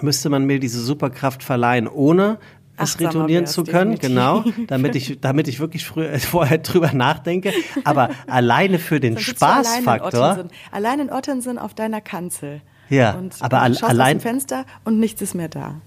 müsste 0.00 0.30
man 0.30 0.44
mir 0.44 0.58
diese 0.58 0.80
Superkraft 0.80 1.42
verleihen, 1.42 1.86
ohne 1.86 2.38
es 2.76 2.98
retournieren 2.98 3.46
zu 3.46 3.64
können, 3.64 3.92
definitiv. 3.92 4.08
genau, 4.08 4.44
damit 4.66 4.96
ich, 4.96 5.20
damit 5.20 5.48
ich 5.48 5.60
wirklich 5.60 5.84
früher, 5.84 6.18
vorher 6.18 6.58
drüber 6.58 6.92
nachdenke. 6.92 7.52
Aber 7.84 8.10
alleine 8.26 8.78
für 8.78 9.00
den 9.00 9.18
Spaßfaktor. 9.18 10.22
Allein 10.22 10.40
in, 10.40 10.50
allein 10.70 11.00
in 11.00 11.12
Ottensen 11.12 11.58
auf 11.58 11.74
deiner 11.74 12.00
Kanzel. 12.00 12.62
Ja, 12.88 13.12
und, 13.12 13.36
aber 13.40 13.64
und 13.64 13.82
allein. 13.82 14.16
Aus 14.16 14.22
dem 14.22 14.28
Fenster 14.28 14.66
und 14.84 14.98
nichts 14.98 15.22
ist 15.22 15.34
mehr 15.34 15.48
da. 15.48 15.80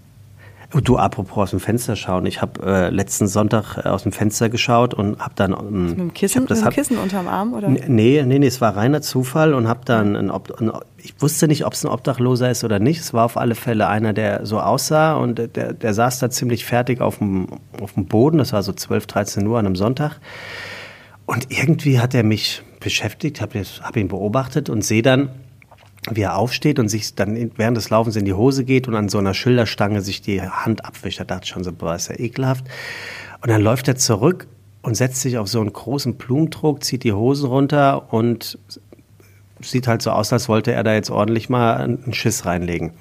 Du, 0.82 0.98
apropos 0.98 1.38
aus 1.38 1.50
dem 1.52 1.60
Fenster 1.60 1.96
schauen. 1.96 2.26
Ich 2.26 2.42
habe 2.42 2.62
äh, 2.66 2.90
letzten 2.90 3.28
Sonntag 3.28 3.78
äh, 3.78 3.88
aus 3.88 4.04
dem 4.04 4.12
Fenster 4.12 4.50
geschaut 4.50 4.94
und 4.94 5.20
habe 5.20 5.34
dann. 5.36 5.54
Ähm, 5.54 5.86
mit 5.90 5.98
dem 5.98 6.14
Kissen, 6.14 6.42
hab 6.42 6.48
das, 6.50 6.60
mit 6.60 6.68
dem 6.68 6.74
Kissen 6.74 6.98
unterm 6.98 7.28
Arm? 7.28 7.54
Oder? 7.54 7.70
Nee, 7.70 8.24
nee, 8.26 8.40
nee, 8.40 8.46
es 8.46 8.62
war 8.62 8.76
reiner 8.76 9.02
Zufall 9.02 9.54
und 9.54 9.68
habe 9.68 9.82
dann. 9.86 10.16
Ein, 10.16 10.32
ein, 10.32 10.72
ich 10.98 11.14
wusste 11.20 11.48
nicht, 11.48 11.66
ob 11.66 11.74
es 11.74 11.86
ein 11.86 11.92
Obdachloser 11.92 12.50
ist 12.50 12.64
oder 12.64 12.80
nicht. 12.80 13.00
Es 13.00 13.14
war 13.14 13.26
auf 13.26 13.38
alle 13.38 13.56
Fälle 13.56 13.88
einer, 13.88 14.14
der 14.14 14.46
so 14.46 14.60
aussah 14.60 15.16
und 15.16 15.38
der, 15.38 15.74
der 15.74 15.94
saß 15.94 16.20
da 16.20 16.30
ziemlich 16.30 16.66
fertig 16.66 17.00
auf 17.00 17.20
dem, 17.20 17.48
auf 17.82 17.94
dem 17.94 18.06
Boden. 18.06 18.38
Das 18.40 18.54
war 18.54 18.64
so 18.64 18.74
12, 18.74 19.08
13 19.08 19.48
Uhr 19.48 19.60
an 19.60 19.66
einem 19.66 19.76
Sonntag. 19.76 20.20
Und 21.26 21.48
irgendwie 21.50 22.00
hat 22.00 22.14
er 22.14 22.24
mich 22.24 22.64
beschäftigt, 22.80 23.42
habe 23.42 23.62
hab 23.82 23.98
ihn 23.98 24.08
beobachtet 24.08 24.70
und 24.70 24.84
sehe 24.84 25.02
dann, 25.02 25.30
wie 26.12 26.22
er 26.22 26.38
aufsteht 26.38 26.80
und 26.80 26.90
sich 26.90 27.16
dann 27.16 27.52
während 27.56 27.78
des 27.78 27.90
Laufens 27.90 28.16
in 28.16 28.26
die 28.26 28.34
Hose 28.34 28.64
geht 28.64 28.88
und 28.88 28.96
an 28.96 29.10
so 29.10 29.18
einer 29.18 29.34
Schilderstange 29.34 30.02
sich 30.02 30.22
die 30.22 30.42
Hand 30.42 30.86
abwischt. 30.86 31.20
Da 31.20 31.24
dachte 31.24 31.46
ich 31.46 31.50
schon 31.50 31.64
so, 31.64 31.72
boah, 31.72 31.96
ist 31.96 32.10
ja 32.10 32.20
ekelhaft. 32.20 32.66
Und 33.42 33.50
dann 33.50 33.62
läuft 33.62 33.88
er 33.88 33.96
zurück 33.96 34.48
und 34.82 34.96
setzt 34.96 35.22
sich 35.22 35.38
auf 35.38 35.48
so 35.48 35.60
einen 35.60 35.74
großen 35.74 36.16
Blumentruck, 36.16 36.84
zieht 36.84 37.04
die 37.04 37.14
Hosen 37.14 37.48
runter 37.48 38.14
und 38.14 38.60
sieht 39.62 39.88
halt 39.88 40.02
so 40.02 40.12
aus, 40.12 40.32
als 40.32 40.48
wollte 40.48 40.74
er 40.74 40.84
da 40.84 40.94
jetzt 40.94 41.10
ordentlich 41.10 41.50
mal 41.50 41.78
einen 41.78 42.14
Schiss 42.14 42.46
reinlegen. 42.46 42.92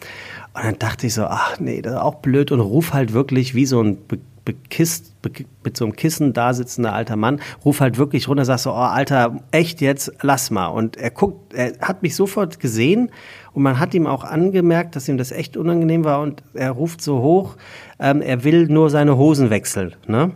Und 0.55 0.65
dann 0.65 0.79
dachte 0.79 1.07
ich 1.07 1.15
so, 1.15 1.25
ach 1.25 1.59
nee, 1.59 1.83
das 1.83 1.95
ist 1.95 2.01
auch 2.01 2.17
blöd 2.17 2.53
und 2.53 2.61
ruf 2.61 2.93
halt 2.95 3.13
wirklich 3.13 3.55
wie 3.55 3.67
so 3.67 3.83
ein 3.83 3.99
bekisst, 4.45 5.21
be 5.23 5.31
mit 5.65 5.77
so 5.77 5.85
einem 5.85 5.97
Kissen 5.97 6.33
da 6.33 6.53
sitzender 6.53 6.93
alter 6.93 7.17
Mann, 7.17 7.41
ruf 7.65 7.81
halt 7.81 7.97
wirklich 7.97 8.29
runter, 8.29 8.45
sagt 8.45 8.61
so, 8.61 8.71
oh 8.71 8.75
Alter, 8.75 9.41
echt 9.51 9.81
jetzt, 9.81 10.13
lass 10.21 10.51
mal. 10.51 10.67
Und 10.67 10.97
er 10.97 11.11
guckt, 11.11 11.55
er 11.55 11.79
hat 11.81 12.03
mich 12.03 12.15
sofort 12.15 12.61
gesehen 12.61 13.11
und 13.53 13.63
man 13.63 13.79
hat 13.81 13.95
ihm 13.95 14.07
auch 14.07 14.25
angemerkt, 14.25 14.97
dass 14.97 15.09
ihm 15.09 15.17
das 15.17 15.33
echt 15.33 15.57
unangenehm 15.57 16.05
war 16.05 16.21
und 16.21 16.43
er 16.53 16.73
ruft 16.73 17.01
so 17.01 17.23
hoch, 17.23 17.57
ähm, 17.99 18.21
er 18.21 18.45
will 18.45 18.67
nur 18.67 18.91
seine 18.91 19.17
Hosen 19.17 19.51
wechseln, 19.51 19.95
ne? 20.07 20.33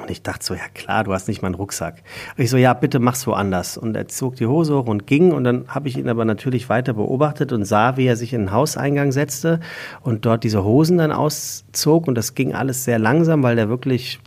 Und 0.00 0.10
ich 0.10 0.22
dachte 0.22 0.44
so, 0.44 0.54
ja 0.54 0.68
klar, 0.74 1.04
du 1.04 1.12
hast 1.12 1.28
nicht 1.28 1.42
mal 1.42 1.48
einen 1.48 1.54
Rucksack. 1.54 2.02
Und 2.36 2.44
ich 2.44 2.50
so, 2.50 2.56
ja, 2.56 2.74
bitte 2.74 2.98
mach's 2.98 3.26
woanders. 3.26 3.78
Und 3.78 3.96
er 3.96 4.08
zog 4.08 4.36
die 4.36 4.46
Hose 4.46 4.76
hoch 4.76 4.86
und 4.86 5.06
ging. 5.06 5.32
Und 5.32 5.44
dann 5.44 5.64
habe 5.68 5.88
ich 5.88 5.96
ihn 5.96 6.08
aber 6.08 6.24
natürlich 6.24 6.68
weiter 6.68 6.92
beobachtet 6.92 7.52
und 7.52 7.64
sah, 7.64 7.96
wie 7.96 8.06
er 8.06 8.16
sich 8.16 8.32
in 8.32 8.42
den 8.42 8.52
Hauseingang 8.52 9.12
setzte 9.12 9.60
und 10.02 10.26
dort 10.26 10.44
diese 10.44 10.64
Hosen 10.64 10.98
dann 10.98 11.12
auszog. 11.12 12.08
Und 12.08 12.14
das 12.14 12.34
ging 12.34 12.54
alles 12.54 12.84
sehr 12.84 12.98
langsam, 12.98 13.42
weil 13.42 13.56
der 13.56 13.68
wirklich 13.68 14.20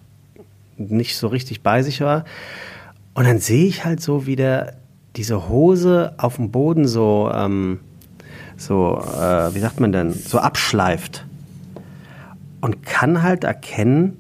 nicht 0.78 1.18
so 1.18 1.28
richtig 1.28 1.62
bei 1.62 1.84
sich 1.84 2.02
war. 2.02 2.26
Und 3.14 3.28
dann 3.28 3.40
sehe 3.40 3.66
ich 3.66 3.86
halt 3.86 4.02
so, 4.02 4.26
wie 4.26 4.36
der 4.36 4.74
diese 5.16 5.50
Hose 5.50 6.14
auf 6.18 6.38
dem 6.38 6.52
Boden 6.52 6.88
so, 6.88 7.30
ähm, 7.34 7.80
so, 8.58 9.00
äh, 9.00 9.54
wie 9.54 9.60
sagt 9.60 9.80
man 9.80 9.92
denn, 9.92 10.14
so 10.14 10.40
abschleift. 10.40 11.26
Und 12.62 12.86
kann 12.86 13.24
halt 13.24 13.44
erkennen, 13.44 14.19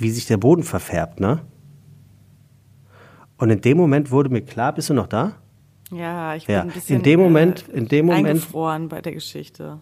wie 0.00 0.10
sich 0.10 0.26
der 0.26 0.36
Boden 0.36 0.62
verfärbt, 0.62 1.20
ne? 1.20 1.40
Und 3.36 3.50
in 3.50 3.60
dem 3.60 3.76
Moment 3.76 4.10
wurde 4.10 4.30
mir 4.30 4.42
klar, 4.42 4.72
bist 4.72 4.90
du 4.90 4.94
noch 4.94 5.06
da? 5.06 5.32
Ja, 5.90 6.34
ich 6.34 6.46
bin 6.46 6.54
ja. 6.54 6.62
ein 6.62 6.68
bisschen 6.68 6.96
in 6.96 7.02
dem 7.02 7.20
Moment, 7.20 7.64
in 7.72 7.88
dem 7.88 8.06
Moment, 8.06 8.26
eingefroren 8.26 8.88
bei 8.88 9.00
der 9.00 9.12
Geschichte. 9.12 9.80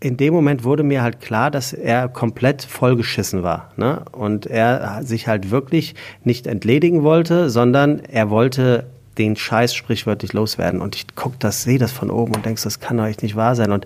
In 0.00 0.16
dem 0.16 0.34
Moment 0.34 0.64
wurde 0.64 0.82
mir 0.82 1.02
halt 1.02 1.20
klar, 1.20 1.50
dass 1.50 1.72
er 1.72 2.08
komplett 2.08 2.62
vollgeschissen 2.62 3.42
war. 3.42 3.70
Ne? 3.76 4.04
Und 4.10 4.46
er 4.46 5.04
sich 5.04 5.28
halt 5.28 5.50
wirklich 5.50 5.94
nicht 6.24 6.46
entledigen 6.48 7.04
wollte, 7.04 7.50
sondern 7.50 8.00
er 8.00 8.30
wollte 8.30 8.90
den 9.18 9.36
Scheiß 9.36 9.74
sprichwörtlich 9.74 10.32
loswerden. 10.32 10.80
Und 10.80 10.96
ich 10.96 11.06
guck 11.14 11.38
das, 11.40 11.62
sehe 11.62 11.78
das 11.78 11.92
von 11.92 12.10
oben 12.10 12.34
und 12.34 12.46
denkst, 12.46 12.62
das 12.62 12.80
kann 12.80 12.96
doch 12.96 13.06
echt 13.06 13.22
nicht 13.22 13.36
wahr 13.36 13.54
sein. 13.54 13.72
Und 13.72 13.84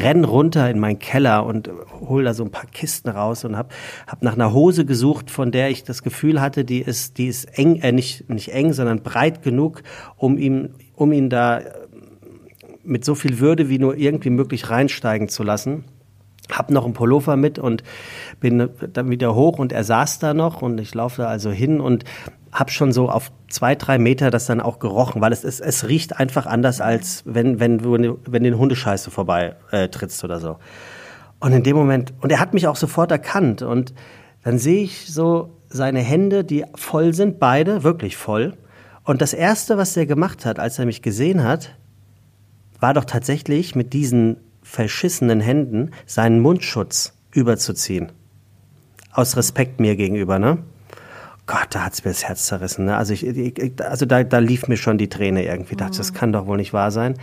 renn 0.00 0.24
runter 0.24 0.68
in 0.70 0.78
meinen 0.78 0.98
Keller 0.98 1.46
und 1.46 1.70
hol 2.00 2.24
da 2.24 2.34
so 2.34 2.44
ein 2.44 2.50
paar 2.50 2.66
Kisten 2.66 3.08
raus 3.08 3.44
und 3.44 3.56
hab, 3.56 3.72
hab 4.06 4.22
nach 4.22 4.34
einer 4.34 4.52
Hose 4.52 4.84
gesucht, 4.84 5.30
von 5.30 5.52
der 5.52 5.70
ich 5.70 5.84
das 5.84 6.02
Gefühl 6.02 6.40
hatte, 6.40 6.64
die 6.64 6.80
ist, 6.80 7.18
die 7.18 7.26
ist 7.26 7.46
eng, 7.58 7.76
äh, 7.76 7.92
nicht, 7.92 8.28
nicht 8.28 8.52
eng, 8.52 8.72
sondern 8.72 9.02
breit 9.02 9.42
genug, 9.42 9.82
um 10.16 10.38
ihm, 10.38 10.70
um 10.94 11.12
ihn 11.12 11.30
da 11.30 11.60
mit 12.84 13.04
so 13.04 13.14
viel 13.14 13.38
Würde 13.38 13.68
wie 13.68 13.78
nur 13.78 13.96
irgendwie 13.96 14.30
möglich 14.30 14.70
reinsteigen 14.70 15.28
zu 15.28 15.42
lassen 15.42 15.84
hab 16.50 16.70
noch 16.70 16.84
einen 16.84 16.94
Pullover 16.94 17.36
mit 17.36 17.58
und 17.58 17.82
bin 18.40 18.70
dann 18.92 19.10
wieder 19.10 19.34
hoch 19.34 19.58
und 19.58 19.72
er 19.72 19.84
saß 19.84 20.18
da 20.18 20.34
noch 20.34 20.62
und 20.62 20.80
ich 20.80 20.94
laufe 20.94 21.22
da 21.22 21.28
also 21.28 21.50
hin 21.50 21.80
und 21.80 22.04
habe 22.52 22.70
schon 22.70 22.92
so 22.92 23.08
auf 23.08 23.30
zwei, 23.48 23.74
drei 23.74 23.98
Meter 23.98 24.30
das 24.30 24.46
dann 24.46 24.60
auch 24.60 24.78
gerochen, 24.78 25.20
weil 25.20 25.32
es, 25.32 25.44
es, 25.44 25.60
es 25.60 25.88
riecht 25.88 26.18
einfach 26.18 26.46
anders, 26.46 26.80
als 26.80 27.22
wenn, 27.26 27.60
wenn 27.60 27.78
du 27.78 28.18
wenn 28.26 28.42
den 28.42 28.58
Hundescheiße 28.58 29.10
vorbei 29.10 29.56
äh, 29.70 29.88
trittst 29.88 30.24
oder 30.24 30.40
so. 30.40 30.58
Und 31.40 31.52
in 31.52 31.62
dem 31.62 31.76
Moment, 31.76 32.14
und 32.20 32.32
er 32.32 32.40
hat 32.40 32.54
mich 32.54 32.66
auch 32.66 32.76
sofort 32.76 33.10
erkannt 33.10 33.62
und 33.62 33.94
dann 34.42 34.58
sehe 34.58 34.82
ich 34.82 35.12
so 35.12 35.58
seine 35.68 36.00
Hände, 36.00 36.44
die 36.44 36.64
voll 36.74 37.14
sind, 37.14 37.38
beide, 37.38 37.82
wirklich 37.84 38.16
voll. 38.16 38.56
Und 39.04 39.22
das 39.22 39.34
Erste, 39.34 39.76
was 39.78 39.96
er 39.96 40.06
gemacht 40.06 40.46
hat, 40.46 40.58
als 40.58 40.78
er 40.78 40.86
mich 40.86 41.02
gesehen 41.02 41.44
hat, 41.44 41.76
war 42.80 42.94
doch 42.94 43.04
tatsächlich 43.04 43.74
mit 43.74 43.92
diesen 43.92 44.38
verschissenen 44.62 45.40
Händen 45.40 45.90
seinen 46.06 46.40
Mundschutz 46.40 47.14
überzuziehen. 47.32 48.12
Aus 49.12 49.36
Respekt 49.36 49.80
mir 49.80 49.96
gegenüber, 49.96 50.38
ne? 50.38 50.58
Gott, 51.48 51.68
da 51.70 51.86
hat's 51.86 52.04
mir 52.04 52.10
das 52.10 52.24
Herz 52.24 52.44
zerrissen. 52.44 52.84
Ne? 52.84 52.96
Also, 52.96 53.14
ich, 53.14 53.26
ich, 53.26 53.72
also 53.82 54.06
da, 54.06 54.22
da 54.22 54.38
lief 54.38 54.68
mir 54.68 54.76
schon 54.76 54.98
die 54.98 55.08
Träne 55.08 55.44
irgendwie. 55.44 55.72
Ich 55.72 55.78
dachte, 55.78 55.96
das 55.96 56.12
kann 56.12 56.32
doch 56.32 56.46
wohl 56.46 56.58
nicht 56.58 56.74
wahr 56.74 56.90
sein. 56.90 57.14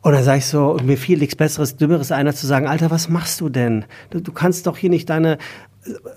Und 0.00 0.12
dann 0.12 0.24
sage 0.24 0.38
ich 0.38 0.46
so, 0.46 0.78
mir 0.82 0.96
fiel 0.96 1.18
nichts 1.18 1.36
Besseres, 1.36 1.76
Dümmeres 1.76 2.10
einer 2.10 2.34
zu 2.34 2.46
sagen, 2.46 2.66
Alter, 2.66 2.90
was 2.90 3.08
machst 3.08 3.40
du 3.40 3.50
denn? 3.50 3.84
Du, 4.10 4.20
du 4.20 4.32
kannst 4.32 4.66
doch 4.66 4.76
hier 4.76 4.90
nicht 4.90 5.08
deine... 5.10 5.38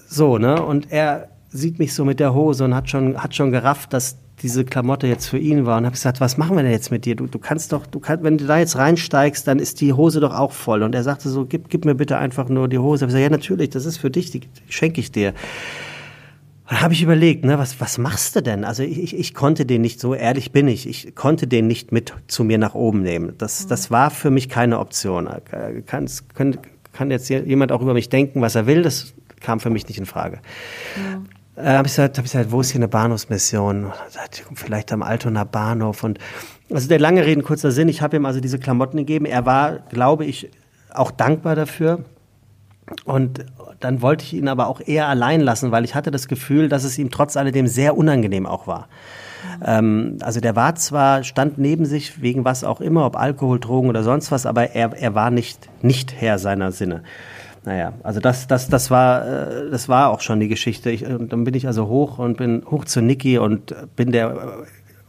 So, 0.08 0.38
ne? 0.38 0.64
Und 0.64 0.92
er 0.92 1.28
sieht 1.50 1.78
mich 1.78 1.94
so 1.94 2.06
mit 2.06 2.20
der 2.20 2.34
Hose 2.34 2.64
und 2.64 2.74
hat 2.74 2.90
schon, 2.90 3.22
hat 3.22 3.36
schon 3.36 3.52
gerafft, 3.52 3.92
dass 3.92 4.18
diese 4.42 4.64
Klamotte 4.64 5.08
jetzt 5.08 5.28
für 5.28 5.38
ihn 5.38 5.66
war. 5.66 5.78
Und 5.78 5.86
habe 5.86 5.94
gesagt, 5.94 6.22
was 6.22 6.38
machen 6.38 6.56
wir 6.56 6.64
denn 6.64 6.72
jetzt 6.72 6.90
mit 6.90 7.04
dir? 7.04 7.16
Du, 7.16 7.28
du 7.28 7.38
kannst 7.38 7.74
doch, 7.74 7.86
du 7.86 8.00
kannst, 8.00 8.24
wenn 8.24 8.38
du 8.38 8.46
da 8.46 8.60
jetzt 8.60 8.78
reinsteigst, 8.78 9.46
dann 9.46 9.60
ist 9.60 9.82
die 9.82 9.92
Hose 9.92 10.22
doch 10.22 10.34
auch 10.34 10.54
voll. 10.54 10.84
Und 10.84 10.96
er 10.96 11.04
sagte 11.04 11.28
so, 11.30 11.46
gib, 11.46 11.70
gib 11.70 11.84
mir 11.84 11.96
bitte 11.96 12.18
einfach 12.18 12.48
nur 12.48 12.70
die 12.70 12.80
Hose. 12.80 13.04
Ich 13.04 13.08
gesagt, 13.08 13.24
ja 13.24 13.30
natürlich, 13.30 13.72
das 13.72 13.86
ist 13.86 13.98
für 13.98 14.10
dich, 14.10 14.32
die 14.32 14.42
schenke 14.70 15.02
ich 15.02 15.12
dir. 15.12 15.34
Und 16.68 16.82
habe 16.82 16.94
ich 16.94 17.04
überlegt, 17.04 17.46
ne, 17.46 17.60
was, 17.60 17.80
was 17.80 18.00
machst 18.00 18.36
du 18.36 18.42
denn? 18.42 18.64
Also 18.64 18.82
ich, 18.82 19.00
ich, 19.00 19.18
ich 19.18 19.34
konnte 19.36 19.66
den 19.68 19.82
nicht, 19.82 20.00
so 20.00 20.16
ehrlich 20.16 20.52
bin 20.52 20.68
ich, 20.68 20.88
ich 20.88 21.14
konnte 21.14 21.46
den 21.46 21.68
nicht 21.68 21.92
mit 21.92 22.14
zu 22.28 22.44
mir 22.44 22.58
nach 22.58 22.74
oben 22.74 23.04
nehmen. 23.04 23.34
Das, 23.38 23.68
das 23.68 23.92
war 23.92 24.10
für 24.10 24.32
mich 24.32 24.50
keine 24.50 24.80
Option. 24.80 25.30
Kann, 25.86 26.10
kann, 26.34 26.58
kann 26.92 27.12
jetzt 27.12 27.30
jemand 27.30 27.72
auch 27.72 27.82
über 27.82 27.94
mich 27.94 28.10
denken, 28.10 28.42
was 28.42 28.56
er 28.56 28.66
will, 28.66 28.82
das 28.82 29.14
kam 29.42 29.60
für 29.60 29.70
mich 29.70 29.88
nicht 29.88 30.00
in 30.00 30.08
Frage. 30.08 30.40
Ja. 31.56 31.64
Äh, 31.64 31.78
habe 31.78 31.88
ich, 31.88 31.94
gesagt, 31.94 32.18
hab 32.18 32.26
ich 32.26 32.32
gesagt, 32.32 32.52
wo 32.52 32.62
ist 32.62 32.72
hier 32.72 32.80
eine 32.80 32.88
Bahnhofsmission? 32.88 33.94
Vielleicht 34.56 34.92
am 34.92 35.04
Altonaer 35.04 35.46
Bahnhof. 35.46 36.04
Und 36.04 36.20
also 36.72 36.88
der 36.88 37.00
lange 37.00 37.26
Reden, 37.26 37.44
kurzer 37.44 37.72
Sinn, 37.72 37.88
ich 37.90 38.02
habe 38.02 38.18
ihm 38.18 38.26
also 38.26 38.40
diese 38.40 38.60
Klamotten 38.60 38.98
gegeben. 38.98 39.26
Er 39.26 39.46
war, 39.46 39.80
glaube 39.90 40.26
ich, 40.26 40.50
auch 40.94 41.12
dankbar 41.12 41.56
dafür. 41.56 42.04
Und 43.04 43.46
dann 43.80 44.02
wollte 44.02 44.24
ich 44.24 44.34
ihn 44.34 44.48
aber 44.48 44.68
auch 44.68 44.80
eher 44.80 45.08
allein 45.08 45.42
lassen, 45.42 45.72
weil 45.72 45.86
ich 45.86 45.96
hatte 45.96 46.12
das 46.12 46.28
Gefühl, 46.28 46.70
dass 46.70 46.84
es 46.84 46.98
ihm 46.98 47.10
trotz 47.10 47.36
alledem 47.36 47.68
sehr 47.68 47.98
unangenehm 47.98 48.46
auch 48.46 48.68
war. 48.68 48.88
Ähm, 49.66 50.18
also 50.22 50.40
der 50.40 50.56
war 50.56 50.76
zwar, 50.76 51.24
stand 51.24 51.58
neben 51.58 51.86
sich 51.86 52.22
wegen 52.22 52.46
was 52.46 52.64
auch 52.64 52.82
immer, 52.82 53.06
ob 53.06 53.16
Alkohol, 53.16 53.60
Drogen 53.60 53.90
oder 53.90 54.04
sonst 54.04 54.32
was, 54.32 54.46
aber 54.46 54.72
er, 54.72 54.94
er 54.94 55.16
war 55.16 55.32
nicht, 55.32 55.70
nicht 55.82 56.14
Herr 56.20 56.38
seiner 56.38 56.72
Sinne. 56.72 57.04
Naja, 57.64 57.94
also 58.04 58.20
das, 58.20 58.46
das, 58.46 58.70
das 58.70 58.92
war, 58.92 59.26
äh, 59.28 59.70
das 59.72 59.90
war 59.90 60.10
auch 60.10 60.22
schon 60.22 60.40
die 60.40 60.48
Geschichte. 60.48 60.92
Ich, 60.92 61.06
und 61.06 61.34
dann 61.34 61.44
bin 61.44 61.56
ich 61.56 61.66
also 61.66 61.88
hoch 61.88 62.20
und 62.20 62.38
bin 62.38 62.64
hoch 62.70 62.86
zu 62.86 63.02
Niki 63.02 63.40
und 63.40 63.76
bin 63.96 64.12
der 64.12 64.66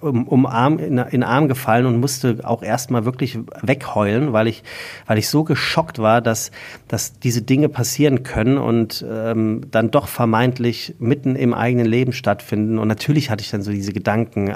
um, 0.06 0.26
um 0.26 0.46
Arm, 0.46 0.78
in, 0.78 0.98
in 0.98 1.22
Arm 1.22 1.48
gefallen 1.48 1.86
und 1.86 2.00
musste 2.00 2.38
auch 2.44 2.62
erstmal 2.62 3.04
wirklich 3.04 3.38
wegheulen, 3.62 4.32
weil 4.32 4.46
ich, 4.46 4.62
weil 5.06 5.18
ich 5.18 5.28
so 5.28 5.44
geschockt 5.44 5.98
war, 5.98 6.20
dass, 6.20 6.50
dass 6.88 7.18
diese 7.18 7.42
Dinge 7.42 7.68
passieren 7.68 8.22
können 8.22 8.58
und 8.58 9.04
ähm, 9.08 9.62
dann 9.70 9.90
doch 9.90 10.08
vermeintlich 10.08 10.94
mitten 10.98 11.36
im 11.36 11.54
eigenen 11.54 11.86
Leben 11.86 12.12
stattfinden. 12.12 12.78
Und 12.78 12.88
natürlich 12.88 13.30
hatte 13.30 13.42
ich 13.42 13.50
dann 13.50 13.62
so 13.62 13.70
diese 13.70 13.92
Gedanken, 13.92 14.54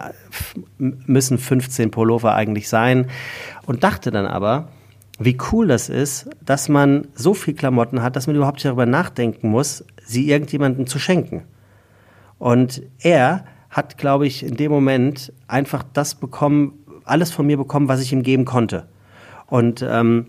müssen 0.78 1.38
15 1.38 1.90
Pullover 1.90 2.34
eigentlich 2.34 2.68
sein? 2.68 3.06
Und 3.66 3.84
dachte 3.84 4.10
dann 4.10 4.26
aber, 4.26 4.68
wie 5.18 5.36
cool 5.52 5.68
das 5.68 5.88
ist, 5.88 6.30
dass 6.44 6.68
man 6.68 7.08
so 7.14 7.34
viel 7.34 7.54
Klamotten 7.54 8.02
hat, 8.02 8.16
dass 8.16 8.26
man 8.26 8.36
überhaupt 8.36 8.64
darüber 8.64 8.86
nachdenken 8.86 9.50
muss, 9.50 9.84
sie 10.02 10.30
irgendjemandem 10.30 10.86
zu 10.86 10.98
schenken. 10.98 11.42
Und 12.38 12.82
er 13.00 13.44
hat, 13.70 13.98
glaube 13.98 14.26
ich, 14.26 14.44
in 14.44 14.56
dem 14.56 14.72
Moment 14.72 15.32
einfach 15.46 15.84
das 15.92 16.14
bekommen, 16.14 16.72
alles 17.04 17.30
von 17.30 17.46
mir 17.46 17.56
bekommen, 17.56 17.88
was 17.88 18.00
ich 18.00 18.12
ihm 18.12 18.22
geben 18.22 18.44
konnte. 18.44 18.86
Und 19.46 19.84
ähm, 19.88 20.26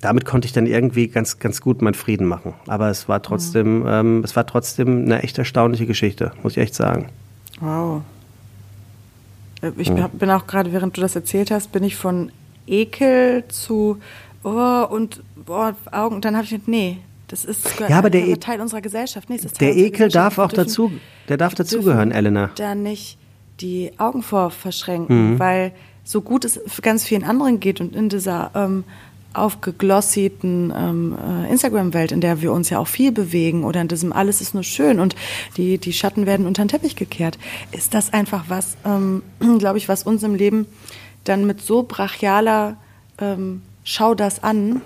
damit 0.00 0.24
konnte 0.24 0.46
ich 0.46 0.52
dann 0.52 0.66
irgendwie 0.66 1.08
ganz, 1.08 1.38
ganz 1.38 1.60
gut 1.60 1.80
meinen 1.80 1.94
Frieden 1.94 2.26
machen. 2.26 2.54
Aber 2.66 2.90
es 2.90 3.08
war 3.08 3.22
trotzdem, 3.22 3.80
mhm. 3.80 3.86
ähm, 3.88 4.24
es 4.24 4.36
war 4.36 4.46
trotzdem 4.46 5.04
eine 5.04 5.22
echt 5.22 5.38
erstaunliche 5.38 5.86
Geschichte, 5.86 6.32
muss 6.42 6.52
ich 6.52 6.58
echt 6.58 6.74
sagen. 6.74 7.08
Wow. 7.60 8.02
Äh, 9.62 9.70
ich 9.78 9.90
mhm. 9.90 10.08
bin 10.12 10.30
auch 10.30 10.46
gerade, 10.46 10.72
während 10.72 10.96
du 10.96 11.00
das 11.00 11.16
erzählt 11.16 11.50
hast, 11.50 11.72
bin 11.72 11.84
ich 11.84 11.96
von 11.96 12.30
Ekel 12.66 13.44
zu 13.48 13.98
oh 14.42 14.86
und 14.90 15.22
oh, 15.46 15.72
Augen. 15.92 16.20
Dann 16.20 16.34
habe 16.34 16.44
ich 16.44 16.50
gedacht, 16.50 16.68
nee, 16.68 16.98
das 17.28 17.44
ist 17.44 17.80
ja, 17.80 17.98
aber 17.98 18.10
der, 18.10 18.26
e- 18.26 18.36
Teil 18.36 18.60
unserer 18.60 18.80
Gesellschaft. 18.80 19.28
Nee, 19.28 19.40
der 19.60 19.76
Ekel 19.76 20.08
darf 20.08 20.38
auch 20.38 20.52
dazu, 20.52 20.92
der 21.28 21.36
darf 21.36 21.54
dazugehören, 21.54 22.12
Elena. 22.12 22.50
Da 22.56 22.74
nicht 22.74 23.18
die 23.60 23.92
Augen 23.98 24.22
vor 24.22 24.50
verschränken, 24.50 25.32
mhm. 25.32 25.38
weil 25.38 25.72
so 26.04 26.20
gut 26.20 26.44
es 26.44 26.60
ganz 26.82 27.04
vielen 27.04 27.24
anderen 27.24 27.58
geht 27.58 27.80
und 27.80 27.96
in 27.96 28.08
dieser 28.08 28.52
ähm, 28.54 28.84
aufgeglossiten 29.32 30.72
ähm, 30.74 31.16
äh, 31.18 31.50
Instagram-Welt, 31.50 32.12
in 32.12 32.20
der 32.20 32.42
wir 32.42 32.52
uns 32.52 32.70
ja 32.70 32.78
auch 32.78 32.86
viel 32.86 33.12
bewegen 33.12 33.64
oder 33.64 33.80
in 33.80 33.88
diesem 33.88 34.12
alles 34.12 34.40
ist 34.40 34.54
nur 34.54 34.62
schön 34.62 35.00
und 35.00 35.14
die, 35.56 35.78
die 35.78 35.92
Schatten 35.92 36.26
werden 36.26 36.46
unter 36.46 36.64
den 36.64 36.68
Teppich 36.68 36.96
gekehrt, 36.96 37.38
ist 37.72 37.92
das 37.92 38.12
einfach 38.12 38.44
was, 38.48 38.76
ähm, 38.84 39.22
glaube 39.58 39.78
ich, 39.78 39.88
was 39.88 40.04
uns 40.04 40.22
im 40.22 40.34
Leben 40.34 40.66
dann 41.24 41.46
mit 41.46 41.60
so 41.60 41.82
brachialer 41.82 42.76
ähm, 43.18 43.62
Schau 43.88 44.16
das 44.16 44.42
an 44.42 44.80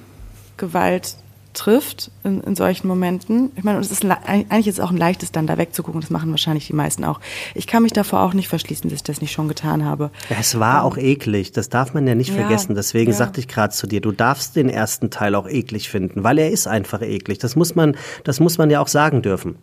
Gewalt 0.59 1.16
trifft 1.53 2.11
in, 2.22 2.40
in 2.40 2.55
solchen 2.55 2.86
Momenten. 2.86 3.51
Ich 3.57 3.64
meine, 3.64 3.78
es 3.78 3.90
ist 3.90 4.05
eigentlich 4.05 4.68
ist 4.68 4.78
es 4.78 4.80
auch 4.80 4.90
ein 4.90 4.96
leichtes, 4.96 5.32
dann 5.32 5.46
da 5.46 5.59
wegzugucken. 5.59 6.01
Das 6.01 6.11
machen 6.11 6.30
wahrscheinlich 6.30 6.66
die 6.66 6.72
meisten 6.72 7.05
auch. 7.05 7.20
Ich 7.55 7.66
kann 7.66 7.82
mich 7.82 7.92
davor 7.92 8.20
auch 8.20 8.34
nicht 8.34 8.48
verschließen, 8.48 8.88
dass 8.88 8.98
ich 8.98 9.03
das 9.03 9.20
nicht 9.20 9.32
schon 9.32 9.48
getan 9.48 9.84
habe. 9.84 10.11
Es 10.38 10.59
war 10.59 10.84
um, 10.84 10.92
auch 10.92 10.96
eklig. 10.96 11.53
Das 11.53 11.68
darf 11.68 11.92
man 11.92 12.07
ja 12.07 12.14
nicht 12.14 12.30
ja, 12.30 12.36
vergessen. 12.36 12.74
Deswegen 12.74 13.11
ja. 13.11 13.16
sagte 13.16 13.40
ich 13.40 13.48
gerade 13.48 13.72
zu 13.72 13.86
dir, 13.86 14.01
du 14.01 14.12
darfst 14.12 14.57
den 14.57 14.68
ersten 14.68 15.11
Teil 15.11 15.34
auch 15.34 15.48
eklig 15.48 15.88
finden, 15.88 16.22
weil 16.22 16.38
er 16.38 16.51
ist 16.51 16.66
einfach 16.66 17.03
eklig. 17.03 17.38
Das 17.38 17.57
muss 17.57 17.74
man, 17.74 17.96
das 18.24 18.38
muss 18.38 18.59
man 18.59 18.70
ja 18.70 18.80
auch 18.80 18.88
sagen 18.88 19.22
dürfen. 19.22 19.57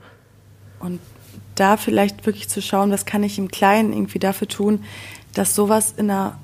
Und 0.79 0.99
da 1.55 1.77
vielleicht 1.77 2.25
wirklich 2.25 2.49
zu 2.49 2.61
schauen, 2.61 2.91
was 2.91 3.05
kann 3.05 3.23
ich 3.23 3.37
im 3.39 3.49
Kleinen 3.49 3.93
irgendwie 3.93 4.19
dafür 4.19 4.47
tun, 4.47 4.83
dass 5.33 5.55
sowas 5.55 5.93
in 5.97 6.11
einer 6.11 6.37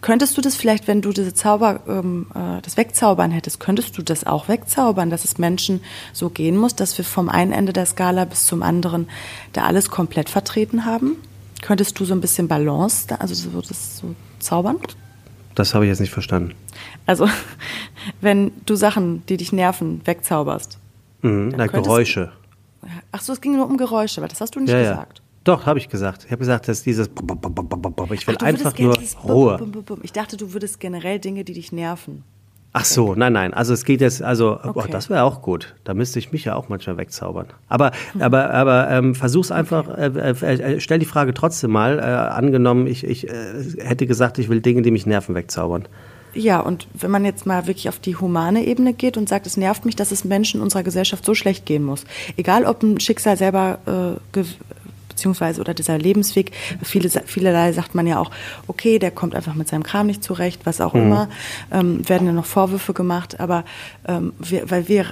könntest 0.00 0.36
du 0.36 0.40
das 0.40 0.56
vielleicht, 0.56 0.86
wenn 0.86 1.02
du 1.02 1.12
diese 1.12 1.34
Zauber, 1.34 1.80
ähm, 1.88 2.26
äh, 2.34 2.60
das 2.62 2.76
wegzaubern 2.76 3.30
hättest, 3.30 3.60
könntest 3.60 3.96
du 3.98 4.02
das 4.02 4.26
auch 4.26 4.48
wegzaubern, 4.48 5.10
dass 5.10 5.24
es 5.24 5.38
Menschen 5.38 5.80
so 6.12 6.30
gehen 6.30 6.56
muss, 6.56 6.74
dass 6.74 6.96
wir 6.98 7.04
vom 7.04 7.28
einen 7.28 7.52
Ende 7.52 7.72
der 7.72 7.86
Skala 7.86 8.24
bis 8.24 8.46
zum 8.46 8.62
anderen 8.62 9.08
da 9.52 9.64
alles 9.64 9.90
komplett 9.90 10.30
vertreten 10.30 10.84
haben? 10.84 11.16
Könntest 11.62 11.98
du 11.98 12.04
so 12.04 12.14
ein 12.14 12.20
bisschen 12.20 12.48
Balance, 12.48 13.08
also 13.18 13.34
so 13.34 13.60
das 13.60 13.98
so 13.98 14.14
zaubern? 14.38 14.78
Das 15.54 15.74
habe 15.74 15.86
ich 15.86 15.88
jetzt 15.88 16.00
nicht 16.00 16.12
verstanden. 16.12 16.54
Also, 17.06 17.28
wenn 18.20 18.52
du 18.66 18.76
Sachen, 18.76 19.24
die 19.26 19.36
dich 19.36 19.52
nerven, 19.52 20.02
wegzauberst. 20.04 20.78
Mhm, 21.22 21.54
na, 21.56 21.66
Geräusche. 21.66 22.32
Ach 23.10 23.20
so, 23.20 23.32
es 23.32 23.40
ging 23.40 23.56
nur 23.56 23.66
um 23.66 23.78
Geräusche, 23.78 24.20
aber 24.20 24.28
das 24.28 24.40
hast 24.40 24.54
du 24.54 24.60
nicht 24.60 24.70
ja, 24.70 24.80
gesagt. 24.80 25.18
Ja. 25.18 25.25
Doch, 25.46 25.64
habe 25.64 25.78
ich 25.78 25.88
gesagt. 25.88 26.24
Ich 26.24 26.32
habe 26.32 26.40
gesagt, 26.40 26.66
dass 26.66 26.82
dieses 26.82 27.08
ich 27.08 27.14
will 27.14 28.36
Ach, 28.40 28.42
einfach 28.42 28.76
nur 28.78 28.96
Ruhe. 29.22 29.60
Ich 30.02 30.12
dachte, 30.12 30.36
du 30.36 30.52
würdest 30.52 30.80
generell 30.80 31.20
Dinge, 31.20 31.44
die 31.44 31.52
dich 31.52 31.70
nerven. 31.70 32.24
Ach 32.72 32.84
so, 32.84 33.14
nein, 33.14 33.32
nein. 33.32 33.54
Also 33.54 33.72
es 33.72 33.84
geht 33.84 34.00
jetzt, 34.00 34.22
also 34.22 34.58
okay. 34.62 34.70
oh, 34.74 34.90
das 34.90 35.08
wäre 35.08 35.22
auch 35.22 35.42
gut. 35.42 35.76
Da 35.84 35.94
müsste 35.94 36.18
ich 36.18 36.32
mich 36.32 36.44
ja 36.44 36.56
auch 36.56 36.68
manchmal 36.68 36.96
wegzaubern. 36.96 37.46
Aber, 37.68 37.92
hm. 38.12 38.22
aber, 38.22 38.50
aber 38.50 38.90
ähm, 38.90 39.14
versuch's 39.14 39.52
einfach. 39.52 39.88
Äh, 39.96 40.08
äh, 40.08 40.74
äh, 40.74 40.80
stell 40.80 40.98
die 40.98 41.06
Frage 41.06 41.32
trotzdem 41.32 41.70
mal. 41.70 42.00
Äh, 42.00 42.02
angenommen, 42.02 42.88
ich, 42.88 43.04
ich 43.04 43.30
äh, 43.30 43.62
hätte 43.78 44.08
gesagt, 44.08 44.38
ich 44.38 44.48
will 44.48 44.60
Dinge, 44.60 44.82
die 44.82 44.90
mich 44.90 45.06
nerven, 45.06 45.36
wegzaubern. 45.36 45.86
Ja, 46.34 46.60
und 46.60 46.86
wenn 46.92 47.10
man 47.10 47.24
jetzt 47.24 47.46
mal 47.46 47.66
wirklich 47.66 47.88
auf 47.88 47.98
die 47.98 48.16
humane 48.16 48.66
Ebene 48.66 48.92
geht 48.92 49.16
und 49.16 49.28
sagt, 49.28 49.46
es 49.46 49.56
nervt 49.56 49.86
mich, 49.86 49.96
dass 49.96 50.10
es 50.10 50.24
Menschen 50.24 50.58
in 50.58 50.64
unserer 50.64 50.82
Gesellschaft 50.82 51.24
so 51.24 51.34
schlecht 51.34 51.64
gehen 51.64 51.82
muss. 51.82 52.04
Egal, 52.36 52.66
ob 52.66 52.82
ein 52.82 53.00
Schicksal 53.00 53.38
selber 53.38 53.78
äh, 53.86 54.40
beziehungsweise 55.16 55.60
oder 55.60 55.74
dieser 55.74 55.98
Lebensweg. 55.98 56.52
Viele, 56.82 57.08
vielerlei 57.08 57.72
sagt 57.72 57.94
man 57.94 58.06
ja 58.06 58.20
auch, 58.20 58.30
okay, 58.68 58.98
der 58.98 59.10
kommt 59.10 59.34
einfach 59.34 59.54
mit 59.54 59.66
seinem 59.66 59.82
Kram 59.82 60.06
nicht 60.06 60.22
zurecht, 60.22 60.60
was 60.64 60.80
auch 60.80 60.92
mhm. 60.92 61.02
immer. 61.02 61.28
Ähm, 61.72 62.08
werden 62.08 62.26
ja 62.26 62.32
noch 62.32 62.44
Vorwürfe 62.44 62.92
gemacht, 62.92 63.40
aber 63.40 63.64
ähm, 64.06 64.34
wir, 64.38 64.70
weil 64.70 64.88
wir 64.88 65.06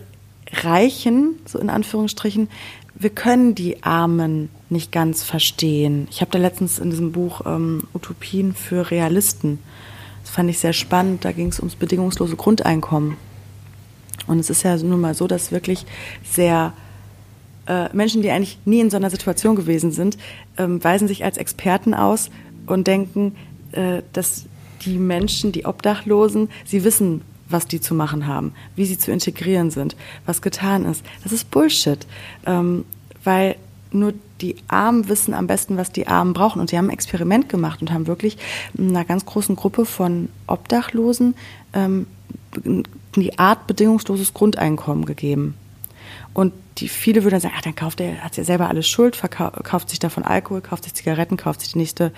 Reichen, 0.52 1.36
so 1.46 1.58
in 1.58 1.70
Anführungsstrichen, 1.70 2.48
wir 2.94 3.10
können 3.10 3.54
die 3.54 3.82
Armen 3.82 4.50
nicht 4.68 4.92
ganz 4.92 5.24
verstehen. 5.24 6.06
Ich 6.10 6.20
habe 6.20 6.30
da 6.30 6.38
letztens 6.38 6.78
in 6.78 6.90
diesem 6.90 7.10
Buch 7.10 7.40
ähm, 7.46 7.84
Utopien 7.92 8.54
für 8.54 8.90
Realisten, 8.90 9.58
das 10.22 10.30
fand 10.30 10.48
ich 10.48 10.58
sehr 10.58 10.72
spannend, 10.72 11.24
da 11.24 11.32
ging 11.32 11.48
es 11.48 11.58
ums 11.58 11.74
bedingungslose 11.74 12.36
Grundeinkommen. 12.36 13.16
Und 14.26 14.38
es 14.38 14.48
ist 14.48 14.62
ja 14.62 14.76
nun 14.76 15.00
mal 15.00 15.14
so, 15.14 15.26
dass 15.26 15.50
wirklich 15.50 15.84
sehr 16.24 16.72
äh, 17.66 17.94
Menschen, 17.94 18.22
die 18.22 18.30
eigentlich 18.30 18.58
nie 18.64 18.80
in 18.80 18.90
so 18.90 18.96
einer 18.96 19.10
Situation 19.10 19.56
gewesen 19.56 19.90
sind, 19.90 20.18
ähm, 20.58 20.82
weisen 20.82 21.08
sich 21.08 21.24
als 21.24 21.38
Experten 21.38 21.94
aus 21.94 22.30
und 22.66 22.86
denken, 22.86 23.34
äh, 23.72 24.02
dass 24.12 24.46
die 24.84 24.98
Menschen, 24.98 25.52
die 25.52 25.64
Obdachlosen, 25.64 26.48
sie 26.64 26.84
wissen, 26.84 27.22
was 27.48 27.66
die 27.66 27.80
zu 27.80 27.94
machen 27.94 28.26
haben, 28.26 28.52
wie 28.76 28.84
sie 28.84 28.98
zu 28.98 29.12
integrieren 29.12 29.70
sind, 29.70 29.96
was 30.26 30.42
getan 30.42 30.84
ist. 30.84 31.04
Das 31.22 31.32
ist 31.32 31.50
Bullshit, 31.50 32.06
ähm, 32.46 32.84
weil 33.22 33.56
nur 33.92 34.12
die 34.40 34.56
Armen 34.68 35.08
wissen 35.08 35.34
am 35.34 35.46
besten, 35.46 35.76
was 35.76 35.92
die 35.92 36.06
Armen 36.06 36.32
brauchen. 36.32 36.60
Und 36.60 36.70
sie 36.70 36.76
haben 36.76 36.86
ein 36.86 36.94
Experiment 36.94 37.48
gemacht 37.48 37.80
und 37.80 37.92
haben 37.92 38.06
wirklich 38.06 38.36
einer 38.76 39.04
ganz 39.04 39.24
großen 39.24 39.56
Gruppe 39.56 39.86
von 39.86 40.28
Obdachlosen 40.46 41.34
ähm, 41.72 42.06
die 43.14 43.38
Art 43.38 43.66
bedingungsloses 43.66 44.34
Grundeinkommen 44.34 45.04
gegeben. 45.04 45.54
Und 46.34 46.52
die 46.78 46.88
viele 46.88 47.22
würden 47.22 47.34
dann 47.34 47.40
sagen, 47.40 47.54
ach, 47.56 47.62
dann 47.62 47.76
kauft 47.76 48.00
er, 48.00 48.16
hat 48.18 48.36
ja 48.36 48.42
selber 48.42 48.68
alles 48.68 48.88
Schuld, 48.88 49.14
verkauft 49.14 49.88
sich 49.88 50.00
davon 50.00 50.24
Alkohol, 50.24 50.60
kauft 50.60 50.84
sich 50.84 50.94
Zigaretten, 50.94 51.36
kauft 51.36 51.60
sich 51.60 51.72
die 51.72 51.78
nächste, 51.78 52.12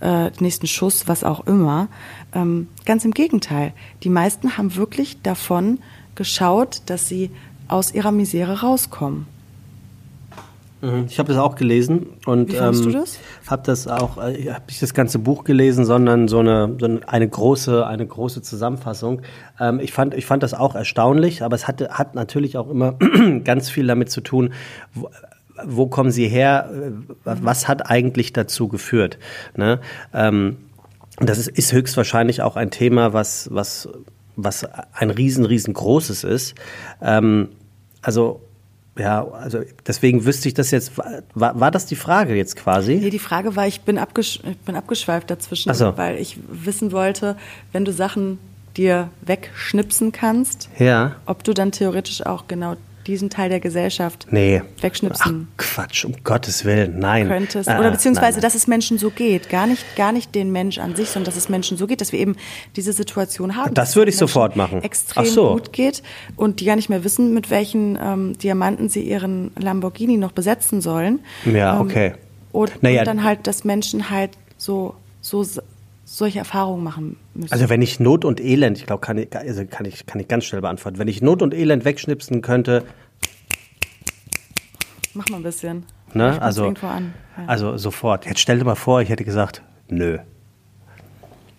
äh, 0.00 0.30
den 0.30 0.42
nächsten 0.42 0.66
Schuss, 0.66 1.08
was 1.08 1.24
auch 1.24 1.46
immer. 1.46 1.88
Ähm, 2.34 2.68
ganz 2.84 3.06
im 3.06 3.12
Gegenteil. 3.12 3.72
Die 4.02 4.10
meisten 4.10 4.58
haben 4.58 4.76
wirklich 4.76 5.22
davon 5.22 5.78
geschaut, 6.14 6.82
dass 6.86 7.08
sie 7.08 7.30
aus 7.66 7.94
ihrer 7.94 8.12
Misere 8.12 8.60
rauskommen. 8.60 9.26
Mhm. 10.82 11.06
Ich 11.08 11.18
habe 11.18 11.32
das 11.32 11.38
auch 11.42 11.56
gelesen 11.56 12.06
und 12.26 12.52
Wie 12.52 12.56
ähm, 12.56 12.82
du 12.82 12.90
das? 12.90 13.18
Habe 13.46 13.62
das 13.64 13.86
auch, 13.86 14.16
äh, 14.18 14.50
habe 14.50 14.64
nicht 14.68 14.82
das 14.82 14.94
ganze 14.94 15.18
Buch 15.18 15.44
gelesen, 15.44 15.84
sondern 15.84 16.28
so 16.28 16.38
eine, 16.38 16.76
so 16.78 16.98
eine 17.06 17.28
große, 17.28 17.86
eine 17.86 18.06
große 18.06 18.42
Zusammenfassung. 18.42 19.22
Ähm, 19.60 19.80
ich 19.80 19.92
fand, 19.92 20.14
ich 20.14 20.26
fand 20.26 20.42
das 20.42 20.54
auch 20.54 20.74
erstaunlich, 20.74 21.42
aber 21.42 21.54
es 21.54 21.68
hatte, 21.68 21.90
hat 21.90 22.14
natürlich 22.14 22.56
auch 22.56 22.70
immer 22.70 22.94
ganz 23.44 23.68
viel 23.68 23.86
damit 23.86 24.10
zu 24.10 24.20
tun. 24.20 24.54
Wo, 24.94 25.10
wo 25.64 25.86
kommen 25.86 26.10
sie 26.10 26.26
her? 26.26 26.70
Was 27.24 27.68
hat 27.68 27.90
eigentlich 27.90 28.32
dazu 28.32 28.68
geführt? 28.68 29.18
Ne? 29.56 29.80
Ähm, 30.12 30.56
das 31.18 31.38
ist, 31.38 31.48
ist 31.48 31.72
höchstwahrscheinlich 31.72 32.42
auch 32.42 32.56
ein 32.56 32.70
Thema, 32.70 33.12
was, 33.12 33.48
was, 33.52 33.88
was 34.36 34.66
ein 34.92 35.10
riesen, 35.10 35.44
riesengroßes 35.44 36.24
ist. 36.24 36.54
Ähm, 37.00 37.50
also 38.02 38.40
ja, 38.96 39.26
also 39.26 39.60
deswegen 39.86 40.24
wüsste 40.24 40.48
ich 40.48 40.54
das 40.54 40.70
jetzt. 40.70 40.92
War, 40.96 41.58
war 41.58 41.70
das 41.70 41.86
die 41.86 41.96
Frage 41.96 42.34
jetzt 42.34 42.56
quasi? 42.56 42.96
Nee, 42.96 43.10
die 43.10 43.18
Frage 43.18 43.56
war, 43.56 43.66
ich 43.66 43.80
bin, 43.80 43.98
abgesch 43.98 44.40
ich 44.44 44.58
bin 44.58 44.76
abgeschweift 44.76 45.30
dazwischen, 45.30 45.74
so. 45.74 45.96
weil 45.96 46.18
ich 46.18 46.38
wissen 46.48 46.92
wollte, 46.92 47.36
wenn 47.72 47.84
du 47.84 47.92
Sachen 47.92 48.38
dir 48.76 49.10
wegschnipsen 49.22 50.12
kannst, 50.12 50.68
ja. 50.78 51.16
ob 51.26 51.44
du 51.44 51.54
dann 51.54 51.72
theoretisch 51.72 52.24
auch 52.24 52.46
genau 52.46 52.76
diesen 53.06 53.30
Teil 53.30 53.48
der 53.48 53.60
Gesellschaft 53.60 54.26
nee. 54.30 54.62
wegschnipsen. 54.80 55.48
Ach, 55.50 55.56
Quatsch, 55.56 56.04
um 56.04 56.14
Gottes 56.24 56.64
Willen, 56.64 56.98
nein. 56.98 57.28
Könntest. 57.28 57.68
Äh, 57.68 57.78
Oder 57.78 57.90
beziehungsweise, 57.90 58.24
nein, 58.26 58.32
nein. 58.34 58.42
dass 58.42 58.54
es 58.54 58.66
Menschen 58.66 58.98
so 58.98 59.10
geht. 59.10 59.48
Gar 59.48 59.66
nicht, 59.66 59.96
gar 59.96 60.12
nicht 60.12 60.34
den 60.34 60.52
Mensch 60.52 60.78
an 60.78 60.96
sich, 60.96 61.10
sondern 61.10 61.26
dass 61.26 61.36
es 61.36 61.48
Menschen 61.48 61.76
so 61.76 61.86
geht, 61.86 62.00
dass 62.00 62.12
wir 62.12 62.18
eben 62.18 62.36
diese 62.76 62.92
Situation 62.92 63.56
haben. 63.56 63.74
Das 63.74 63.90
dass 63.90 63.96
würde 63.96 64.08
es 64.10 64.16
ich 64.16 64.20
Menschen 64.20 64.32
sofort 64.32 64.56
machen. 64.56 64.82
Extrem 64.82 65.24
Ach 65.24 65.28
so. 65.28 65.52
gut 65.52 65.72
geht 65.72 66.02
und 66.36 66.60
die 66.60 66.64
gar 66.64 66.76
nicht 66.76 66.88
mehr 66.88 67.04
wissen, 67.04 67.34
mit 67.34 67.50
welchen 67.50 67.98
ähm, 68.02 68.38
Diamanten 68.38 68.88
sie 68.88 69.02
ihren 69.02 69.50
Lamborghini 69.58 70.16
noch 70.16 70.32
besetzen 70.32 70.80
sollen. 70.80 71.20
Ja, 71.44 71.74
Ähm, 71.74 71.80
okay. 71.82 72.14
Und, 72.52 72.82
Naja. 72.82 73.00
und 73.00 73.06
dann 73.08 73.24
halt, 73.24 73.46
dass 73.46 73.64
Menschen 73.64 74.10
halt 74.10 74.30
so, 74.56 74.94
so 75.20 75.44
solche 76.16 76.38
Erfahrungen 76.38 76.84
machen 76.84 77.16
müssen. 77.34 77.52
Also 77.52 77.68
wenn 77.68 77.82
ich 77.82 77.98
Not 77.98 78.24
und 78.24 78.40
Elend, 78.40 78.78
ich 78.78 78.86
glaube, 78.86 79.00
kann 79.00 79.18
ich, 79.18 79.34
also 79.36 79.64
kann, 79.66 79.84
ich, 79.84 80.06
kann 80.06 80.20
ich 80.20 80.28
ganz 80.28 80.44
schnell 80.44 80.60
beantworten. 80.60 80.98
Wenn 80.98 81.08
ich 81.08 81.22
Not 81.22 81.42
und 81.42 81.52
Elend 81.52 81.84
wegschnipsen 81.84 82.40
könnte, 82.40 82.84
Mach 85.12 85.28
mal 85.28 85.36
ein 85.38 85.42
bisschen. 85.42 85.84
ne, 86.12 86.40
also. 86.40 86.72
Ja. 86.72 87.02
also 87.46 87.76
sofort. 87.76 88.26
Jetzt 88.26 88.40
stell 88.40 88.58
dir 88.58 88.64
mal 88.64 88.74
vor, 88.74 89.00
ich 89.00 89.08
hätte 89.08 89.24
gesagt, 89.24 89.62
nö. 89.88 90.18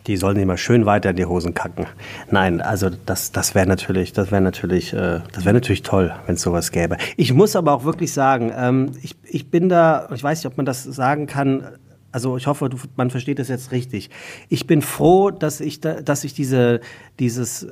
Die 0.07 0.17
sollen 0.17 0.35
sich 0.35 0.45
mal 0.45 0.57
schön 0.57 0.85
weiter 0.85 1.09
in 1.09 1.15
die 1.15 1.25
Hosen 1.25 1.53
kacken. 1.55 1.87
Nein, 2.29 2.61
also 2.61 2.89
das, 2.91 3.31
das 3.31 3.55
wäre 3.55 3.65
natürlich, 3.65 4.13
das 4.13 4.31
wäre 4.31 4.41
natürlich, 4.41 4.93
äh, 4.93 5.21
das 5.31 5.45
wäre 5.45 5.53
natürlich 5.53 5.81
toll, 5.81 6.13
wenn 6.27 6.35
es 6.35 6.41
sowas 6.43 6.71
gäbe. 6.71 6.97
Ich 7.17 7.33
muss 7.33 7.55
aber 7.55 7.73
auch 7.73 7.85
wirklich 7.85 8.13
sagen, 8.13 8.53
ähm, 8.55 8.91
ich, 9.01 9.15
ich 9.23 9.49
bin 9.49 9.67
da, 9.67 10.07
ich 10.13 10.21
weiß 10.21 10.39
nicht, 10.39 10.51
ob 10.51 10.57
man 10.57 10.65
das 10.65 10.83
sagen 10.83 11.25
kann. 11.25 11.63
Also 12.15 12.37
ich 12.37 12.47
hoffe, 12.47 12.69
du, 12.69 12.77
man 12.95 13.09
versteht 13.09 13.39
das 13.39 13.49
jetzt 13.49 13.73
richtig. 13.73 14.09
Ich 14.47 14.67
bin 14.67 14.81
froh, 14.81 15.31
dass 15.31 15.59
ich, 15.59 15.81
da, 15.81 15.99
dass 15.99 16.23
ich 16.23 16.33
diese, 16.33 16.79
dieses 17.19 17.67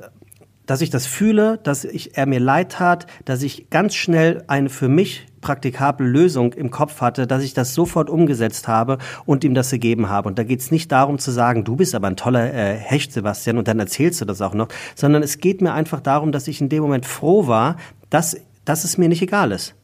dass 0.66 0.82
ich 0.82 0.90
das 0.90 1.06
fühle, 1.06 1.58
dass 1.62 1.86
ich, 1.86 2.18
er 2.18 2.26
mir 2.26 2.40
leid 2.40 2.72
tat, 2.72 3.06
dass 3.24 3.42
ich 3.42 3.70
ganz 3.70 3.94
schnell 3.94 4.44
eine 4.46 4.68
für 4.68 4.90
mich 4.90 5.26
praktikable 5.40 6.06
Lösung 6.06 6.52
im 6.52 6.70
Kopf 6.70 7.00
hatte, 7.00 7.26
dass 7.26 7.42
ich 7.42 7.54
das 7.54 7.72
sofort 7.72 8.10
umgesetzt 8.10 8.68
habe 8.68 8.98
und 9.24 9.44
ihm 9.44 9.54
das 9.54 9.70
gegeben 9.70 10.10
habe. 10.10 10.28
Und 10.28 10.38
da 10.38 10.42
geht 10.44 10.60
es 10.60 10.70
nicht 10.70 10.92
darum 10.92 11.18
zu 11.18 11.30
sagen, 11.30 11.64
du 11.64 11.76
bist 11.76 11.94
aber 11.94 12.08
ein 12.08 12.16
toller 12.16 12.52
äh, 12.52 12.76
Hecht, 12.76 13.14
Sebastian, 13.14 13.56
und 13.56 13.66
dann 13.66 13.80
erzählst 13.80 14.20
du 14.20 14.26
das 14.26 14.42
auch 14.42 14.52
noch, 14.52 14.68
sondern 14.94 15.22
es 15.22 15.38
geht 15.38 15.62
mir 15.62 15.72
einfach 15.72 16.00
darum, 16.00 16.32
dass 16.32 16.48
ich 16.48 16.60
in 16.60 16.68
dem 16.68 16.82
Moment 16.82 17.06
froh 17.06 17.46
war, 17.46 17.76
dass, 18.10 18.36
dass 18.66 18.84
es 18.84 18.98
mir 18.98 19.08
nicht 19.08 19.22
egal 19.22 19.52
ist. 19.52 19.74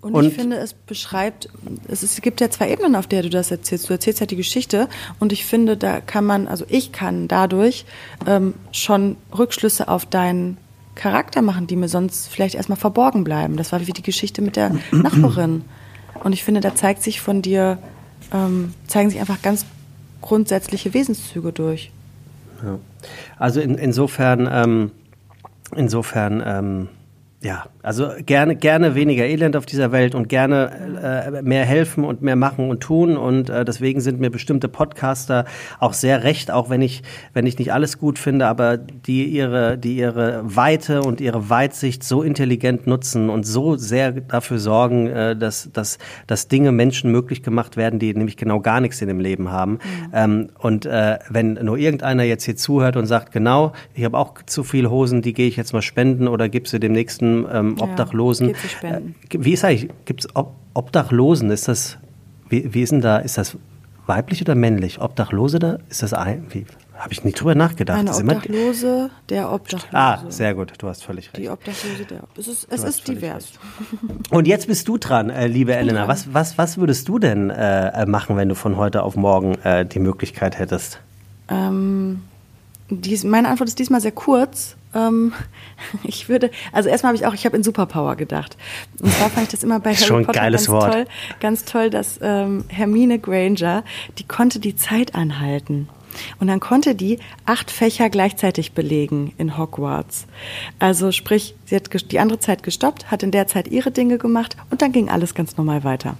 Und, 0.00 0.14
Und- 0.14 0.24
ich 0.26 0.34
finde, 0.34 0.56
es 0.56 0.72
beschreibt, 0.72 1.48
es, 1.88 2.02
es 2.02 2.20
gibt 2.22 2.40
ja 2.40 2.48
zwei 2.50 2.70
Ebenen, 2.70 2.96
auf 2.96 3.06
der 3.06 3.22
du 3.22 3.28
das 3.30 3.50
erzählst. 3.50 3.88
Du 3.88 3.92
erzählst 3.92 4.20
ja 4.20 4.26
die 4.26 4.36
Geschichte 4.36 4.88
und 5.18 5.32
ich 5.32 5.44
finde, 5.44 5.76
da 5.76 6.00
kann 6.00 6.24
man, 6.24 6.48
also 6.48 6.64
ich 6.68 6.90
kann 6.92 7.28
dadurch 7.28 7.84
ähm, 8.26 8.54
schon 8.72 9.16
Rückschlüsse 9.36 9.88
auf 9.88 10.06
deinen 10.06 10.56
Charakter 10.94 11.42
machen, 11.42 11.66
die 11.66 11.76
mir 11.76 11.88
sonst 11.88 12.28
vielleicht 12.28 12.54
erstmal 12.54 12.78
verborgen 12.78 13.24
bleiben. 13.24 13.56
Das 13.56 13.72
war 13.72 13.86
wie 13.86 13.92
die 13.92 14.02
Geschichte 14.02 14.40
mit 14.42 14.56
der 14.56 14.70
Nachbarin. 14.90 15.64
Und 16.24 16.32
ich 16.32 16.44
finde, 16.44 16.60
da 16.60 16.74
zeigt 16.74 17.02
sich 17.02 17.20
von 17.20 17.42
dir, 17.42 17.78
ähm, 18.32 18.74
zeigen 18.86 19.10
sich 19.10 19.20
einfach 19.20 19.42
ganz 19.42 19.66
grundsätzliche 20.22 20.92
Wesenszüge 20.94 21.52
durch. 21.52 21.90
Ja. 22.64 22.78
Also 23.38 23.60
in, 23.60 23.76
insofern, 23.76 24.48
ähm, 24.50 24.90
insofern, 25.76 26.42
ähm, 26.44 26.88
ja, 27.42 27.64
also 27.82 28.10
gerne, 28.26 28.54
gerne 28.54 28.94
weniger 28.94 29.24
Elend 29.24 29.56
auf 29.56 29.64
dieser 29.64 29.92
Welt 29.92 30.14
und 30.14 30.28
gerne 30.28 31.30
äh, 31.32 31.40
mehr 31.40 31.64
helfen 31.64 32.04
und 32.04 32.20
mehr 32.20 32.36
machen 32.36 32.68
und 32.68 32.80
tun. 32.80 33.16
Und 33.16 33.48
äh, 33.48 33.64
deswegen 33.64 34.02
sind 34.02 34.20
mir 34.20 34.28
bestimmte 34.28 34.68
Podcaster 34.68 35.46
auch 35.78 35.94
sehr 35.94 36.22
recht, 36.22 36.50
auch 36.50 36.68
wenn 36.68 36.82
ich, 36.82 37.02
wenn 37.32 37.46
ich 37.46 37.58
nicht 37.58 37.72
alles 37.72 37.96
gut 37.96 38.18
finde, 38.18 38.46
aber 38.46 38.76
die 38.76 39.24
ihre, 39.24 39.78
die 39.78 39.96
ihre 39.96 40.42
Weite 40.44 41.00
und 41.00 41.22
ihre 41.22 41.48
Weitsicht 41.48 42.04
so 42.04 42.22
intelligent 42.22 42.86
nutzen 42.86 43.30
und 43.30 43.46
so 43.46 43.76
sehr 43.76 44.12
dafür 44.12 44.58
sorgen, 44.58 45.06
äh, 45.06 45.34
dass, 45.34 45.70
dass, 45.72 45.96
dass 46.26 46.48
Dinge 46.48 46.72
Menschen 46.72 47.10
möglich 47.10 47.42
gemacht 47.42 47.78
werden, 47.78 47.98
die 47.98 48.12
nämlich 48.12 48.36
genau 48.36 48.60
gar 48.60 48.82
nichts 48.82 49.00
in 49.00 49.08
dem 49.08 49.20
Leben 49.20 49.50
haben. 49.50 49.78
Ähm, 50.12 50.48
und 50.58 50.84
äh, 50.84 51.18
wenn 51.30 51.54
nur 51.54 51.78
irgendeiner 51.78 52.24
jetzt 52.24 52.44
hier 52.44 52.56
zuhört 52.56 52.98
und 52.98 53.06
sagt, 53.06 53.32
genau, 53.32 53.72
ich 53.94 54.04
habe 54.04 54.18
auch 54.18 54.34
zu 54.44 54.62
viele 54.62 54.90
Hosen, 54.90 55.22
die 55.22 55.32
gehe 55.32 55.48
ich 55.48 55.56
jetzt 55.56 55.72
mal 55.72 55.80
spenden 55.80 56.28
oder 56.28 56.50
gib 56.50 56.68
sie 56.68 56.78
dem 56.78 56.92
nächsten 56.92 57.29
ähm, 57.52 57.76
Ja, 57.78 57.84
Obdachlosen. 57.84 58.54
spenden. 58.54 59.14
Äh, 59.30 59.38
wie 59.44 59.52
ist 59.52 59.64
eigentlich, 59.64 59.90
gibt 60.04 60.20
es 60.24 60.36
Ob 60.36 60.54
Obdachlosen, 60.74 61.50
ist 61.50 61.66
das, 61.68 61.98
wie, 62.48 62.72
wie 62.72 62.82
ist 62.82 62.92
denn 62.92 63.00
da, 63.00 63.18
ist 63.18 63.36
das 63.38 63.56
weiblich 64.06 64.40
oder 64.42 64.54
männlich? 64.54 65.00
Obdachlose 65.00 65.58
da, 65.58 65.78
ist 65.88 66.02
das 66.02 66.12
ein, 66.14 66.46
wie, 66.50 66.64
habe 66.96 67.12
ich 67.12 67.24
nicht 67.24 67.40
drüber 67.40 67.54
nachgedacht. 67.54 67.98
Eine 67.98 68.14
Obdachlose, 68.14 69.10
der 69.30 69.50
Obdachlose. 69.52 69.96
Ah, 69.96 70.22
sehr 70.28 70.54
gut, 70.54 70.74
du 70.78 70.86
hast 70.86 71.02
völlig 71.02 71.26
recht. 71.32 71.38
Die 71.38 71.48
Obdachlose, 71.48 72.04
der 72.04 72.20
Es 72.38 72.46
ist, 72.46 72.68
es 72.70 72.84
ist 72.84 73.08
divers. 73.08 73.52
Und 74.30 74.46
jetzt 74.46 74.66
bist 74.68 74.86
du 74.86 74.96
dran, 74.98 75.30
äh, 75.30 75.46
liebe 75.46 75.74
Elena. 75.74 76.00
dran. 76.00 76.08
Was, 76.08 76.32
was, 76.32 76.56
was 76.58 76.78
würdest 76.78 77.08
du 77.08 77.18
denn 77.18 77.50
äh, 77.50 78.06
machen, 78.06 78.36
wenn 78.36 78.48
du 78.48 78.54
von 78.54 78.76
heute 78.76 79.02
auf 79.02 79.16
morgen 79.16 79.54
äh, 79.64 79.84
die 79.86 79.98
Möglichkeit 79.98 80.58
hättest? 80.58 81.00
Ähm, 81.48 82.20
dies, 82.90 83.24
meine 83.24 83.48
Antwort 83.48 83.68
ist 83.68 83.78
diesmal 83.78 84.00
sehr 84.00 84.12
kurz. 84.12 84.76
Ähm, 84.94 85.32
ich 86.04 86.28
würde, 86.28 86.50
also 86.72 86.88
erstmal 86.88 87.10
habe 87.10 87.16
ich 87.16 87.26
auch, 87.26 87.34
ich 87.34 87.44
habe 87.44 87.56
in 87.56 87.62
Superpower 87.62 88.16
gedacht. 88.16 88.56
Und 89.00 89.12
zwar 89.12 89.30
fand 89.30 89.46
ich 89.46 89.50
das 89.52 89.62
immer 89.62 89.80
bei 89.80 89.90
Harry 89.94 90.04
Schon 90.04 90.26
Potter 90.26 90.40
geiles 90.40 90.66
ganz 90.66 90.68
Wort. 90.70 90.92
toll, 90.92 91.06
ganz 91.40 91.64
toll, 91.64 91.90
dass 91.90 92.18
ähm, 92.22 92.64
Hermine 92.68 93.18
Granger, 93.18 93.84
die 94.18 94.24
konnte 94.24 94.60
die 94.60 94.76
Zeit 94.76 95.14
anhalten. 95.14 95.88
Und 96.40 96.48
dann 96.48 96.58
konnte 96.58 96.94
die 96.94 97.18
acht 97.46 97.70
Fächer 97.70 98.10
gleichzeitig 98.10 98.72
belegen 98.72 99.32
in 99.38 99.56
Hogwarts. 99.56 100.26
Also 100.78 101.12
sprich, 101.12 101.54
sie 101.66 101.76
hat 101.76 101.88
die 102.10 102.18
andere 102.18 102.40
Zeit 102.40 102.62
gestoppt, 102.64 103.10
hat 103.10 103.22
in 103.22 103.30
der 103.30 103.46
Zeit 103.46 103.68
ihre 103.68 103.92
Dinge 103.92 104.18
gemacht 104.18 104.56
und 104.70 104.82
dann 104.82 104.90
ging 104.90 105.08
alles 105.08 105.34
ganz 105.34 105.56
normal 105.56 105.84
weiter. 105.84 106.16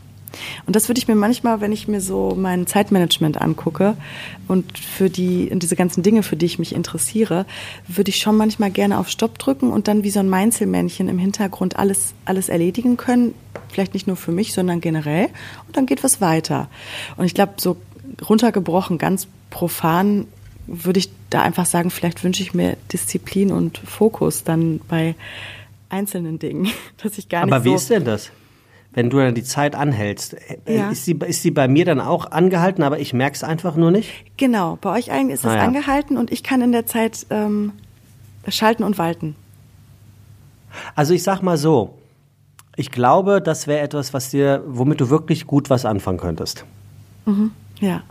Und 0.67 0.77
das 0.77 0.89
würde 0.89 0.99
ich 0.99 1.09
mir 1.09 1.15
manchmal, 1.15 1.61
wenn 1.61 1.73
ich 1.73 1.89
mir 1.89 2.01
so 2.01 2.35
mein 2.37 2.67
Zeitmanagement 2.67 3.41
angucke 3.41 3.97
und 4.49 4.79
für 4.79 5.11
die, 5.11 5.49
und 5.51 5.63
diese 5.63 5.77
ganzen 5.77 6.03
Dinge, 6.03 6.23
für 6.23 6.37
die 6.37 6.47
ich 6.47 6.59
mich 6.59 6.75
interessiere, 6.75 7.47
würde 7.89 8.11
ich 8.11 8.19
schon 8.19 8.37
manchmal 8.37 8.71
gerne 8.71 8.99
auf 8.99 9.09
Stopp 9.09 9.39
drücken 9.39 9.73
und 9.73 9.89
dann 9.89 10.03
wie 10.03 10.11
so 10.11 10.21
ein 10.21 10.29
Meinzelmännchen 10.29 11.09
im 11.09 11.19
Hintergrund 11.19 11.77
alles, 11.77 12.15
alles 12.25 12.49
erledigen 12.49 12.97
können. 12.97 13.35
Vielleicht 13.69 13.95
nicht 13.95 14.07
nur 14.07 14.17
für 14.17 14.33
mich, 14.33 14.53
sondern 14.53 14.81
generell. 14.81 15.29
Und 15.67 15.77
dann 15.77 15.87
geht 15.87 16.05
was 16.05 16.21
weiter. 16.21 16.69
Und 17.17 17.25
ich 17.25 17.35
glaube, 17.35 17.55
so 17.59 17.77
runtergebrochen, 18.29 18.99
ganz 18.99 19.29
profan, 19.51 20.27
würde 20.67 21.01
ich 21.01 21.11
da 21.31 21.43
einfach 21.43 21.67
sagen, 21.67 21.91
vielleicht 21.91 22.23
wünsche 22.23 22.43
ich 22.43 22.55
mir 22.55 22.77
Disziplin 22.93 23.51
und 23.51 23.79
Fokus 23.79 24.45
dann 24.45 24.81
bei 24.89 25.15
einzelnen 25.89 26.39
Dingen, 26.39 26.69
dass 27.03 27.19
ich 27.19 27.29
gar 27.29 27.45
nicht 27.45 27.53
Aber 27.53 27.65
wie 27.65 27.71
so 27.71 27.75
ist 27.77 27.91
denn 27.91 28.05
das? 28.05 28.31
Wenn 28.93 29.09
du 29.09 29.19
dann 29.19 29.35
die 29.35 29.45
Zeit 29.45 29.77
anhältst, 29.77 30.35
äh, 30.65 30.77
Ja. 30.79 30.91
ist, 30.91 31.07
die, 31.07 31.17
ist 31.27 31.45
die 31.45 31.51
bei 31.53 31.69
mir 31.69 31.85
dann 31.85 32.01
auch 32.01 32.31
angehalten, 32.33 32.83
aber 32.83 32.99
ich 32.99 33.13
merke 33.13 33.37
es 33.37 33.45
einfach 33.45 33.77
nur 33.77 33.91
nicht? 33.93 34.11
Genau, 34.37 34.79
bei 34.81 34.91
euch 34.99 35.13
eigentlich 35.13 35.35
ist 35.35 35.45
es 35.45 35.51
Ah, 35.51 35.57
ja. 35.59 35.63
angehalten 35.63 36.17
und 36.17 36.33
ich 36.33 36.43
kann 36.43 36.61
in 36.61 36.73
der 36.73 36.87
Zeit 36.87 37.27
ähm, 37.31 37.73
schalten 38.49 38.83
und 38.83 38.99
walten. 38.99 39.37
Also 40.95 41.15
ich 41.15 41.23
sag 41.23 41.43
mal 41.43 41.57
so, 41.57 41.95
ich 42.77 42.91
glaube, 42.91 43.41
das 43.41 43.67
wäre 43.67 43.81
etwas, 43.81 44.13
was 44.15 44.31
dir, 44.31 44.63
womit 44.67 45.01
du 45.01 45.11
wirklich 45.11 45.47
gut 45.47 45.71
was 45.71 45.85
anfangen 45.85 46.19
könntest. 46.19 46.65
Ja. 47.81 48.03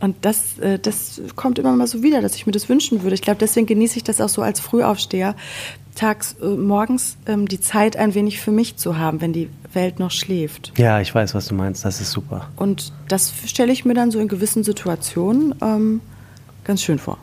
Und 0.00 0.16
das, 0.20 0.58
äh, 0.58 0.78
das 0.78 1.20
kommt 1.34 1.58
immer 1.58 1.74
mal 1.74 1.86
so 1.86 2.02
wieder, 2.02 2.20
dass 2.20 2.34
ich 2.36 2.46
mir 2.46 2.52
das 2.52 2.68
wünschen 2.68 3.02
würde. 3.02 3.14
Ich 3.14 3.22
glaube, 3.22 3.38
deswegen 3.40 3.66
genieße 3.66 3.96
ich 3.96 4.04
das 4.04 4.20
auch 4.20 4.28
so 4.28 4.42
als 4.42 4.60
Frühaufsteher, 4.60 5.34
tags, 5.94 6.34
äh, 6.42 6.46
morgens 6.46 7.16
ähm, 7.26 7.48
die 7.48 7.60
Zeit 7.60 7.96
ein 7.96 8.14
wenig 8.14 8.40
für 8.40 8.50
mich 8.52 8.76
zu 8.76 8.98
haben, 8.98 9.20
wenn 9.20 9.32
die 9.32 9.48
Welt 9.74 9.98
noch 9.98 10.10
schläft. 10.10 10.72
Ja, 10.76 11.00
ich 11.00 11.14
weiß, 11.14 11.34
was 11.34 11.46
du 11.46 11.54
meinst. 11.54 11.84
Das 11.84 12.00
ist 12.00 12.10
super. 12.10 12.48
Und 12.56 12.92
das 13.08 13.32
stelle 13.46 13.72
ich 13.72 13.84
mir 13.84 13.94
dann 13.94 14.10
so 14.10 14.18
in 14.18 14.28
gewissen 14.28 14.64
Situationen 14.64 15.54
ähm, 15.62 16.00
ganz 16.64 16.82
schön 16.82 16.98
vor. 16.98 17.18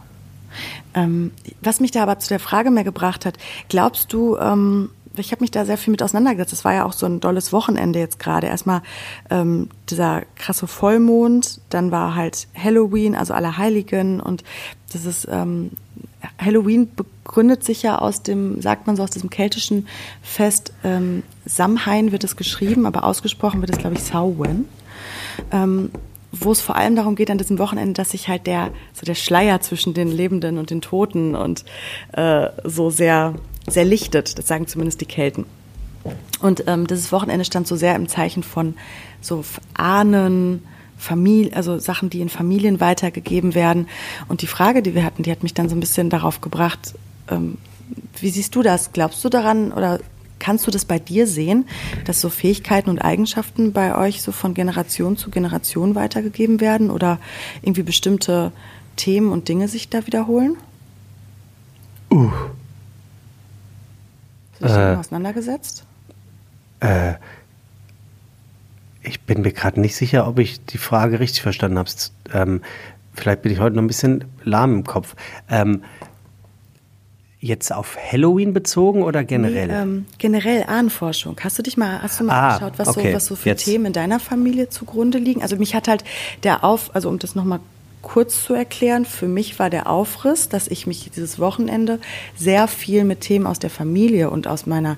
Ähm, 0.94 1.32
was 1.62 1.80
mich 1.80 1.92
da 1.92 2.04
aber 2.04 2.20
zu 2.20 2.30
der 2.30 2.40
Frage 2.40 2.72
mehr 2.72 2.84
gebracht 2.84 3.26
hat, 3.26 3.38
glaubst 3.70 4.12
du, 4.14 4.38
ähm, 4.38 4.90
ich 5.18 5.32
habe 5.32 5.42
mich 5.42 5.52
da 5.52 5.66
sehr 5.66 5.78
viel 5.78 5.92
mit 5.92 6.04
auseinandergesetzt. 6.04 6.54
Es 6.54 6.66
war 6.66 6.74
ja 6.74 6.86
auch 6.86 6.94
so 6.94 7.06
ein 7.06 7.20
dolles 7.20 7.52
Wochenende 7.52 8.00
jetzt 8.00 8.20
gerade. 8.20 8.48
Erstmal 8.48 8.82
ähm, 9.30 9.70
dieser 9.90 10.24
krasse 10.36 10.68
Vollmond, 10.68 11.60
dann 11.70 11.92
war 11.92 12.16
halt 12.16 12.48
Halloween, 12.56 13.16
also 13.16 13.34
Allerheiligen 13.34 14.20
und 14.20 14.44
das 14.94 15.06
ist 15.06 15.28
ähm, 15.30 15.72
Halloween 16.38 16.90
begründet 16.96 17.64
sich 17.64 17.84
ja 17.84 18.00
aus 18.00 18.24
dem, 18.24 18.62
sagt 18.62 18.88
man 18.88 18.96
so, 18.96 19.04
aus 19.04 19.12
diesem 19.12 19.30
keltischen 19.30 19.88
Fest 20.22 20.74
ähm, 20.84 21.24
Samhain 21.46 22.12
wird 22.12 22.24
es 22.24 22.36
geschrieben, 22.36 22.86
aber 22.86 23.04
ausgesprochen 23.04 23.62
wird 23.62 23.72
es, 23.72 23.78
glaube 23.78 23.96
ich, 23.96 24.04
Samhain. 24.04 24.66
Ähm, 25.52 25.92
wo 26.32 26.52
es 26.52 26.62
vor 26.62 26.76
allem 26.78 26.96
darum 26.96 27.16
geht 27.16 27.30
an 27.30 27.38
diesem 27.38 27.60
Wochenende, 27.60 27.94
dass 27.94 28.12
sich 28.12 28.30
halt 28.30 28.48
der 28.48 28.72
so 28.94 29.06
der 29.06 29.16
Schleier 29.16 29.60
zwischen 29.60 29.94
den 29.94 30.08
Lebenden 30.08 30.58
und 30.58 30.70
den 30.70 30.82
Toten 30.82 31.36
und 31.36 31.66
äh, 32.14 32.48
so 32.64 32.90
sehr 32.90 33.34
sehr 33.68 33.86
lichtet. 33.86 34.38
Das 34.38 34.48
sagen 34.48 34.68
zumindest 34.68 35.02
die 35.02 35.06
Kelten. 35.06 35.46
Und 36.40 36.64
ähm, 36.68 36.88
dieses 36.88 37.12
Wochenende 37.12 37.46
stand 37.46 37.68
so 37.68 37.76
sehr 37.76 37.96
im 37.96 38.08
Zeichen 38.08 38.44
von 38.44 38.74
so 39.22 39.44
Ahnen, 39.76 40.64
Familie, 40.98 41.56
also 41.56 41.80
Sachen, 41.80 42.10
die 42.10 42.22
in 42.22 42.30
Familien 42.30 42.80
weitergegeben 42.80 43.56
werden. 43.56 43.88
Und 44.28 44.42
die 44.42 44.48
Frage, 44.48 44.82
die 44.82 44.96
wir 44.96 45.04
hatten, 45.04 45.24
die 45.24 45.32
hat 45.32 45.44
mich 45.44 45.54
dann 45.54 45.70
so 45.70 45.76
ein 45.76 45.80
bisschen 45.80 46.10
darauf 46.10 46.42
gebracht, 46.42 46.96
ähm, 47.30 47.58
wie 48.20 48.30
siehst 48.30 48.56
du 48.56 48.62
das? 48.62 48.94
Glaubst 48.94 49.24
du 49.24 49.30
daran 49.30 49.72
oder 49.72 50.00
kannst 50.40 50.66
du 50.66 50.72
das 50.72 50.86
bei 50.86 50.98
dir 51.00 51.28
sehen, 51.28 51.66
dass 52.06 52.22
so 52.22 52.30
Fähigkeiten 52.30 52.90
und 52.90 53.00
Eigenschaften 53.00 53.74
bei 53.74 53.96
euch 53.96 54.22
so 54.22 54.32
von 54.32 54.54
Generation 54.54 55.18
zu 55.18 55.30
Generation 55.30 55.96
weitergegeben 55.96 56.60
werden 56.62 56.90
oder 56.90 57.20
irgendwie 57.62 57.84
bestimmte 57.84 58.52
Themen 58.96 59.32
und 59.32 59.48
Dinge 59.48 59.68
sich 59.68 59.90
da 59.90 60.06
wiederholen? 60.08 60.58
Uh. 62.12 62.32
Hast 64.62 64.76
du 64.76 64.80
dich 64.80 64.88
äh, 64.88 64.96
auseinandergesetzt? 64.96 65.86
Äh, 66.80 67.14
ich 69.04 69.22
bin 69.22 69.42
mir 69.42 69.52
gerade 69.52 69.80
nicht 69.80 69.96
sicher, 69.96 70.28
ob 70.28 70.40
ich 70.40 70.64
die 70.66 70.78
Frage 70.78 71.20
richtig 71.20 71.42
verstanden 71.42 71.78
habe. 71.78 71.90
Ähm, 72.34 72.62
vielleicht 73.14 73.42
bin 73.42 73.52
ich 73.52 73.60
heute 73.60 73.76
noch 73.76 73.84
ein 73.84 73.88
bisschen 73.88 74.26
lahm 74.44 74.74
im 74.74 74.84
Kopf. 74.84 75.16
Ähm, 75.50 75.84
jetzt 77.40 77.74
auf 77.74 77.98
Halloween 77.98 78.54
bezogen 78.54 79.02
oder 79.02 79.24
generell? 79.24 79.68
Nee, 79.68 79.74
ähm, 79.74 80.06
generell 80.20 80.64
Ahnenforschung. 80.64 81.36
Hast 81.44 81.58
du 81.58 81.64
dich 81.64 81.76
mal, 81.76 82.02
hast 82.02 82.20
du 82.20 82.26
mal 82.26 82.34
ah, 82.34 82.54
geschaut, 82.54 82.74
was, 82.78 82.88
okay. 82.90 83.10
so, 83.10 83.16
was 83.16 83.26
so 83.26 83.36
für 83.36 83.50
jetzt. 83.50 83.66
Themen 83.66 83.88
in 83.88 83.94
deiner 83.94 84.20
Familie 84.20 84.70
zugrunde 84.70 85.18
liegen? 85.18 85.42
Also 85.42 85.56
mich 85.56 85.74
hat 85.74 85.88
halt 85.88 86.04
der 86.44 86.64
Auf, 86.64 86.94
also 86.94 87.10
um 87.10 87.18
das 87.18 87.34
nochmal 87.34 87.60
kurz 88.02 88.44
zu 88.44 88.54
erklären, 88.54 89.06
für 89.06 89.28
mich 89.28 89.60
war 89.60 89.70
der 89.70 89.90
Aufriss, 89.90 90.50
dass 90.50 90.68
ich 90.68 90.88
mich 90.88 91.10
dieses 91.12 91.40
Wochenende 91.40 92.00
sehr 92.36 92.68
viel 92.68 93.04
mit 93.04 93.22
Themen 93.22 93.48
aus 93.48 93.60
der 93.60 93.70
Familie 93.70 94.30
und 94.30 94.48
aus 94.48 94.66
meiner, 94.66 94.98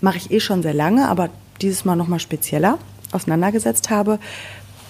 mache 0.00 0.18
ich 0.18 0.30
eh 0.30 0.40
schon 0.40 0.62
sehr 0.62 0.74
lange, 0.74 1.08
aber 1.08 1.30
dieses 1.60 1.84
Mal 1.84 1.96
nochmal 1.96 2.20
spezieller 2.20 2.78
auseinandergesetzt 3.12 3.90
habe, 3.90 4.18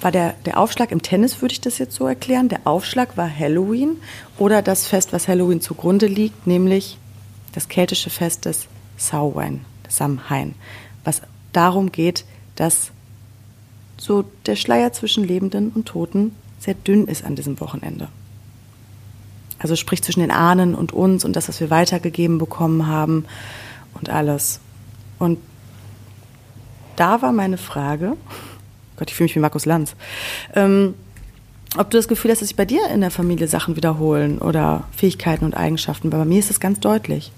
war 0.00 0.10
der, 0.10 0.34
der 0.46 0.58
Aufschlag 0.58 0.90
im 0.90 1.02
Tennis, 1.02 1.40
würde 1.40 1.52
ich 1.52 1.60
das 1.60 1.78
jetzt 1.78 1.94
so 1.94 2.06
erklären. 2.06 2.48
Der 2.48 2.60
Aufschlag 2.64 3.16
war 3.16 3.28
Halloween 3.28 3.96
oder 4.38 4.62
das 4.62 4.86
Fest, 4.86 5.12
was 5.12 5.28
Halloween 5.28 5.60
zugrunde 5.60 6.06
liegt, 6.06 6.46
nämlich 6.46 6.98
das 7.52 7.68
keltische 7.68 8.10
Fest 8.10 8.44
des 8.44 8.66
Samhain, 8.96 9.64
Samhain, 9.88 10.54
was 11.04 11.22
darum 11.52 11.92
geht, 11.92 12.24
dass 12.56 12.90
so 13.96 14.24
der 14.46 14.56
Schleier 14.56 14.92
zwischen 14.92 15.24
Lebenden 15.24 15.70
und 15.70 15.86
Toten 15.86 16.34
sehr 16.62 16.74
dünn 16.74 17.08
ist 17.08 17.24
an 17.24 17.34
diesem 17.34 17.58
Wochenende. 17.60 18.08
Also 19.58 19.74
sprich 19.76 20.02
zwischen 20.02 20.20
den 20.20 20.30
Ahnen 20.30 20.74
und 20.74 20.92
uns 20.92 21.24
und 21.24 21.34
das, 21.34 21.48
was 21.48 21.60
wir 21.60 21.70
weitergegeben 21.70 22.38
bekommen 22.38 22.86
haben 22.86 23.24
und 23.94 24.10
alles. 24.10 24.60
Und 25.18 25.38
da 26.96 27.20
war 27.20 27.32
meine 27.32 27.58
Frage, 27.58 28.16
Gott, 28.96 29.10
ich 29.10 29.16
fühle 29.16 29.26
mich 29.26 29.34
wie 29.34 29.40
Markus 29.40 29.66
Lanz, 29.66 29.96
ähm, 30.54 30.94
ob 31.76 31.90
du 31.90 31.96
das 31.96 32.06
Gefühl 32.06 32.30
hast, 32.30 32.40
dass 32.40 32.48
sich 32.48 32.56
bei 32.56 32.66
dir 32.66 32.88
in 32.90 33.00
der 33.00 33.10
Familie 33.10 33.48
Sachen 33.48 33.76
wiederholen 33.76 34.38
oder 34.38 34.84
Fähigkeiten 34.94 35.44
und 35.44 35.56
Eigenschaften. 35.56 36.12
Weil 36.12 36.20
bei 36.20 36.24
mir 36.26 36.38
ist 36.38 36.50
das 36.50 36.60
ganz 36.60 36.78
deutlich. 36.80 37.32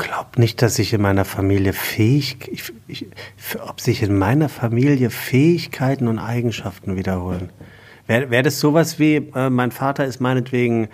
Glaube 0.00 0.40
nicht, 0.40 0.60
dass 0.62 0.74
sich 0.74 0.92
in 0.92 1.02
meiner 1.02 1.24
Familie 1.24 1.72
fähig, 1.72 2.48
ich, 2.50 2.72
ich, 2.88 3.06
ob 3.66 3.80
sich 3.80 4.02
in 4.02 4.18
meiner 4.18 4.48
Familie 4.48 5.10
Fähigkeiten 5.10 6.08
und 6.08 6.18
Eigenschaften 6.18 6.96
wiederholen. 6.96 7.50
Wäre 8.06 8.30
wär 8.30 8.42
das 8.42 8.58
sowas 8.58 8.98
wie, 8.98 9.16
äh, 9.34 9.50
mein 9.50 9.70
Vater 9.70 10.04
ist 10.04 10.20
meinetwegen 10.20 10.88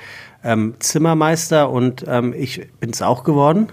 ähm, 0.45 0.75
Zimmermeister 0.81 1.71
und 1.71 2.05
ähm, 2.07 2.35
ich 2.37 2.67
bin 2.79 2.91
es 2.91 3.01
auch 3.01 3.25
geworden? 3.25 3.69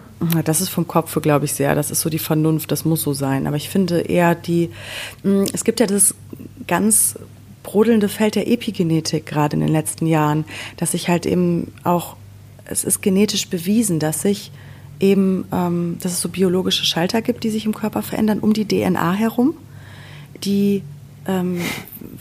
Das 0.46 0.62
ist 0.62 0.70
vom 0.70 0.88
Kopf, 0.88 1.20
glaube 1.22 1.46
ich, 1.46 1.54
sehr. 1.54 1.76
Das 1.76 1.92
ist 1.92 2.00
so 2.00 2.10
die 2.10 2.20
Vernunft, 2.20 2.72
das 2.72 2.86
muss 2.86 3.02
so 3.02 3.12
sein. 3.12 3.46
Aber 3.46 3.58
ich 3.58 3.70
finde 3.70 4.00
eher 4.00 4.36
die, 4.36 4.70
mh, 5.24 5.42
hm, 5.42 5.46
es 5.54 5.66
gibt 5.66 5.82
ja 5.82 5.88
das 5.88 6.16
ganz 6.68 7.16
brodelnde 7.64 8.08
Feld 8.08 8.36
der 8.36 8.48
Epigenetik 8.48 9.26
gerade 9.26 9.56
in 9.56 9.62
den 9.62 9.70
letzten 9.72 10.06
Jahren, 10.06 10.46
dass 10.78 10.92
sich 10.92 11.10
halt 11.10 11.26
eben 11.26 11.74
auch, 11.84 12.16
es 12.66 12.84
ist 12.84 13.02
genetisch 13.02 13.50
bewiesen, 13.50 14.00
dass 14.00 14.22
sich 14.22 14.52
eben, 15.00 15.46
ähm, 15.52 15.98
dass 16.02 16.14
es 16.14 16.22
so 16.22 16.30
biologische 16.30 16.86
Schalter 16.86 17.22
gibt, 17.22 17.44
die 17.44 17.50
sich 17.50 17.66
im 17.66 17.74
Körper 17.74 18.02
verändern, 18.02 18.39
um 18.39 18.54
die 18.54 18.68
DNA 18.68 19.14
herum, 19.14 19.56
die, 20.44 20.84
ähm, 21.28 21.62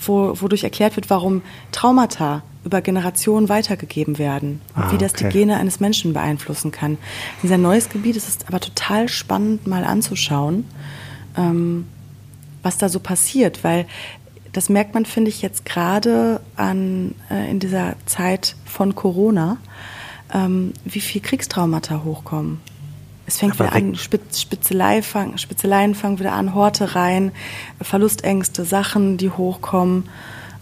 wo, 0.04 0.40
wodurch 0.40 0.64
erklärt 0.64 0.96
wird, 0.96 1.10
warum 1.10 1.42
Traumata 1.70 2.42
über 2.64 2.80
Generationen 2.80 3.48
weitergegeben 3.48 4.18
werden 4.18 4.60
und 4.76 4.82
ah, 4.84 4.92
wie 4.92 4.98
das 4.98 5.14
okay. 5.14 5.24
die 5.24 5.38
Gene 5.38 5.56
eines 5.56 5.80
Menschen 5.80 6.12
beeinflussen 6.12 6.70
kann. 6.70 6.98
Das 7.36 7.50
ist 7.50 7.52
ein 7.52 7.62
neues 7.62 7.88
Gebiet, 7.88 8.16
es 8.16 8.28
ist 8.28 8.46
aber 8.48 8.60
total 8.60 9.08
spannend 9.08 9.66
mal 9.66 9.84
anzuschauen, 9.84 10.64
ähm, 11.36 11.86
was 12.62 12.78
da 12.78 12.88
so 12.88 13.00
passiert, 13.00 13.64
weil 13.64 13.86
das 14.52 14.68
merkt 14.68 14.94
man, 14.94 15.06
finde 15.06 15.30
ich, 15.30 15.42
jetzt 15.42 15.64
gerade 15.64 16.40
an 16.56 17.14
äh, 17.30 17.50
in 17.50 17.58
dieser 17.58 17.94
Zeit 18.06 18.54
von 18.66 18.94
Corona 18.94 19.56
ähm, 20.32 20.72
wie 20.84 21.00
viel 21.00 21.20
Kriegstraumata 21.20 22.02
hochkommen. 22.04 22.60
Es 23.26 23.38
fängt 23.38 23.60
Aber 23.60 23.72
wieder 23.72 23.76
an, 23.76 23.94
Spitzelei 23.94 25.02
fang, 25.02 25.38
Spitzeleien 25.38 25.94
fangen 25.94 26.18
wieder 26.18 26.32
an, 26.32 26.54
Hortereien, 26.54 27.32
Verlustängste, 27.80 28.64
Sachen, 28.64 29.16
die 29.16 29.30
hochkommen. 29.30 30.08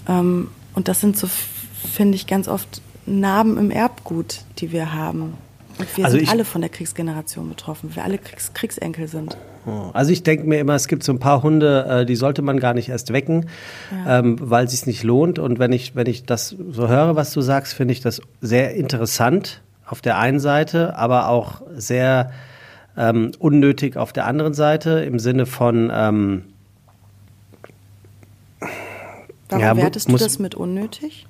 Ähm, 0.09 0.49
und 0.75 0.89
das 0.89 1.01
sind 1.01 1.16
so, 1.16 1.29
finde 1.93 2.16
ich, 2.16 2.27
ganz 2.27 2.49
oft 2.49 2.83
Narben 3.07 3.57
im 3.59 3.71
Erbgut, 3.71 4.45
die 4.59 4.73
wir 4.73 4.93
haben. 4.93 5.35
Und 5.81 5.97
wir 5.97 6.05
also 6.05 6.18
sind 6.18 6.31
alle 6.31 6.45
von 6.45 6.61
der 6.61 6.70
Kriegsgeneration 6.70 7.49
betroffen, 7.49 7.95
wir 7.95 8.05
alle 8.05 8.18
Kriegs 8.18 8.53
Kriegsenkel 8.53 9.09
sind. 9.09 9.37
Also 9.93 10.11
ich 10.11 10.22
denke 10.22 10.47
mir 10.47 10.59
immer, 10.59 10.74
es 10.74 10.89
gibt 10.89 11.03
so 11.05 11.12
ein 11.12 11.18
paar 11.18 11.43
Hunde, 11.43 11.87
äh, 11.87 12.07
die 12.07 12.16
sollte 12.16 12.43
man 12.43 12.59
gar 12.61 12.74
nicht 12.74 12.89
erst 12.89 13.12
wecken, 13.12 13.47
ja. 13.91 14.20
ähm, 14.20 14.37
weil 14.41 14.64
es 14.64 14.70
sich 14.72 14.87
nicht 14.87 15.03
lohnt. 15.03 15.39
Und 15.39 15.59
wenn 15.59 15.72
ich, 15.72 15.95
wenn 15.95 16.07
ich 16.07 16.24
das 16.24 16.57
so 16.70 16.89
höre, 16.89 17.16
was 17.16 17.33
du 17.33 17.41
sagst, 17.41 17.74
finde 17.74 17.93
ich 17.93 18.01
das 18.01 18.22
sehr 18.41 18.74
interessant 18.74 19.61
auf 19.87 20.01
der 20.01 20.18
einen 20.18 20.41
Seite, 20.41 20.97
aber 20.97 21.28
auch 21.28 21.62
sehr 21.74 22.33
ähm, 22.97 23.33
unnötig 23.39 23.97
auf 23.97 24.12
der 24.12 24.26
anderen 24.26 24.55
Seite 24.55 25.01
im 25.01 25.18
Sinne 25.18 25.47
von 25.47 25.91
ähm, 25.93 26.45
Warum 29.51 29.64
ja, 29.64 29.76
wertest 29.76 30.09
du 30.09 30.16
das 30.16 30.39
mit 30.39 30.55
unnötig? 30.55 31.26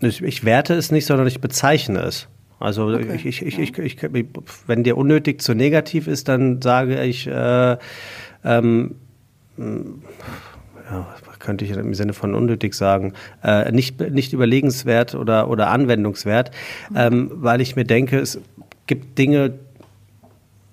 Ich, 0.00 0.20
ich, 0.20 0.44
werte 0.44 0.74
es 0.74 0.90
nicht, 0.90 1.06
sondern 1.06 1.28
ich 1.28 1.40
bezeichne 1.40 2.00
es. 2.00 2.26
Also 2.62 2.86
okay, 2.86 3.20
ich, 3.24 3.42
ich, 3.42 3.56
ja. 3.56 3.62
ich, 3.62 3.78
ich, 3.78 3.96
wenn 4.66 4.84
dir 4.84 4.96
unnötig 4.96 5.40
zu 5.40 5.54
negativ 5.54 6.06
ist, 6.06 6.28
dann 6.28 6.62
sage 6.62 7.02
ich, 7.04 7.26
äh, 7.26 7.76
ähm, 8.44 8.94
ja, 9.58 11.06
könnte 11.42 11.64
ich 11.64 11.72
im 11.72 11.94
Sinne 11.94 12.12
von 12.12 12.34
unnötig 12.34 12.74
sagen, 12.74 13.12
äh, 13.42 13.70
nicht, 13.72 14.00
nicht 14.00 14.32
überlegenswert 14.32 15.14
oder, 15.14 15.50
oder 15.50 15.68
anwendungswert, 15.70 16.52
mhm. 16.90 16.96
ähm, 16.96 17.30
weil 17.34 17.60
ich 17.60 17.76
mir 17.76 17.84
denke, 17.84 18.18
es 18.18 18.40
gibt 18.86 19.18
Dinge, 19.18 19.54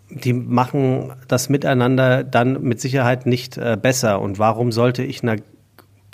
die 0.10 0.34
machen 0.34 1.12
das 1.28 1.50
Miteinander 1.50 2.24
dann 2.24 2.62
mit 2.64 2.82
Sicherheit 2.82 3.26
nicht 3.26 3.58
äh, 3.58 3.78
besser. 3.80 4.22
Und 4.22 4.40
warum 4.40 4.72
sollte 4.72 5.04
ich 5.04 5.22
einer 5.22 5.36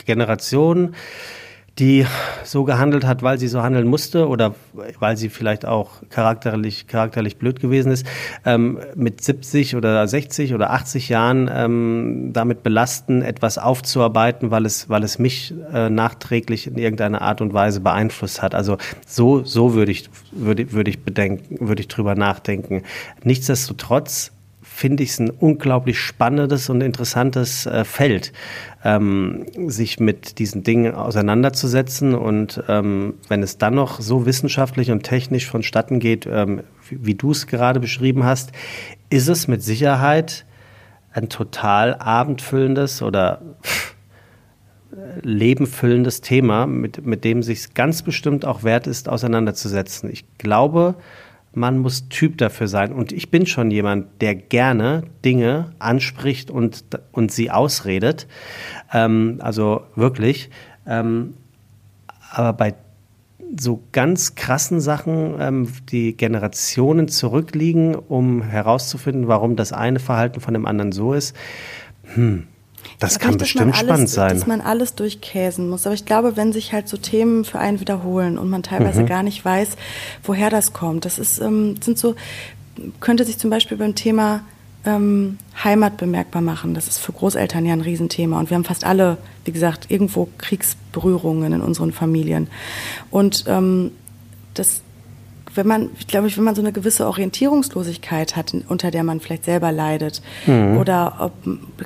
Generation 0.05 0.95
die 1.79 2.05
so 2.45 2.63
gehandelt 2.63 3.05
hat, 3.05 3.21
weil 3.21 3.37
sie 3.37 3.49
so 3.49 3.61
handeln 3.61 3.87
musste 3.87 4.29
oder 4.29 4.55
weil 4.99 5.17
sie 5.17 5.29
vielleicht 5.29 5.65
auch 5.65 5.91
charakterlich, 6.09 6.87
charakterlich 6.87 7.37
blöd 7.37 7.59
gewesen 7.59 7.91
ist, 7.91 8.05
ähm, 8.45 8.79
mit 8.95 9.21
70 9.21 9.75
oder 9.75 10.07
60 10.07 10.53
oder 10.53 10.71
80 10.71 11.09
Jahren 11.09 11.49
ähm, 11.53 12.29
damit 12.31 12.63
belasten, 12.63 13.21
etwas 13.21 13.57
aufzuarbeiten, 13.57 14.51
weil 14.51 14.65
es, 14.65 14.89
weil 14.89 15.03
es 15.03 15.19
mich 15.19 15.53
äh, 15.73 15.89
nachträglich 15.89 16.67
in 16.67 16.77
irgendeiner 16.77 17.21
Art 17.21 17.41
und 17.41 17.53
Weise 17.53 17.81
beeinflusst 17.81 18.41
hat. 18.41 18.55
Also 18.55 18.77
so, 19.05 19.43
so 19.43 19.73
würde 19.73 19.91
ich, 19.91 20.09
würde, 20.31 20.71
würde 20.71 20.89
ich 20.89 21.03
bedenken, 21.03 21.67
würde 21.67 21.81
ich 21.81 21.89
drüber 21.89 22.15
nachdenken. 22.15 22.83
Nichtsdestotrotz 23.23 24.31
finde 24.75 25.03
ich 25.03 25.11
es 25.11 25.19
ein 25.19 25.29
unglaublich 25.29 25.97
spannendes 25.97 26.69
und 26.69 26.81
interessantes 26.81 27.65
äh, 27.65 27.85
Feld, 27.85 28.33
ähm, 28.83 29.45
sich 29.67 30.01
mit 30.01 30.37
diesen 30.37 30.63
Dingen 30.63 30.93
auseinanderzusetzen. 30.93 32.13
Und 32.13 32.61
ähm, 32.67 33.13
wenn 33.29 33.41
es 33.41 33.57
dann 33.57 33.75
noch 33.75 34.01
so 34.01 34.25
wissenschaftlich 34.25 34.91
und 34.91 35.03
technisch 35.03 35.49
vonstatten 35.49 35.99
geht, 35.99 36.27
ähm, 36.29 36.63
wie, 36.89 37.05
wie 37.05 37.15
du 37.15 37.31
es 37.31 37.47
gerade 37.47 37.79
beschrieben 37.79 38.25
hast, 38.25 38.51
ist 39.09 39.29
es 39.29 39.47
mit 39.47 39.63
Sicherheit 39.63 40.45
ein 41.13 41.29
total 41.29 41.95
abendfüllendes 41.95 43.01
oder 43.01 43.41
lebenfüllendes 45.21 46.21
Thema, 46.21 46.67
mit, 46.67 47.05
mit 47.05 47.23
dem 47.23 47.43
sich 47.43 47.73
ganz 47.73 48.01
bestimmt 48.01 48.45
auch 48.45 48.63
wert 48.63 48.87
ist, 48.87 49.09
auseinanderzusetzen. 49.09 50.09
Ich 50.11 50.25
glaube, 50.37 50.95
man 51.55 51.79
muss 51.79 52.09
Typ 52.09 52.37
dafür 52.37 52.67
sein. 52.67 52.91
Und 52.91 53.11
ich 53.11 53.31
bin 53.31 53.45
schon 53.45 53.71
jemand, 53.71 54.21
der 54.21 54.35
gerne 54.35 55.03
Dinge 55.23 55.71
anspricht 55.79 56.51
und, 56.51 56.83
und 57.11 57.31
sie 57.31 57.51
ausredet. 57.51 58.27
Ähm, 58.93 59.39
also 59.39 59.83
wirklich. 59.95 60.49
Ähm, 60.85 61.35
aber 62.31 62.53
bei 62.53 62.75
so 63.57 63.83
ganz 63.91 64.35
krassen 64.35 64.81
Sachen, 64.81 65.35
ähm, 65.39 65.67
die 65.89 66.17
Generationen 66.17 67.07
zurückliegen, 67.07 67.95
um 67.95 68.41
herauszufinden, 68.41 69.27
warum 69.27 69.55
das 69.55 69.71
eine 69.71 69.99
Verhalten 69.99 70.41
von 70.41 70.53
dem 70.53 70.65
anderen 70.65 70.91
so 70.91 71.13
ist, 71.13 71.35
hm, 72.15 72.47
Das 72.99 73.19
kann 73.19 73.31
nicht, 73.31 73.39
bestimmt 73.39 73.73
alles, 73.73 73.79
spannend 73.79 74.09
sein. 74.09 74.33
Dass 74.33 74.47
man 74.47 74.61
alles 74.61 74.95
durchkäsen 74.95 75.69
muss. 75.69 75.85
Aber 75.85 75.93
ich 75.95 76.05
glaube, 76.05 76.37
wenn 76.37 76.53
sich 76.53 76.73
halt 76.73 76.87
so 76.87 76.97
Themen 76.97 77.45
für 77.45 77.59
einen 77.59 77.79
wiederholen 77.79 78.37
und 78.37 78.49
man 78.49 78.63
teilweise 78.63 79.01
Mhm. 79.01 79.07
gar 79.07 79.23
nicht 79.23 79.43
weiß, 79.43 79.69
woher 80.23 80.49
das 80.49 80.73
kommt, 80.73 81.05
das 81.05 81.19
ist, 81.19 81.39
ähm, 81.39 81.75
sind 81.81 81.97
so, 81.97 82.15
könnte 82.99 83.23
sich 83.25 83.37
zum 83.37 83.49
Beispiel 83.49 83.77
beim 83.77 83.95
Thema 83.95 84.41
ähm, 84.85 85.37
Heimat 85.63 85.97
bemerkbar 85.97 86.41
machen. 86.41 86.73
Das 86.75 86.87
ist 86.87 86.99
für 86.99 87.11
Großeltern 87.11 87.65
ja 87.65 87.73
ein 87.73 87.81
Riesenthema. 87.81 88.39
Und 88.39 88.49
wir 88.49 88.55
haben 88.55 88.65
fast 88.65 88.83
alle, 88.85 89.17
wie 89.43 89.51
gesagt, 89.51 89.89
irgendwo 89.89 90.29
Kriegsberührungen 90.37 91.53
in 91.53 91.61
unseren 91.61 91.91
Familien. 91.91 92.47
Und 93.09 93.45
ähm, 93.47 93.91
das 94.53 94.81
wenn 95.55 95.67
man, 95.67 95.89
glaube 96.07 96.27
ich, 96.27 96.37
wenn 96.37 96.43
man 96.43 96.55
so 96.55 96.61
eine 96.61 96.71
gewisse 96.71 97.07
Orientierungslosigkeit 97.07 98.35
hat, 98.35 98.53
unter 98.67 98.91
der 98.91 99.03
man 99.03 99.19
vielleicht 99.19 99.45
selber 99.45 99.71
leidet, 99.71 100.21
Mhm. 100.45 100.77
oder 100.77 101.15
ob, 101.19 101.33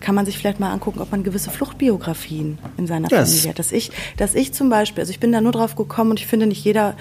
kann 0.01 0.15
man 0.15 0.25
sich 0.25 0.37
vielleicht 0.37 0.59
mal 0.59 0.71
angucken, 0.71 0.99
ob 0.99 1.11
man 1.11 1.23
gewisse 1.23 1.49
Fluchtbiografien 1.49 2.57
in 2.77 2.87
seiner 2.87 3.09
Yes. 3.11 3.29
Familie 3.29 3.49
hat. 3.49 3.59
Dass 3.59 3.71
ich, 3.71 3.91
dass 4.17 4.35
ich 4.35 4.53
zum 4.53 4.69
Beispiel, 4.69 5.01
also 5.01 5.11
ich 5.11 5.19
bin 5.19 5.31
da 5.31 5.41
nur 5.41 5.51
drauf 5.51 5.75
gekommen 5.75 6.11
und 6.11 6.19
ich 6.19 6.27
finde 6.27 6.47
nicht 6.47 6.63
jeder, 6.63 6.95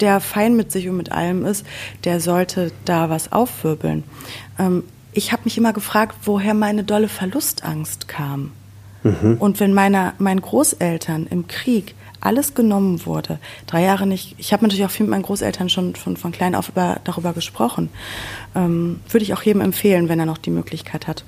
der 0.00 0.20
fein 0.20 0.56
mit 0.56 0.72
sich 0.72 0.88
und 0.88 0.96
mit 0.96 1.12
allem 1.12 1.44
ist, 1.44 1.64
der 2.04 2.20
sollte 2.20 2.72
da 2.84 3.08
was 3.10 3.32
aufwirbeln. 3.32 4.04
Ähm, 4.58 4.84
ich 5.12 5.32
habe 5.32 5.42
mich 5.44 5.58
immer 5.58 5.72
gefragt, 5.72 6.16
woher 6.24 6.54
meine 6.54 6.84
dolle 6.84 7.08
Verlustangst 7.08 8.08
kam. 8.08 8.52
Und 9.40 9.58
wenn 9.58 9.74
meine, 9.74 10.12
meinen 10.18 10.40
Großeltern 10.40 11.26
im 11.28 11.48
Krieg 11.48 11.96
alles 12.22 12.54
genommen 12.54 13.04
wurde, 13.04 13.38
drei 13.66 13.82
Jahre 13.82 14.06
nicht, 14.06 14.34
ich 14.38 14.52
habe 14.52 14.62
natürlich 14.62 14.84
auch 14.84 14.90
viel 14.90 15.04
mit 15.06 15.10
meinen 15.10 15.22
Großeltern 15.22 15.68
schon 15.68 15.96
von, 15.96 16.16
von 16.16 16.32
klein 16.32 16.54
auf 16.54 16.68
über, 16.68 17.00
darüber 17.04 17.32
gesprochen, 17.32 17.90
ähm, 18.54 19.00
würde 19.08 19.24
ich 19.24 19.34
auch 19.34 19.42
jedem 19.42 19.60
empfehlen, 19.60 20.08
wenn 20.08 20.20
er 20.20 20.26
noch 20.26 20.38
die 20.38 20.50
Möglichkeit 20.50 21.06
hat. 21.06 21.24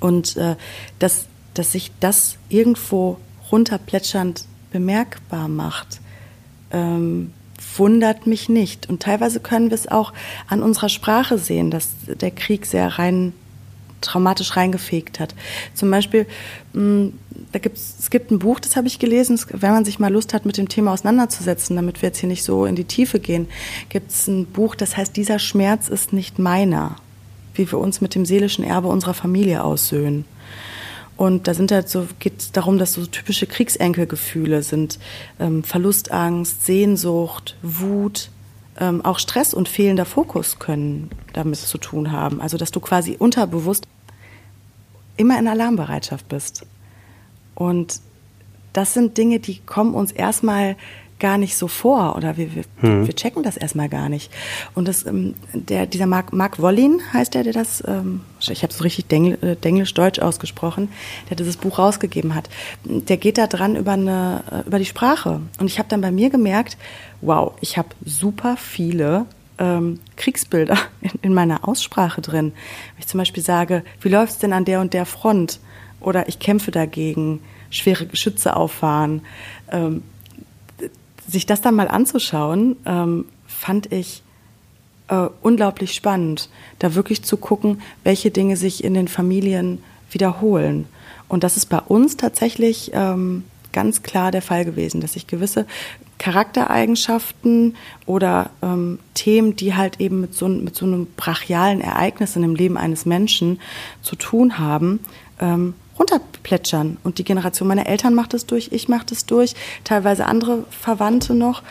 Und 0.00 0.36
äh, 0.36 0.56
dass, 0.98 1.26
dass 1.54 1.72
sich 1.72 1.90
das 2.00 2.36
irgendwo 2.48 3.18
runterplätschernd 3.50 4.44
bemerkbar 4.70 5.48
macht, 5.48 6.00
ähm, 6.70 7.32
wundert 7.76 8.26
mich 8.26 8.48
nicht. 8.48 8.88
Und 8.88 9.02
teilweise 9.02 9.40
können 9.40 9.70
wir 9.70 9.74
es 9.74 9.88
auch 9.88 10.12
an 10.48 10.62
unserer 10.62 10.88
Sprache 10.88 11.38
sehen, 11.38 11.70
dass 11.70 11.90
der 12.06 12.30
Krieg 12.30 12.66
sehr 12.66 12.98
rein 12.98 13.32
traumatisch 14.00 14.56
reingefegt 14.56 15.18
hat. 15.20 15.34
Zum 15.74 15.90
Beispiel, 15.90 16.26
mh, 16.72 17.10
da 17.52 17.58
gibt's, 17.58 17.96
es 17.98 18.10
gibt 18.10 18.30
ein 18.30 18.38
Buch, 18.38 18.60
das 18.60 18.76
habe 18.76 18.86
ich 18.86 18.98
gelesen, 18.98 19.34
es- 19.34 19.46
wenn 19.50 19.72
man 19.72 19.84
sich 19.84 19.98
mal 19.98 20.12
Lust 20.12 20.34
hat, 20.34 20.44
mit 20.44 20.56
dem 20.56 20.68
Thema 20.68 20.92
auseinanderzusetzen, 20.92 21.76
damit 21.76 22.02
wir 22.02 22.08
jetzt 22.08 22.18
hier 22.18 22.28
nicht 22.28 22.44
so 22.44 22.66
in 22.66 22.76
die 22.76 22.84
Tiefe 22.84 23.20
gehen, 23.20 23.48
gibt 23.88 24.10
es 24.10 24.26
ein 24.26 24.46
Buch, 24.46 24.74
das 24.74 24.96
heißt, 24.96 25.16
dieser 25.16 25.38
Schmerz 25.38 25.88
ist 25.88 26.12
nicht 26.12 26.38
meiner, 26.38 26.96
wie 27.54 27.70
wir 27.70 27.78
uns 27.78 28.00
mit 28.00 28.14
dem 28.14 28.24
seelischen 28.26 28.64
Erbe 28.64 28.88
unserer 28.88 29.14
Familie 29.14 29.64
aussöhnen. 29.64 30.24
Und 31.16 31.48
da 31.48 31.54
sind 31.54 31.72
halt 31.72 31.88
so, 31.88 32.06
geht 32.20 32.38
es 32.38 32.52
darum, 32.52 32.78
dass 32.78 32.92
so 32.92 33.04
typische 33.04 33.46
Kriegsenkelgefühle 33.48 34.62
sind. 34.62 35.00
Ähm, 35.40 35.64
Verlustangst, 35.64 36.64
Sehnsucht, 36.64 37.56
Wut, 37.62 38.30
ähm, 38.78 39.04
auch 39.04 39.18
Stress 39.18 39.52
und 39.52 39.68
fehlender 39.68 40.04
Fokus 40.04 40.60
können 40.60 41.10
damit 41.32 41.56
zu 41.56 41.78
tun 41.78 42.12
haben. 42.12 42.40
Also 42.40 42.56
dass 42.56 42.70
du 42.70 42.78
quasi 42.78 43.16
unterbewusst 43.18 43.88
immer 45.16 45.36
in 45.40 45.48
Alarmbereitschaft 45.48 46.28
bist. 46.28 46.64
Und 47.58 48.00
das 48.72 48.94
sind 48.94 49.18
Dinge, 49.18 49.40
die 49.40 49.58
kommen 49.58 49.94
uns 49.94 50.12
erstmal 50.12 50.76
gar 51.18 51.38
nicht 51.38 51.56
so 51.56 51.66
vor 51.66 52.14
oder 52.14 52.36
wir, 52.36 52.54
wir, 52.54 52.62
wir 52.80 53.16
checken 53.16 53.42
das 53.42 53.56
erstmal 53.56 53.88
gar 53.88 54.08
nicht. 54.08 54.30
Und 54.76 54.86
das, 54.86 55.04
ähm, 55.04 55.34
der, 55.52 55.86
dieser 55.86 56.06
Mark, 56.06 56.32
Mark 56.32 56.62
Wollin 56.62 57.00
heißt 57.12 57.34
der, 57.34 57.42
der 57.42 57.52
das, 57.52 57.82
ähm, 57.88 58.20
ich 58.38 58.62
habe 58.62 58.70
es 58.70 58.78
so 58.78 58.84
richtig 58.84 59.06
Dengl, 59.06 59.36
äh, 59.42 59.56
Denglisch-Deutsch 59.56 60.20
ausgesprochen, 60.20 60.88
der 61.28 61.36
dieses 61.36 61.56
Buch 61.56 61.80
rausgegeben 61.80 62.36
hat. 62.36 62.48
Der 62.84 63.16
geht 63.16 63.36
da 63.36 63.48
dran 63.48 63.74
über, 63.74 63.94
eine, 63.94 64.44
äh, 64.52 64.68
über 64.68 64.78
die 64.78 64.84
Sprache. 64.84 65.40
Und 65.58 65.66
ich 65.66 65.80
habe 65.80 65.88
dann 65.88 66.00
bei 66.00 66.12
mir 66.12 66.30
gemerkt, 66.30 66.76
wow, 67.20 67.54
ich 67.60 67.76
habe 67.76 67.88
super 68.04 68.56
viele 68.56 69.26
ähm, 69.58 69.98
Kriegsbilder 70.14 70.78
in, 71.00 71.10
in 71.22 71.34
meiner 71.34 71.66
Aussprache 71.66 72.20
drin. 72.20 72.52
Wenn 72.94 73.00
ich 73.00 73.08
zum 73.08 73.18
Beispiel 73.18 73.42
sage, 73.42 73.82
wie 74.00 74.08
läuft 74.08 74.34
es 74.34 74.38
denn 74.38 74.52
an 74.52 74.64
der 74.64 74.80
und 74.80 74.94
der 74.94 75.04
Front? 75.04 75.58
Oder 76.00 76.28
ich 76.28 76.38
kämpfe 76.38 76.70
dagegen, 76.70 77.40
schwere 77.70 78.06
Geschütze 78.06 78.56
auffahren. 78.56 79.22
Ähm, 79.70 80.02
sich 81.26 81.46
das 81.46 81.60
dann 81.60 81.74
mal 81.74 81.88
anzuschauen, 81.88 82.76
ähm, 82.86 83.26
fand 83.46 83.92
ich 83.92 84.22
äh, 85.08 85.28
unglaublich 85.42 85.94
spannend, 85.94 86.48
da 86.78 86.94
wirklich 86.94 87.22
zu 87.22 87.36
gucken, 87.36 87.82
welche 88.04 88.30
Dinge 88.30 88.56
sich 88.56 88.84
in 88.84 88.94
den 88.94 89.08
Familien 89.08 89.82
wiederholen. 90.10 90.86
Und 91.28 91.44
das 91.44 91.56
ist 91.56 91.66
bei 91.66 91.80
uns 91.80 92.16
tatsächlich 92.16 92.92
ähm, 92.94 93.44
ganz 93.72 94.02
klar 94.02 94.30
der 94.30 94.42
Fall 94.42 94.64
gewesen, 94.64 95.00
dass 95.00 95.12
sich 95.12 95.26
gewisse 95.26 95.66
Charaktereigenschaften 96.18 97.76
oder 98.06 98.50
ähm, 98.62 98.98
Themen, 99.14 99.54
die 99.54 99.74
halt 99.74 100.00
eben 100.00 100.20
mit 100.20 100.34
so, 100.34 100.48
mit 100.48 100.74
so 100.74 100.86
einem 100.86 101.06
brachialen 101.16 101.80
Ereignis 101.80 102.34
in 102.34 102.42
dem 102.42 102.54
Leben 102.54 102.76
eines 102.76 103.06
Menschen 103.06 103.60
zu 104.02 104.16
tun 104.16 104.58
haben, 104.58 105.00
ähm, 105.40 105.74
runterplätschern. 105.98 106.98
Und 107.02 107.18
die 107.18 107.24
Generation 107.24 107.68
meiner 107.68 107.86
Eltern 107.86 108.14
macht 108.14 108.34
es 108.34 108.46
durch, 108.46 108.70
ich 108.72 108.88
mache 108.88 109.06
das 109.06 109.26
durch, 109.26 109.54
teilweise 109.84 110.26
andere 110.26 110.64
Verwandte 110.70 111.34
noch. 111.34 111.62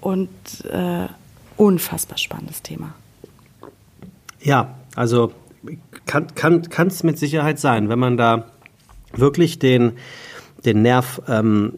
Und 0.00 0.28
äh, 0.70 1.06
unfassbar 1.56 2.18
spannendes 2.18 2.62
Thema. 2.62 2.94
Ja, 4.40 4.74
also 4.94 5.32
kann 6.06 6.26
es 6.26 6.34
kann, 6.34 6.68
kann's 6.68 7.02
mit 7.02 7.18
Sicherheit 7.18 7.58
sein, 7.58 7.88
wenn 7.88 7.98
man 7.98 8.16
da 8.16 8.44
wirklich 9.14 9.58
den, 9.58 9.92
den 10.64 10.82
Nerv 10.82 11.22
ähm, 11.28 11.72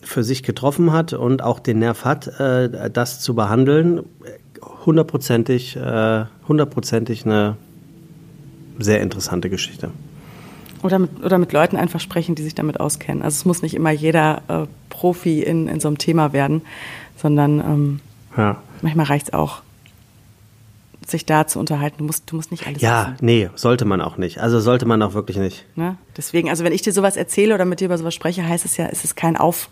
für 0.00 0.22
sich 0.22 0.42
getroffen 0.42 0.92
hat 0.92 1.12
und 1.12 1.42
auch 1.42 1.58
den 1.58 1.80
Nerv 1.80 2.04
hat, 2.04 2.28
äh, 2.38 2.90
das 2.90 3.20
zu 3.20 3.34
behandeln, 3.34 4.02
hundertprozentig, 4.84 5.76
äh, 5.76 6.24
hundertprozentig 6.46 7.24
eine 7.24 7.56
sehr 8.78 9.00
interessante 9.00 9.50
Geschichte. 9.50 9.90
Oder 10.84 10.98
mit, 11.00 11.24
oder 11.24 11.38
mit 11.38 11.52
Leuten 11.52 11.76
einfach 11.76 11.98
sprechen, 11.98 12.34
die 12.36 12.42
sich 12.42 12.54
damit 12.54 12.78
auskennen. 12.78 13.22
Also 13.22 13.36
es 13.36 13.44
muss 13.46 13.62
nicht 13.62 13.74
immer 13.74 13.90
jeder 13.90 14.42
äh, 14.48 14.66
Profi 14.90 15.42
in, 15.42 15.66
in 15.66 15.80
so 15.80 15.88
einem 15.88 15.98
Thema 15.98 16.32
werden, 16.32 16.60
sondern 17.16 17.58
ähm, 17.60 18.00
Ja. 18.36 18.58
manchmal 18.82 19.06
reicht 19.06 19.28
es 19.28 19.32
auch, 19.34 19.62
sich 21.06 21.26
da 21.26 21.46
zu 21.46 21.58
unterhalten. 21.58 21.96
Du 21.98 22.04
musst, 22.04 22.30
du 22.30 22.36
musst 22.36 22.50
nicht 22.50 22.66
alles 22.66 22.80
Ja, 22.82 23.12
wissen. 23.14 23.16
nee, 23.26 23.48
sollte 23.54 23.84
man 23.86 24.00
auch 24.00 24.16
nicht. 24.18 24.38
Also 24.40 24.60
sollte 24.60 24.86
man 24.86 25.02
auch 25.02 25.12
wirklich 25.14 25.36
nicht. 25.38 25.64
Ne? 25.74 25.96
Deswegen, 26.16 26.48
also 26.50 26.64
wenn 26.64 26.72
ich 26.72 26.82
dir 26.82 26.92
sowas 26.92 27.16
erzähle 27.16 27.54
oder 27.54 27.64
mit 27.64 27.80
dir 27.80 27.86
über 27.86 27.98
sowas 27.98 28.14
spreche, 28.14 28.46
heißt 28.46 28.64
es 28.64 28.76
ja, 28.76 28.86
es 28.86 29.04
ist 29.04 29.14
kein 29.16 29.36
Auf, 29.36 29.68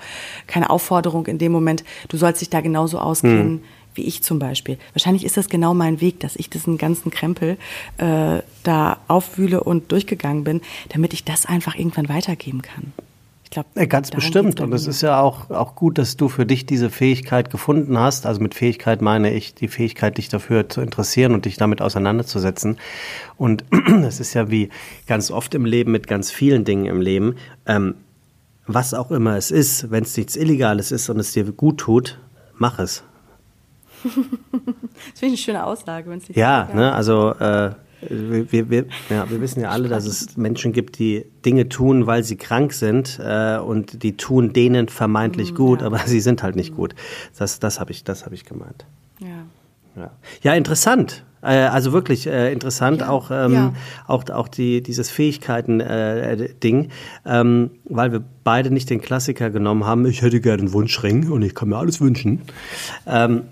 keine 0.46 0.68
Aufforderung 0.70 1.26
in 1.26 1.38
dem 1.38 1.52
Moment, 1.52 1.84
du 2.08 2.16
sollst 2.16 2.40
dich 2.40 2.50
da 2.50 2.60
genauso 2.62 2.98
auskennen 2.98 3.62
wie 3.94 4.02
ich 4.02 4.22
zum 4.22 4.38
Beispiel. 4.38 4.78
Wahrscheinlich 4.94 5.24
ist 5.24 5.36
das 5.36 5.48
genau 5.48 5.74
mein 5.74 6.00
Weg, 6.00 6.20
dass 6.20 6.36
ich 6.36 6.50
diesen 6.50 6.78
ganzen 6.78 7.10
Krempel 7.10 7.56
äh, 7.98 8.40
da 8.62 8.98
aufwühle 9.08 9.62
und 9.62 9.92
durchgegangen 9.92 10.44
bin, 10.44 10.60
damit 10.90 11.12
ich 11.12 11.24
das 11.24 11.46
einfach 11.46 11.74
irgendwann 11.74 12.08
weitergeben 12.08 12.62
kann. 12.62 12.92
Ich 13.44 13.50
glaube, 13.50 13.68
Ja, 13.74 13.84
ganz 13.84 14.10
bestimmt. 14.10 14.60
Und 14.60 14.72
es 14.72 14.86
ist 14.86 15.02
ja 15.02 15.20
auch, 15.20 15.50
auch 15.50 15.74
gut, 15.74 15.98
dass 15.98 16.16
du 16.16 16.28
für 16.28 16.46
dich 16.46 16.64
diese 16.64 16.88
Fähigkeit 16.88 17.50
gefunden 17.50 17.98
hast. 17.98 18.24
Also 18.24 18.40
mit 18.40 18.54
Fähigkeit 18.54 19.02
meine 19.02 19.32
ich 19.32 19.54
die 19.54 19.68
Fähigkeit, 19.68 20.16
dich 20.16 20.28
dafür 20.28 20.68
zu 20.68 20.80
interessieren 20.80 21.34
und 21.34 21.44
dich 21.44 21.56
damit 21.56 21.82
auseinanderzusetzen. 21.82 22.78
Und 23.36 23.64
es 24.06 24.20
ist 24.20 24.34
ja 24.34 24.50
wie 24.50 24.70
ganz 25.06 25.30
oft 25.30 25.54
im 25.54 25.66
Leben 25.66 25.92
mit 25.92 26.06
ganz 26.06 26.30
vielen 26.30 26.64
Dingen 26.64 26.86
im 26.86 27.00
Leben. 27.00 27.36
Ähm, 27.66 27.94
was 28.66 28.94
auch 28.94 29.10
immer 29.10 29.36
es 29.36 29.50
ist, 29.50 29.90
wenn 29.90 30.04
es 30.04 30.16
nichts 30.16 30.36
Illegales 30.36 30.92
ist 30.92 31.10
und 31.10 31.18
es 31.18 31.32
dir 31.32 31.44
gut 31.52 31.78
tut, 31.78 32.20
mach 32.54 32.78
es. 32.78 33.02
Das 34.02 34.12
finde 34.12 34.26
ich 35.20 35.22
eine 35.22 35.36
schöne 35.36 35.66
Aussage, 35.66 36.10
wenn 36.10 36.18
es 36.18 36.28
nicht 36.28 36.36
Ja, 36.36 36.68
ne, 36.72 36.92
also 36.92 37.30
äh, 37.34 37.70
wir, 38.08 38.70
wir, 38.70 38.86
ja, 39.10 39.30
wir 39.30 39.40
wissen 39.40 39.60
ja 39.60 39.70
alle, 39.70 39.88
dass 39.88 40.06
es 40.06 40.36
Menschen 40.36 40.72
gibt, 40.72 40.98
die 40.98 41.24
Dinge 41.44 41.68
tun, 41.68 42.06
weil 42.06 42.24
sie 42.24 42.36
krank 42.36 42.72
sind 42.72 43.20
äh, 43.22 43.58
und 43.58 44.02
die 44.02 44.16
tun 44.16 44.52
denen 44.52 44.88
vermeintlich 44.88 45.54
gut, 45.54 45.82
aber 45.82 45.98
sie 45.98 46.20
sind 46.20 46.42
halt 46.42 46.56
nicht 46.56 46.74
gut. 46.74 46.94
Das, 47.38 47.60
das 47.60 47.78
habe 47.78 47.92
ich, 47.92 48.04
das 48.04 48.24
hab 48.24 48.32
ich 48.32 48.44
gemeint. 48.44 48.86
Ja. 49.20 49.46
Ja, 49.94 50.10
ja 50.42 50.54
interessant. 50.54 51.24
Äh, 51.42 51.56
also 51.64 51.92
wirklich 51.92 52.26
äh, 52.26 52.52
interessant, 52.52 53.02
auch, 53.02 53.30
ähm, 53.30 53.52
ja. 53.52 53.72
auch, 54.06 54.28
auch 54.30 54.48
die, 54.48 54.82
dieses 54.82 55.10
Fähigkeiten-Ding, 55.10 56.88
ähm, 57.26 57.70
weil 57.84 58.12
wir 58.12 58.22
beide 58.44 58.70
nicht 58.70 58.90
den 58.90 59.00
Klassiker 59.00 59.50
genommen 59.50 59.84
haben, 59.86 60.06
ich 60.06 60.22
hätte 60.22 60.40
gerne 60.40 60.62
einen 60.62 60.72
Wunschring 60.72 61.30
und 61.30 61.42
ich 61.42 61.54
kann 61.54 61.68
mir 61.68 61.76
alles 61.76 62.00
wünschen. 62.00 62.42
Ähm, 63.06 63.42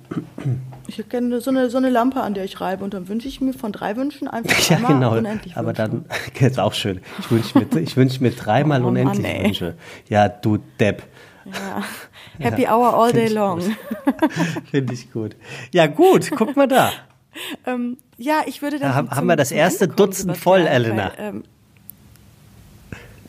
Ich 0.86 0.98
hätte 0.98 1.08
gerne 1.08 1.40
so 1.40 1.50
eine, 1.50 1.70
so 1.70 1.78
eine 1.78 1.88
Lampe, 1.90 2.20
an 2.20 2.34
der 2.34 2.44
ich 2.44 2.60
reibe 2.60 2.82
und 2.84 2.94
dann 2.94 3.08
wünsche 3.08 3.28
ich 3.28 3.40
mir 3.40 3.52
von 3.52 3.72
drei 3.72 3.96
Wünschen 3.96 4.28
einfach 4.28 4.58
Ja, 4.70 4.76
genau. 4.78 5.16
unendlich 5.16 5.56
Aber 5.56 5.68
Wünsche. 5.68 5.82
dann, 5.82 6.04
ist 6.48 6.58
auch 6.60 6.74
schön. 6.74 7.00
Ich 7.20 7.30
wünsche 7.30 7.58
mir, 7.58 7.80
ich 7.80 7.96
wünsch 7.96 8.20
mir 8.20 8.30
dreimal 8.30 8.80
Oh 8.84 8.90
Mann, 8.90 8.96
unendlich 9.06 9.26
ey. 9.26 9.44
Wünsche. 9.44 9.74
Ja, 10.08 10.28
du 10.28 10.58
Depp. 10.78 11.02
Ja. 11.46 11.82
Happy 12.38 12.66
Hour 12.66 12.94
all 12.94 13.12
day 13.12 13.28
long. 13.28 13.60
Finde 14.70 14.94
ich 14.94 15.10
gut. 15.12 15.36
Ja, 15.72 15.86
gut, 15.86 16.30
guck 16.36 16.56
mal 16.56 16.68
da. 16.68 16.90
Ähm, 17.66 17.96
ja, 18.18 18.42
ich 18.46 18.62
würde 18.62 18.78
dann. 18.78 19.06
Da 19.06 19.14
haben- 19.16 19.26
wir 19.26 19.36
das 19.36 19.52
erste 19.52 19.88
Dutzend 19.88 20.36
voll, 20.36 20.60
Elena. 20.66 21.12
Weil, 21.16 21.24
ähm, 21.26 21.44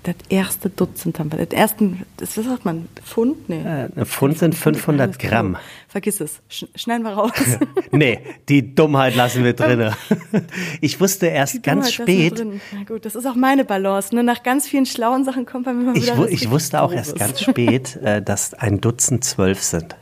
das 0.04 0.16
erste 0.30 0.72
Dutzend 0.72 1.20
haben 1.20 1.32
wir. 1.32 1.46
Das 1.46 1.56
ersten, 1.56 2.02
das, 2.18 2.36
was 2.36 2.46
sagt 2.46 2.66
man, 2.66 2.88
Pfund? 3.06 3.48
Nee. 3.50 3.62
Äh, 3.62 3.90
ein 3.96 4.06
Pfund 4.08 4.40
sind 4.40 4.56
500 4.56 5.20
Gramm. 5.20 5.58
Vergiss 5.88 6.20
es. 6.20 6.42
Sch 6.50 6.66
schneiden 6.74 7.04
wir 7.04 7.12
raus. 7.14 7.32
nee, 7.92 8.20
die 8.50 8.74
Dummheit 8.74 9.16
lassen 9.16 9.44
wir 9.44 9.54
drin. 9.56 9.92
Ich 10.82 11.00
wusste 11.00 11.28
erst 11.28 11.54
die 11.54 11.62
ganz 11.62 11.92
spät. 11.94 12.44
Na 12.72 12.84
gut, 12.84 13.06
das 13.06 13.14
ist 13.14 13.28
auch 13.28 13.36
meine 13.36 13.64
Balance. 13.64 14.16
Ne? 14.16 14.24
Nach 14.24 14.42
ganz 14.42 14.68
vielen 14.68 14.88
schlauen 14.88 15.24
Sachen 15.24 15.46
kommt 15.46 15.68
man 15.68 15.80
immer 15.80 15.94
wieder. 15.94 16.18
Ich, 16.30 16.42
ich 16.46 16.50
wusste 16.50 16.82
auch 16.82 16.92
erst 16.94 17.16
ganz 17.20 17.40
spät, 17.40 17.98
äh, 17.98 18.24
dass 18.24 18.56
ein 18.56 18.82
Dutzend 18.82 19.24
zwölf 19.24 19.62
sind. 19.62 19.96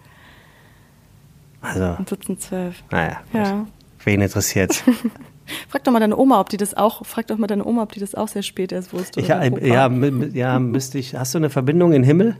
Also. 1.59 1.83
Ein 1.99 2.05
Dutzend 2.05 2.41
zwölf. 2.41 2.81
Naja. 2.89 3.19
Ja. 3.33 3.67
Wen 4.03 4.21
interessiert's? 4.21 4.83
Frag 5.67 5.83
doch 5.83 5.91
mal 5.91 5.99
deine 5.99 6.17
Oma, 6.17 6.39
ob 6.39 6.49
die 6.49 6.57
das 6.57 6.75
auch, 6.75 7.05
frag 7.05 7.25
doch 7.27 7.37
mal 7.37 7.47
deine 7.47 7.65
Oma, 7.65 7.81
ob 7.81 7.91
die 7.91 7.99
das 7.99 8.13
auch 8.13 8.27
sehr 8.27 8.43
spät 8.43 8.71
erst 8.71 8.93
wusste. 8.93 9.19
Ich, 9.19 9.29
ja, 9.29 9.43
ja, 9.43 10.59
müsste 10.59 10.99
ich, 10.99 11.15
hast 11.15 11.33
du 11.33 11.39
eine 11.39 11.49
Verbindung 11.49 11.91
in 11.91 12.03
den 12.03 12.03
Himmel? 12.03 12.37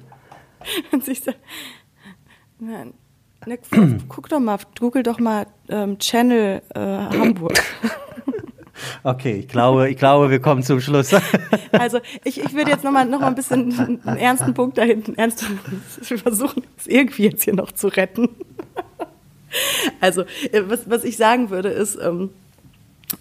Und 0.91 1.03
nein, 2.60 2.93
ne, 3.47 3.57
guck 4.07 4.30
doch 4.30 4.39
mal, 4.39 4.60
google 4.80 5.01
doch 5.01 5.20
mal 5.20 5.47
ähm, 5.70 5.97
Channel 5.97 6.62
äh, 6.76 6.80
Hamburg. 6.80 7.53
Okay, 9.03 9.34
ich 9.39 9.47
glaube, 9.47 9.89
ich 9.89 9.97
glaube, 9.97 10.30
wir 10.30 10.39
kommen 10.39 10.64
zum 10.64 10.80
Schluss. 10.80 11.14
Also 11.72 11.99
ich, 12.24 12.39
ich 12.39 12.53
würde 12.53 12.72
jetzt 12.72 12.84
nochmal 12.84 13.05
noch 13.05 13.20
mal 13.20 13.28
ein 13.28 13.36
bisschen 13.36 13.78
einen 13.78 14.18
ernsten 14.18 14.53
Punkt 14.53 14.78
da 14.78 14.84
hinten, 14.84 15.16
ernst, 15.16 15.45
wir 16.07 16.18
versuchen 16.18 16.64
es 16.78 16.88
irgendwie 16.88 17.24
jetzt 17.24 17.43
hier 17.43 17.55
noch 17.55 17.74
zu 17.74 17.88
retten. 17.88 18.30
Also 20.02 20.22
äh, 20.52 20.64
was, 20.68 20.89
was 20.89 21.04
ich 21.04 21.18
sagen 21.18 21.50
würde 21.50 21.70
ist, 21.70 21.97
ähm, 22.02 22.30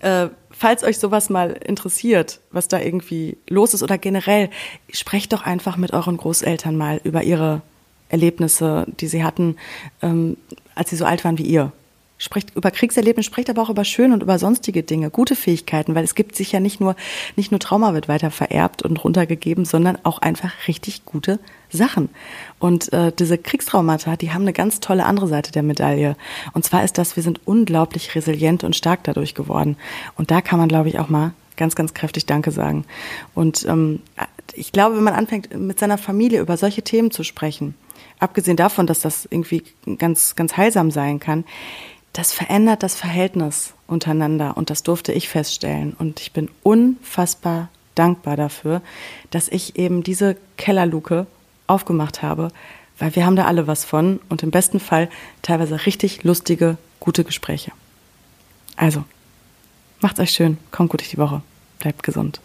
äh, 0.00 0.28
falls 0.50 0.84
euch 0.84 0.98
sowas 0.98 1.30
mal 1.30 1.52
interessiert, 1.52 2.40
was 2.50 2.68
da 2.68 2.80
irgendwie 2.80 3.36
los 3.48 3.74
ist 3.74 3.82
oder 3.82 3.98
generell, 3.98 4.50
sprecht 4.92 5.32
doch 5.32 5.42
einfach 5.42 5.76
mit 5.76 5.92
euren 5.92 6.16
Großeltern 6.16 6.76
mal 6.76 7.00
über 7.04 7.22
ihre 7.22 7.62
Erlebnisse, 8.08 8.86
die 9.00 9.06
sie 9.06 9.24
hatten, 9.24 9.56
ähm, 10.02 10.36
als 10.74 10.90
sie 10.90 10.96
so 10.96 11.04
alt 11.04 11.24
waren 11.24 11.38
wie 11.38 11.44
ihr. 11.44 11.72
Spricht 12.20 12.56
über 12.56 12.72
Kriegserlebnis, 12.72 13.26
spricht 13.26 13.48
aber 13.48 13.62
auch 13.62 13.70
über 13.70 13.84
schöne 13.84 14.12
und 14.12 14.22
über 14.24 14.38
sonstige 14.40 14.82
Dinge, 14.82 15.08
gute 15.08 15.36
Fähigkeiten, 15.36 15.94
weil 15.94 16.02
es 16.02 16.16
gibt 16.16 16.34
sich 16.34 16.50
ja 16.50 16.58
nicht 16.58 16.80
nur, 16.80 16.96
nicht 17.36 17.52
nur 17.52 17.60
Trauma 17.60 17.94
wird 17.94 18.08
weiter 18.08 18.32
vererbt 18.32 18.82
und 18.82 19.02
runtergegeben, 19.04 19.64
sondern 19.64 19.98
auch 20.02 20.18
einfach 20.18 20.52
richtig 20.66 21.04
gute 21.04 21.38
Sachen. 21.70 22.08
Und 22.58 22.92
äh, 22.92 23.12
diese 23.12 23.38
Kriegstraumata, 23.38 24.16
die 24.16 24.32
haben 24.32 24.42
eine 24.42 24.52
ganz 24.52 24.80
tolle 24.80 25.04
andere 25.04 25.28
Seite 25.28 25.52
der 25.52 25.62
Medaille. 25.62 26.16
Und 26.52 26.64
zwar 26.64 26.84
ist 26.84 26.98
das, 26.98 27.16
wir 27.16 27.22
sind 27.22 27.40
unglaublich 27.46 28.14
resilient 28.14 28.64
und 28.64 28.76
stark 28.76 29.04
dadurch 29.04 29.34
geworden. 29.34 29.76
Und 30.16 30.30
da 30.30 30.40
kann 30.40 30.58
man, 30.58 30.68
glaube 30.68 30.88
ich, 30.88 30.98
auch 30.98 31.08
mal 31.08 31.32
ganz, 31.56 31.74
ganz 31.74 31.92
kräftig 31.92 32.26
Danke 32.26 32.50
sagen. 32.50 32.84
Und 33.34 33.66
ähm, 33.66 34.00
ich 34.54 34.72
glaube, 34.72 34.96
wenn 34.96 35.04
man 35.04 35.14
anfängt, 35.14 35.54
mit 35.54 35.78
seiner 35.78 35.98
Familie 35.98 36.40
über 36.40 36.56
solche 36.56 36.82
Themen 36.82 37.10
zu 37.10 37.24
sprechen, 37.24 37.74
abgesehen 38.18 38.56
davon, 38.56 38.86
dass 38.86 39.00
das 39.00 39.26
irgendwie 39.30 39.64
ganz, 39.98 40.36
ganz 40.36 40.56
heilsam 40.56 40.90
sein 40.90 41.20
kann, 41.20 41.44
das 42.12 42.32
verändert 42.32 42.82
das 42.82 42.94
Verhältnis 42.94 43.74
untereinander 43.86 44.56
und 44.56 44.70
das 44.70 44.82
durfte 44.82 45.12
ich 45.12 45.28
feststellen. 45.28 45.94
Und 45.98 46.20
ich 46.20 46.32
bin 46.32 46.48
unfassbar 46.62 47.68
dankbar 47.94 48.36
dafür, 48.36 48.80
dass 49.30 49.48
ich 49.48 49.76
eben 49.76 50.02
diese 50.02 50.36
Kellerluke 50.56 51.26
aufgemacht 51.68 52.22
habe, 52.22 52.48
weil 52.98 53.14
wir 53.14 53.24
haben 53.24 53.36
da 53.36 53.44
alle 53.44 53.66
was 53.66 53.84
von 53.84 54.18
und 54.28 54.42
im 54.42 54.50
besten 54.50 54.80
Fall 54.80 55.08
teilweise 55.42 55.86
richtig 55.86 56.24
lustige, 56.24 56.76
gute 56.98 57.22
Gespräche. 57.22 57.70
Also, 58.76 59.04
macht's 60.00 60.20
euch 60.20 60.32
schön, 60.32 60.58
kommt 60.72 60.90
gut 60.90 61.00
durch 61.00 61.10
die 61.10 61.18
Woche, 61.18 61.42
bleibt 61.78 62.02
gesund. 62.02 62.40